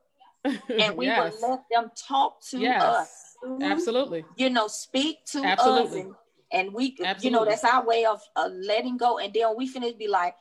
and 0.44 0.96
we 0.96 1.06
yes. 1.06 1.34
would 1.40 1.50
let 1.50 1.60
them 1.70 1.90
talk 1.96 2.40
to 2.50 2.58
yes. 2.58 2.82
us. 2.82 3.36
Mm-hmm. 3.44 3.62
Absolutely. 3.62 4.24
You 4.36 4.50
know, 4.50 4.68
speak 4.68 5.24
to 5.32 5.44
Absolutely. 5.44 6.00
us 6.00 6.06
and, 6.06 6.14
and 6.52 6.72
we 6.72 6.96
Absolutely. 7.02 7.24
you 7.24 7.30
know 7.30 7.44
that's 7.44 7.64
our 7.64 7.84
way 7.84 8.04
of 8.04 8.20
uh, 8.36 8.48
letting 8.48 8.96
go 8.96 9.18
and 9.18 9.32
then 9.34 9.54
we 9.56 9.66
finish 9.66 9.92
be 9.94 10.08
like 10.08 10.34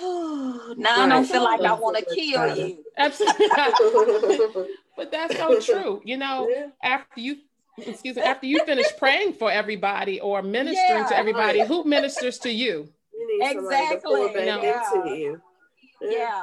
oh, 0.00 0.74
now 0.76 0.90
right. 0.90 1.00
I 1.00 1.08
don't 1.08 1.24
feel 1.24 1.44
like 1.44 1.60
I 1.60 1.72
want 1.74 1.96
to 1.96 2.14
kill 2.14 2.56
you. 2.56 2.84
Absolutely. 2.96 3.46
but 4.96 5.10
that's 5.10 5.36
so 5.36 5.60
true. 5.60 6.00
You 6.04 6.16
know, 6.16 6.48
yeah. 6.48 6.68
after 6.82 7.20
you 7.20 7.36
excuse 7.78 8.16
me, 8.16 8.22
after 8.22 8.46
you 8.46 8.64
finish 8.64 8.86
praying 8.98 9.34
for 9.34 9.50
everybody 9.50 10.20
or 10.20 10.42
ministering 10.42 11.00
yeah, 11.00 11.08
to 11.08 11.16
everybody, 11.16 11.60
right. 11.60 11.68
who 11.68 11.84
ministers 11.84 12.38
to 12.40 12.50
you? 12.50 12.88
you 13.12 13.40
exactly. 13.42 14.20
You 14.20 14.46
know? 14.46 14.62
yeah. 14.62 15.04
You. 15.04 15.42
yeah. 16.00 16.42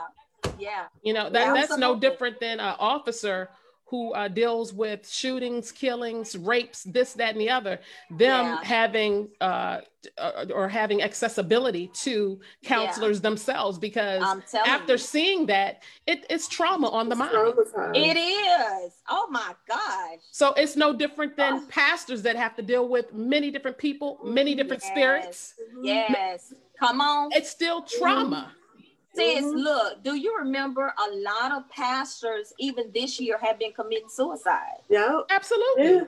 Yeah. 0.59 0.85
You 1.03 1.13
know, 1.13 1.29
that, 1.29 1.53
that's 1.53 1.77
no 1.77 1.99
different 1.99 2.39
than 2.39 2.59
an 2.59 2.75
officer 2.79 3.49
who 3.91 4.13
uh, 4.13 4.29
deals 4.29 4.73
with 4.73 5.07
shootings, 5.07 5.69
killings, 5.69 6.37
rapes, 6.37 6.83
this, 6.83 7.11
that, 7.11 7.33
and 7.33 7.41
the 7.41 7.49
other, 7.49 7.77
them 8.09 8.45
yeah. 8.45 8.63
having 8.63 9.27
uh, 9.41 9.81
uh, 10.17 10.45
or 10.55 10.69
having 10.69 11.03
accessibility 11.03 11.87
to 11.87 12.39
counselors 12.63 13.17
yeah. 13.17 13.23
themselves 13.23 13.77
because 13.77 14.23
after 14.65 14.93
you. 14.93 14.97
seeing 14.97 15.45
that, 15.45 15.83
it, 16.07 16.25
it's 16.29 16.47
trauma 16.47 16.87
on 16.87 17.09
the 17.09 17.15
mind. 17.15 17.33
It 17.93 18.17
is. 18.17 18.93
Oh 19.09 19.27
my 19.29 19.53
gosh. 19.67 20.19
So 20.31 20.53
it's 20.53 20.77
no 20.77 20.95
different 20.95 21.35
than 21.35 21.53
oh. 21.55 21.65
pastors 21.67 22.21
that 22.21 22.37
have 22.37 22.55
to 22.55 22.61
deal 22.61 22.87
with 22.87 23.13
many 23.13 23.51
different 23.51 23.77
people, 23.77 24.19
many 24.23 24.55
different 24.55 24.81
yes. 24.83 24.91
spirits. 24.91 25.53
Yes. 25.83 26.53
Come 26.79 27.01
on. 27.01 27.29
It's 27.33 27.49
still 27.49 27.81
trauma. 27.83 28.53
Sis, 29.13 29.43
mm-hmm. 29.43 29.57
look, 29.57 30.03
do 30.03 30.15
you 30.15 30.37
remember 30.37 30.93
a 30.97 31.15
lot 31.15 31.51
of 31.51 31.69
pastors, 31.69 32.53
even 32.59 32.91
this 32.93 33.19
year, 33.19 33.37
have 33.41 33.59
been 33.59 33.73
committing 33.73 34.09
suicide? 34.09 34.79
Yeah, 34.89 35.21
absolutely. 35.29 35.85
Yeah. 35.85 36.03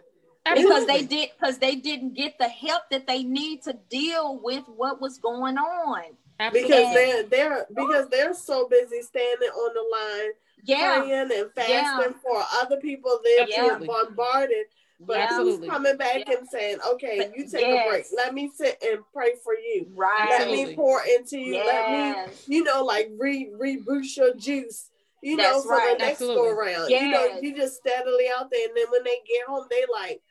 Because 0.56 0.86
they 0.88 1.04
did 1.04 1.30
because 1.40 1.58
they 1.58 1.76
didn't 1.76 2.16
get 2.16 2.38
the 2.38 2.50
help 2.50 2.84
that 2.92 3.08
they 3.08 3.24
need 3.24 3.62
to 3.64 3.78
deal 3.90 4.40
with 4.44 4.64
what 4.68 5.00
was 5.00 5.18
going 5.18 5.58
on. 5.58 6.04
Absolutely. 6.40 6.70
Because 6.70 6.94
they're 6.94 7.24
they're 7.24 7.66
because 7.74 8.10
they're 8.10 8.34
so 8.34 8.68
busy 8.68 9.02
standing 9.02 9.50
on 9.50 9.74
the 9.74 9.86
line, 9.98 10.32
yeah. 10.66 11.00
praying 11.00 11.32
and 11.32 11.52
fasting 11.56 12.14
yeah. 12.14 12.22
for 12.22 12.44
other 12.62 12.78
people. 12.78 13.20
They're 13.24 13.48
yeah. 13.48 13.80
bombarded 13.86 14.66
but 15.06 15.18
Absolutely. 15.18 15.68
coming 15.68 15.98
back 15.98 16.24
yeah. 16.28 16.38
and 16.38 16.48
saying, 16.48 16.78
okay, 16.94 17.32
you 17.36 17.48
take 17.48 17.62
yes. 17.62 17.86
a 17.86 17.90
break. 17.90 18.06
Let 18.16 18.34
me 18.34 18.52
sit 18.54 18.82
and 18.86 19.00
pray 19.14 19.34
for 19.44 19.54
you. 19.54 19.88
Right. 19.96 20.38
Let 20.40 20.48
me 20.50 20.76
pour 20.76 21.02
into 21.04 21.38
you. 21.38 21.56
Yes. 21.56 22.28
Let 22.28 22.48
me, 22.48 22.56
you 22.56 22.64
know, 22.64 22.84
like 22.84 23.10
re 23.18 23.52
reboost 23.60 24.18
your 24.18 24.36
juice. 24.36 24.90
You 25.22 25.38
That's 25.38 25.58
know, 25.58 25.62
for 25.64 25.70
right. 25.70 25.98
the 25.98 26.06
next 26.06 26.22
Absolutely. 26.22 26.36
go 26.36 26.50
around. 26.50 26.90
Yes. 26.90 27.02
You 27.04 27.12
know, 27.12 27.40
you 27.42 27.56
just 27.56 27.78
steadily 27.78 28.26
out 28.38 28.52
there, 28.52 28.68
and 28.68 28.76
then 28.76 28.86
when 28.90 29.04
they 29.04 29.20
get 29.28 29.48
home, 29.48 29.66
they 29.70 29.84
like, 29.92 30.22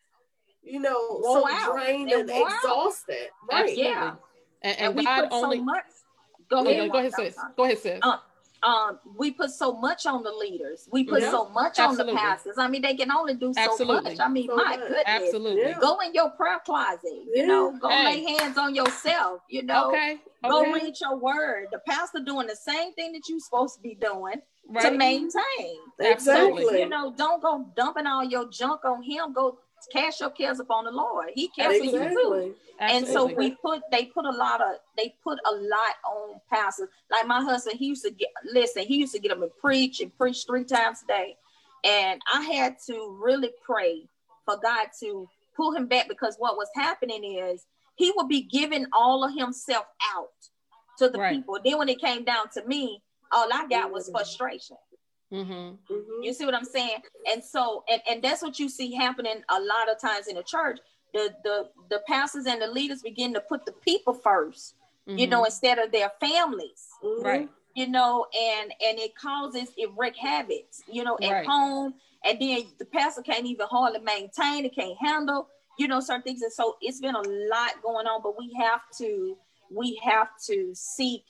you 0.63 0.81
know, 0.81 0.95
Whoa, 0.95 1.35
so 1.35 1.43
wow. 1.43 1.73
drained 1.73 2.11
They're 2.11 2.21
and 2.21 2.31
exhausted. 2.31 3.31
Right. 3.51 3.77
Yeah. 3.77 4.15
And, 4.63 4.79
and, 4.79 4.99
and 4.99 5.07
God 5.07 5.29
only. 5.31 5.59
So 5.59 5.65
much, 5.65 5.85
go 6.51 6.67
ahead. 6.67 6.93
Go 6.93 6.99
ahead, 6.99 7.13
sis. 7.15 7.37
Go 7.57 7.65
ahead, 7.65 7.79
sis. 7.79 7.99
Uh, 8.03 8.19
um, 8.63 9.01
we 9.17 9.33
put 9.33 9.51
so 9.51 9.73
much 9.73 10.07
on 10.07 10.23
the 10.23 10.31
leaders. 10.31 10.89
We 10.93 11.05
put 11.05 11.23
yeah, 11.23 11.31
so 11.31 11.49
much 11.49 11.79
absolutely. 11.79 12.13
on 12.13 12.15
the 12.15 12.21
pastors. 12.21 12.55
I 12.59 12.69
mean, 12.69 12.83
they 12.83 12.95
can 12.95 13.11
only 13.11 13.35
do 13.35 13.53
so 13.53 13.61
absolutely. 13.61 14.11
much. 14.11 14.21
I 14.21 14.29
mean, 14.29 14.49
so 14.49 14.57
my 14.57 14.77
goodness. 14.77 15.03
Absolutely. 15.07 15.75
Go 15.81 15.99
in 16.01 16.15
your 16.15 16.31
prayer 16.31 16.61
closet. 16.65 17.25
You 17.35 17.47
know, 17.47 17.77
go 17.81 17.89
hey. 17.89 18.05
lay 18.05 18.37
hands 18.37 18.59
on 18.59 18.75
yourself. 18.75 19.41
You 19.49 19.65
know, 19.65 19.89
okay. 19.89 20.19
okay. 20.45 20.49
Go 20.49 20.73
read 20.73 20.95
your 21.01 21.17
word. 21.17 21.69
The 21.73 21.81
pastor 21.89 22.21
doing 22.25 22.47
the 22.47 22.57
same 22.57 22.93
thing 22.95 23.13
that 23.13 23.23
you're 23.29 23.41
supposed 23.41 23.77
to 23.77 23.81
be 23.81 23.95
doing 23.95 24.41
right. 24.69 24.91
to 24.91 24.97
maintain. 24.97 25.79
Exactly. 26.01 26.81
you 26.81 26.89
know, 26.89 27.13
don't 27.17 27.43
go 27.43 27.67
dumping 27.77 28.07
all 28.07 28.25
your 28.25 28.49
junk 28.49 28.85
on 28.85 29.03
him. 29.03 29.33
Go 29.33 29.59
cast 29.91 30.21
your 30.21 30.31
cares 30.31 30.61
upon 30.61 30.85
the 30.85 30.91
Lord. 30.91 31.31
He 31.35 31.49
cares 31.49 31.77
exactly. 31.77 31.99
for 31.99 32.05
you 32.05 32.11
too. 32.11 32.55
Absolutely. 32.81 33.07
And 33.07 33.07
so 33.07 33.27
we 33.27 33.51
put 33.57 33.83
they 33.91 34.07
put 34.07 34.25
a 34.25 34.31
lot 34.31 34.61
of 34.61 34.77
they 34.97 35.15
put 35.23 35.39
a 35.47 35.53
lot 35.53 35.95
on 36.07 36.41
pastors. 36.53 36.89
Like 37.11 37.27
my 37.27 37.43
husband, 37.43 37.79
he 37.79 37.87
used 37.87 38.05
to 38.05 38.11
get 38.11 38.29
listen, 38.45 38.85
he 38.85 38.97
used 38.97 39.15
to 39.15 39.21
get 39.21 39.33
up 39.33 39.43
and 39.43 39.51
preach 39.61 40.01
and 40.01 40.17
preach 40.17 40.45
three 40.47 40.65
times 40.65 41.03
a 41.05 41.07
day. 41.07 41.37
And 41.85 42.21
I 42.33 42.43
had 42.43 42.77
to 42.87 43.19
really 43.21 43.51
pray 43.65 44.09
for 44.45 44.57
God 44.63 44.89
to 45.01 45.29
pull 45.57 45.75
him 45.75 45.87
back 45.87 46.09
because 46.09 46.37
what 46.39 46.57
was 46.57 46.69
happening 46.75 47.25
is 47.25 47.67
he 47.97 48.13
would 48.17 48.29
be 48.29 48.43
giving 48.43 48.87
all 48.93 49.25
of 49.25 49.35
himself 49.35 49.87
out 50.15 50.31
to 50.99 51.09
the 51.09 51.19
right. 51.19 51.37
people. 51.37 51.59
Then 51.65 51.79
when 51.79 51.89
it 51.89 52.01
came 52.01 52.25
down 52.25 52.49
to 52.55 52.65
me, 52.67 53.03
all 53.31 53.49
I 53.53 53.67
got 53.69 53.93
was 53.93 54.11
frustration. 54.11 54.77
Mm-hmm. 55.33 55.53
Mm-hmm. 55.53 56.23
You 56.23 56.35
see 56.35 56.45
what 56.45 56.55
I'm 56.55 56.65
saying? 56.65 56.99
And 57.33 57.43
so, 57.43 57.85
and, 57.91 58.03
and 58.09 58.23
that's 58.23 58.43
what 58.43 58.59
you 58.59 58.69
see 58.69 58.95
happening 58.95 59.43
a 59.49 59.61
lot 59.61 59.91
of 59.91 60.01
times 60.01 60.27
in 60.29 60.37
the 60.37 60.43
church. 60.43 60.79
The 61.15 61.35
the 61.45 61.69
the 61.91 62.01
pastors 62.07 62.47
and 62.47 62.61
the 62.63 62.67
leaders 62.67 63.03
begin 63.03 63.35
to 63.35 63.41
put 63.41 63.67
the 63.67 63.73
people 63.73 64.15
1st 64.15 64.73
mm-hmm. 65.09 65.19
you 65.19 65.27
know, 65.27 65.39
mm-hmm. 65.39 65.47
instead 65.47 65.79
of 65.79 65.93
their 65.93 66.11
families. 66.21 66.89
Mm-hmm. 67.03 67.25
Right. 67.25 67.49
You 67.75 67.89
know, 67.89 68.27
and 68.39 68.73
and 68.85 68.99
it 68.99 69.17
causes 69.17 69.69
it 69.77 69.91
wreak 69.97 70.17
habits, 70.17 70.83
you 70.91 71.05
know, 71.05 71.19
at 71.23 71.31
right. 71.31 71.47
home. 71.47 71.95
And 72.25 72.41
then 72.41 72.65
the 72.79 72.85
pastor 72.85 73.23
can't 73.23 73.47
even 73.47 73.67
hardly 73.69 74.01
maintain, 74.01 74.65
it 74.65 74.75
can't 74.75 74.97
handle, 75.01 75.49
you 75.79 75.89
know, 75.89 75.99
certain 75.99 76.23
things. 76.23 76.43
And 76.43 76.53
so 76.53 76.77
it's 76.81 77.01
been 77.01 77.17
a 77.17 77.23
lot 77.23 77.83
going 77.83 78.07
on, 78.07 78.21
but 78.23 78.39
we 78.39 78.53
have 78.61 78.83
to, 78.99 79.37
we 79.75 80.01
have 80.05 80.29
to 80.47 80.71
seek 80.75 81.25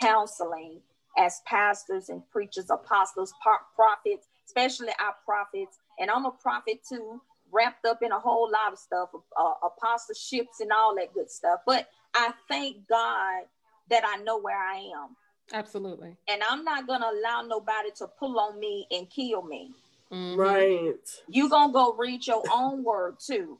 counseling 0.00 0.80
as 1.18 1.40
pastors 1.46 2.08
and 2.08 2.22
preachers, 2.30 2.70
apostles, 2.70 3.32
prophets, 3.74 4.26
especially 4.46 4.92
our 5.00 5.14
prophets. 5.24 5.78
And 5.98 6.10
I'm 6.10 6.26
a 6.26 6.30
prophet 6.30 6.80
too, 6.88 7.20
wrapped 7.50 7.86
up 7.86 8.02
in 8.02 8.12
a 8.12 8.18
whole 8.18 8.50
lot 8.50 8.72
of 8.72 8.78
stuff, 8.78 9.10
uh, 9.38 9.52
apostleships 9.64 10.60
and 10.60 10.70
all 10.72 10.94
that 10.96 11.14
good 11.14 11.30
stuff. 11.30 11.60
But 11.66 11.88
I 12.14 12.32
thank 12.48 12.86
God 12.88 13.44
that 13.90 14.02
I 14.06 14.22
know 14.22 14.38
where 14.38 14.58
I 14.58 14.76
am. 14.76 15.16
Absolutely. 15.52 16.16
And 16.28 16.42
I'm 16.48 16.64
not 16.64 16.86
going 16.86 17.00
to 17.00 17.08
allow 17.08 17.42
nobody 17.42 17.90
to 17.98 18.08
pull 18.18 18.38
on 18.40 18.58
me 18.58 18.86
and 18.90 19.08
kill 19.08 19.42
me. 19.42 19.72
Mm-hmm. 20.12 20.38
Right. 20.38 20.94
You 21.28 21.48
going 21.48 21.70
to 21.70 21.72
go 21.72 21.94
read 21.98 22.26
your 22.26 22.42
own 22.52 22.84
word 22.84 23.16
too. 23.24 23.58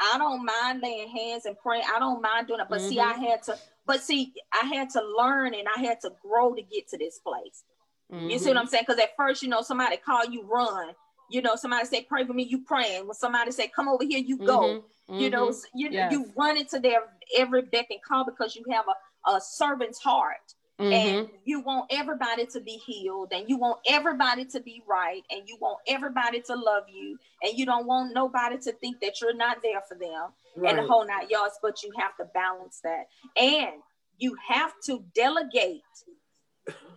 I 0.00 0.16
don't 0.18 0.44
mind 0.44 0.80
laying 0.82 1.08
hands 1.08 1.46
and 1.46 1.58
praying. 1.58 1.84
I 1.94 1.98
don't 1.98 2.22
mind 2.22 2.46
doing 2.46 2.60
it. 2.60 2.66
But 2.68 2.80
mm-hmm. 2.80 2.88
see, 2.88 3.00
I 3.00 3.12
mm-hmm. 3.12 3.22
had 3.24 3.42
to 3.44 3.58
but 3.90 4.04
see, 4.04 4.32
I 4.52 4.66
had 4.66 4.88
to 4.90 5.02
learn 5.18 5.52
and 5.52 5.66
I 5.76 5.80
had 5.80 6.00
to 6.02 6.12
grow 6.22 6.54
to 6.54 6.62
get 6.62 6.86
to 6.90 6.96
this 6.96 7.18
place. 7.18 7.64
Mm-hmm. 8.12 8.30
You 8.30 8.38
see 8.38 8.48
what 8.50 8.56
I'm 8.56 8.68
saying? 8.68 8.84
Because 8.86 9.02
at 9.02 9.16
first, 9.16 9.42
you 9.42 9.48
know, 9.48 9.62
somebody 9.62 9.96
call 9.96 10.24
you 10.26 10.44
run. 10.44 10.90
You 11.28 11.42
know, 11.42 11.56
somebody 11.56 11.86
say, 11.86 12.02
pray 12.02 12.24
for 12.24 12.32
me, 12.32 12.44
you 12.44 12.62
praying. 12.62 13.08
When 13.08 13.14
somebody 13.14 13.50
say, 13.50 13.66
come 13.66 13.88
over 13.88 14.04
here, 14.04 14.20
you 14.20 14.38
go. 14.38 14.84
Mm-hmm. 15.08 15.18
You 15.18 15.30
know, 15.30 15.48
mm-hmm. 15.48 15.78
you, 15.78 15.88
yes. 15.90 16.12
you 16.12 16.30
run 16.36 16.56
into 16.56 16.78
their 16.78 17.00
every 17.36 17.62
beck 17.62 17.86
and 17.90 17.98
call 18.00 18.24
because 18.24 18.54
you 18.54 18.64
have 18.70 18.84
a, 19.26 19.30
a 19.32 19.40
servant's 19.40 19.98
heart. 19.98 20.54
Mm-hmm. 20.80 20.92
And 20.92 21.28
you 21.44 21.60
want 21.60 21.86
everybody 21.90 22.46
to 22.46 22.60
be 22.60 22.80
healed, 22.86 23.32
and 23.32 23.48
you 23.48 23.58
want 23.58 23.80
everybody 23.86 24.46
to 24.46 24.60
be 24.60 24.82
right, 24.88 25.22
and 25.30 25.42
you 25.46 25.58
want 25.60 25.78
everybody 25.86 26.40
to 26.40 26.54
love 26.54 26.84
you, 26.88 27.18
and 27.42 27.58
you 27.58 27.66
don't 27.66 27.86
want 27.86 28.14
nobody 28.14 28.56
to 28.58 28.72
think 28.72 29.00
that 29.00 29.20
you're 29.20 29.36
not 29.36 29.58
there 29.62 29.82
for 29.86 29.94
them 29.94 30.30
right. 30.56 30.70
and 30.70 30.78
the 30.78 30.90
whole 30.90 31.06
nine 31.06 31.28
yards, 31.28 31.58
but 31.60 31.82
you 31.82 31.90
have 31.98 32.16
to 32.16 32.24
balance 32.32 32.80
that. 32.82 33.08
And 33.36 33.82
you 34.16 34.36
have 34.48 34.72
to 34.86 35.04
delegate 35.14 35.82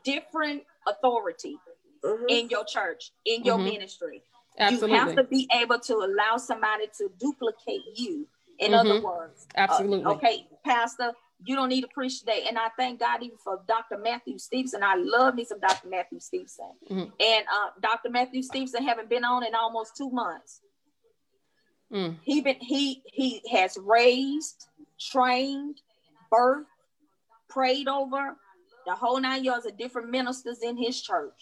different 0.06 0.64
authority 0.88 1.58
mm-hmm. 2.04 2.26
in 2.30 2.50
your 2.50 2.64
church, 2.64 3.12
in 3.26 3.44
your 3.44 3.58
mm-hmm. 3.58 3.66
ministry. 3.66 4.24
Absolutely. 4.58 4.92
You 4.92 5.04
have 5.04 5.16
to 5.16 5.24
be 5.24 5.50
able 5.54 5.80
to 5.80 5.96
allow 5.96 6.38
somebody 6.38 6.86
to 7.00 7.10
duplicate 7.20 7.82
you. 7.96 8.28
In 8.60 8.72
mm-hmm. 8.72 8.88
other 8.88 9.02
words, 9.02 9.48
absolutely. 9.58 10.06
Uh, 10.06 10.12
okay, 10.12 10.48
Pastor, 10.64 11.12
you 11.46 11.56
don't 11.56 11.70
need 11.70 11.82
to 11.82 11.88
preach 11.88 12.20
today. 12.20 12.46
And 12.48 12.58
I 12.58 12.70
thank 12.78 13.00
God 13.00 13.22
even 13.22 13.38
for 13.38 13.62
Dr. 13.68 13.98
Matthew 13.98 14.38
Stevenson. 14.38 14.84
I 14.84 14.96
love 14.96 15.36
me 15.36 15.46
some 15.46 15.60
Dr. 15.60 15.90
Matthew 15.90 16.20
Stevenson. 16.20 16.72
Mm-hmm. 16.90 17.10
And 17.20 17.46
uh, 17.54 17.70
Dr. 17.82 18.10
Matthew 18.10 18.42
Stevenson 18.44 18.84
haven't 18.84 19.10
been 19.10 19.24
on 19.24 19.46
in 19.46 19.56
almost 19.56 19.96
two 19.98 20.10
months. 20.10 20.62
Mm. 21.92 22.18
He 22.24 22.42
been 22.42 22.56
he 22.60 23.04
he 23.06 23.42
has 23.52 23.78
raised, 23.80 24.68
trained, 25.00 25.80
birthed, 26.34 26.66
prayed 27.50 27.88
over 27.88 28.36
the 28.86 28.96
whole 28.96 29.20
nine 29.20 29.44
yards 29.44 29.66
of 29.66 29.78
different 29.78 30.10
ministers 30.10 30.60
in 30.64 30.76
his 30.76 31.02
church. 31.02 31.40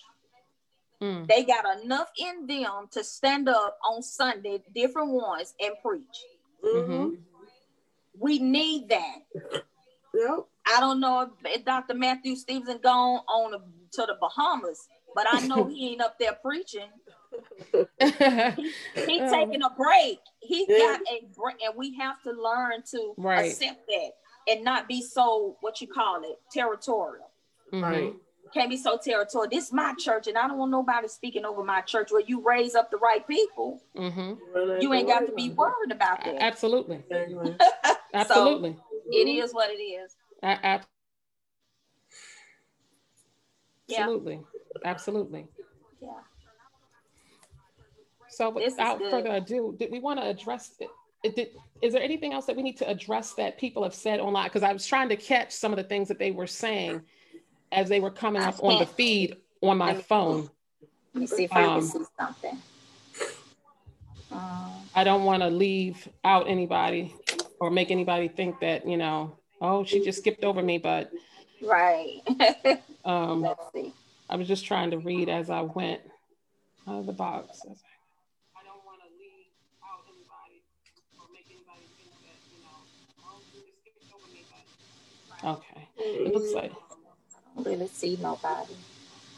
Mm. 1.01 1.27
They 1.27 1.43
got 1.43 1.81
enough 1.81 2.09
in 2.17 2.47
them 2.47 2.87
to 2.91 3.03
stand 3.03 3.49
up 3.49 3.77
on 3.83 4.03
Sunday, 4.03 4.61
different 4.75 5.11
ones, 5.11 5.53
and 5.59 5.73
preach. 5.81 6.03
Mm-hmm. 6.63 7.15
We 8.19 8.39
need 8.39 8.89
that. 8.89 9.63
Yep. 10.13 10.45
I 10.67 10.79
don't 10.79 10.99
know 10.99 11.31
if 11.45 11.65
Dr. 11.65 11.93
Matthew 11.93 12.35
Stevenson 12.35 12.79
gone 12.83 13.21
on 13.27 13.51
to 13.51 14.01
the 14.01 14.15
Bahamas, 14.19 14.87
but 15.15 15.25
I 15.29 15.45
know 15.47 15.67
he 15.67 15.91
ain't 15.91 16.01
up 16.01 16.17
there 16.19 16.37
preaching. 16.41 16.89
he, 17.71 17.85
he 18.95 19.19
taking 19.29 19.61
a 19.63 19.69
break. 19.77 20.19
He 20.39 20.65
yeah. 20.67 20.77
got 20.77 21.01
a 21.01 21.25
break, 21.35 21.57
and 21.63 21.75
we 21.75 21.95
have 21.97 22.21
to 22.23 22.31
learn 22.31 22.83
to 22.91 23.13
right. 23.17 23.51
accept 23.51 23.87
that 23.87 24.11
and 24.47 24.63
not 24.63 24.87
be 24.87 25.01
so 25.01 25.57
what 25.61 25.81
you 25.81 25.87
call 25.87 26.21
it 26.23 26.39
territorial. 26.51 27.29
Mm-hmm. 27.71 27.83
Right. 27.83 28.13
can't 28.53 28.69
be 28.69 28.75
so 28.77 28.99
territorial. 29.01 29.49
This 29.49 29.67
is 29.67 29.73
my 29.73 29.93
church, 29.97 30.27
and 30.27 30.37
I 30.37 30.47
don't 30.47 30.57
want 30.57 30.71
nobody 30.71 31.07
speaking 31.07 31.45
over 31.45 31.63
my 31.63 31.81
church. 31.81 32.11
Where 32.11 32.21
you 32.21 32.41
raise 32.45 32.75
up 32.75 32.91
the 32.91 32.97
right 32.97 33.25
people, 33.25 33.81
mm-hmm. 33.95 34.81
you 34.81 34.93
ain't 34.93 35.07
got 35.07 35.25
to 35.25 35.33
be 35.33 35.49
worried 35.49 35.91
about 35.91 36.23
that. 36.25 36.35
Absolutely, 36.41 37.01
absolutely. 38.13 38.73
so 38.73 38.90
it 39.11 39.27
is 39.27 39.53
what 39.53 39.69
it 39.69 39.81
is. 39.81 40.15
absolutely, 43.89 44.35
yeah. 44.35 44.81
absolutely. 44.85 45.47
Yeah. 46.01 46.09
So 48.29 48.49
without 48.49 48.99
further 48.99 49.31
ado, 49.31 49.75
did 49.77 49.91
we 49.91 49.99
want 49.99 50.19
to 50.19 50.25
address 50.25 50.71
it? 50.79 50.89
Did, 51.35 51.49
is 51.81 51.93
there 51.93 52.01
anything 52.01 52.33
else 52.33 52.45
that 52.45 52.55
we 52.55 52.63
need 52.63 52.77
to 52.77 52.89
address 52.89 53.33
that 53.33 53.59
people 53.59 53.83
have 53.83 53.93
said 53.93 54.19
online? 54.19 54.45
Because 54.45 54.63
I 54.63 54.73
was 54.73 54.87
trying 54.87 55.09
to 55.09 55.15
catch 55.15 55.51
some 55.51 55.71
of 55.71 55.77
the 55.77 55.83
things 55.83 56.07
that 56.07 56.17
they 56.17 56.31
were 56.31 56.47
saying 56.47 57.01
as 57.71 57.89
they 57.89 57.99
were 57.99 58.09
coming 58.09 58.41
up 58.41 58.63
on 58.63 58.79
the 58.79 58.85
feed 58.85 59.35
on 59.61 59.77
my 59.77 59.93
phone. 59.93 60.49
Let 61.13 61.21
me 61.21 61.27
see 61.27 61.43
if 61.43 61.53
I 61.53 61.63
can 61.63 61.69
um, 61.69 61.81
see 61.81 62.03
something. 62.17 62.57
Um, 64.31 64.71
I 64.95 65.03
don't 65.03 65.23
want 65.23 65.43
to 65.43 65.49
leave 65.49 66.07
out 66.23 66.47
anybody 66.47 67.13
or 67.61 67.69
make 67.69 67.91
anybody 67.91 68.27
think 68.27 68.59
that, 68.59 68.87
you 68.87 68.97
know, 68.97 69.37
oh, 69.61 69.83
she 69.83 70.03
just 70.03 70.17
skipped 70.17 70.43
over 70.43 70.63
me, 70.63 70.79
but 70.79 71.11
right. 71.61 72.19
um, 73.05 73.43
Let's 73.43 73.71
see. 73.71 73.93
I 74.27 74.35
was 74.35 74.47
just 74.47 74.65
trying 74.65 74.89
to 74.91 74.97
read 74.97 75.29
as 75.29 75.51
I 75.51 75.61
went 75.61 76.01
out 76.87 77.01
of 77.01 77.05
the 77.05 77.13
box. 77.13 77.61
I 77.63 77.67
don't 78.65 78.83
want 78.83 78.99
to 79.01 79.09
leave 79.19 79.45
out 79.83 80.01
anybody 80.09 80.63
or 81.19 81.27
make 81.31 81.45
anybody 81.51 81.85
think 81.95 82.09
that, 82.25 82.41
you 82.51 82.63
know, 82.63 82.81
oh, 83.29 83.39
she 83.53 83.59
just 83.59 83.77
skipped 83.79 84.09
over 84.11 84.33
me, 84.33 84.43
but 85.43 85.57
okay. 85.57 85.87
It 85.97 86.33
looks 86.33 86.53
like 86.53 86.71
I 87.57 87.61
really 87.61 87.87
see 87.89 88.17
nobody. 88.19 88.73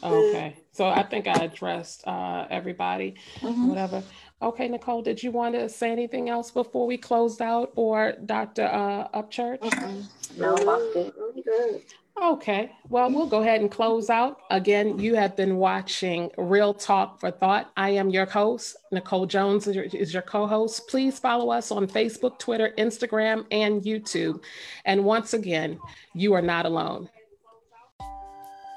Okay, 0.02 0.56
so 0.72 0.86
I 0.86 1.02
think 1.02 1.26
I 1.26 1.32
addressed 1.44 2.06
uh, 2.06 2.46
everybody, 2.50 3.14
mm-hmm. 3.40 3.68
whatever. 3.68 4.02
Okay, 4.44 4.68
Nicole, 4.68 5.00
did 5.00 5.22
you 5.22 5.30
want 5.30 5.54
to 5.54 5.70
say 5.70 5.90
anything 5.90 6.28
else 6.28 6.50
before 6.50 6.86
we 6.86 6.98
closed 6.98 7.40
out, 7.40 7.72
or 7.76 8.12
Dr. 8.26 8.64
Uh, 8.64 9.08
Upchurch? 9.18 9.58
Mm-hmm. 9.60 10.40
No, 10.40 10.54
I'm 10.54 10.92
good. 10.92 11.12
I'm 11.18 11.42
good. 11.42 11.82
Okay, 12.22 12.70
well, 12.90 13.10
we'll 13.10 13.26
go 13.26 13.40
ahead 13.40 13.62
and 13.62 13.70
close 13.70 14.10
out. 14.10 14.40
Again, 14.50 14.98
you 14.98 15.14
have 15.14 15.34
been 15.34 15.56
watching 15.56 16.30
Real 16.36 16.74
Talk 16.74 17.18
for 17.18 17.30
Thought. 17.30 17.72
I 17.78 17.90
am 17.90 18.10
your 18.10 18.26
host. 18.26 18.76
Nicole 18.92 19.24
Jones 19.24 19.66
is 19.66 19.76
your, 19.76 19.84
is 19.86 20.12
your 20.12 20.22
co 20.22 20.46
host. 20.46 20.88
Please 20.88 21.18
follow 21.18 21.50
us 21.50 21.72
on 21.72 21.86
Facebook, 21.86 22.38
Twitter, 22.38 22.74
Instagram, 22.76 23.46
and 23.50 23.82
YouTube. 23.82 24.42
And 24.84 25.06
once 25.06 25.32
again, 25.32 25.80
you 26.14 26.34
are 26.34 26.42
not 26.42 26.66
alone. 26.66 27.08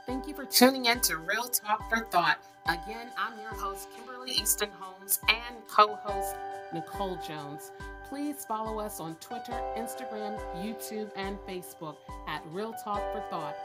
Thank 0.05 0.29
you 0.29 0.33
for 0.33 0.45
tuning 0.45 0.85
in 0.85 1.01
to 1.01 1.17
Real 1.17 1.43
Talk 1.43 1.89
for 1.89 2.05
Thought. 2.05 2.37
Again, 2.67 3.09
I'm 3.17 3.37
your 3.39 3.53
host, 3.53 3.89
Kimberly 3.95 4.16
Easton 4.29 4.69
Holmes, 4.79 5.19
and 5.29 5.55
co 5.67 5.95
host, 5.95 6.35
Nicole 6.73 7.17
Jones. 7.27 7.71
Please 8.07 8.45
follow 8.45 8.79
us 8.79 8.99
on 8.99 9.15
Twitter, 9.15 9.59
Instagram, 9.75 10.39
YouTube, 10.63 11.11
and 11.15 11.37
Facebook 11.39 11.97
at 12.27 12.41
Real 12.51 12.73
Talk 12.83 13.01
for 13.11 13.23
Thought. 13.29 13.55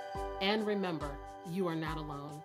And 0.41 0.67
remember, 0.67 1.11
you 1.49 1.69
are 1.69 1.77
not 1.77 1.97
alone. 1.97 2.43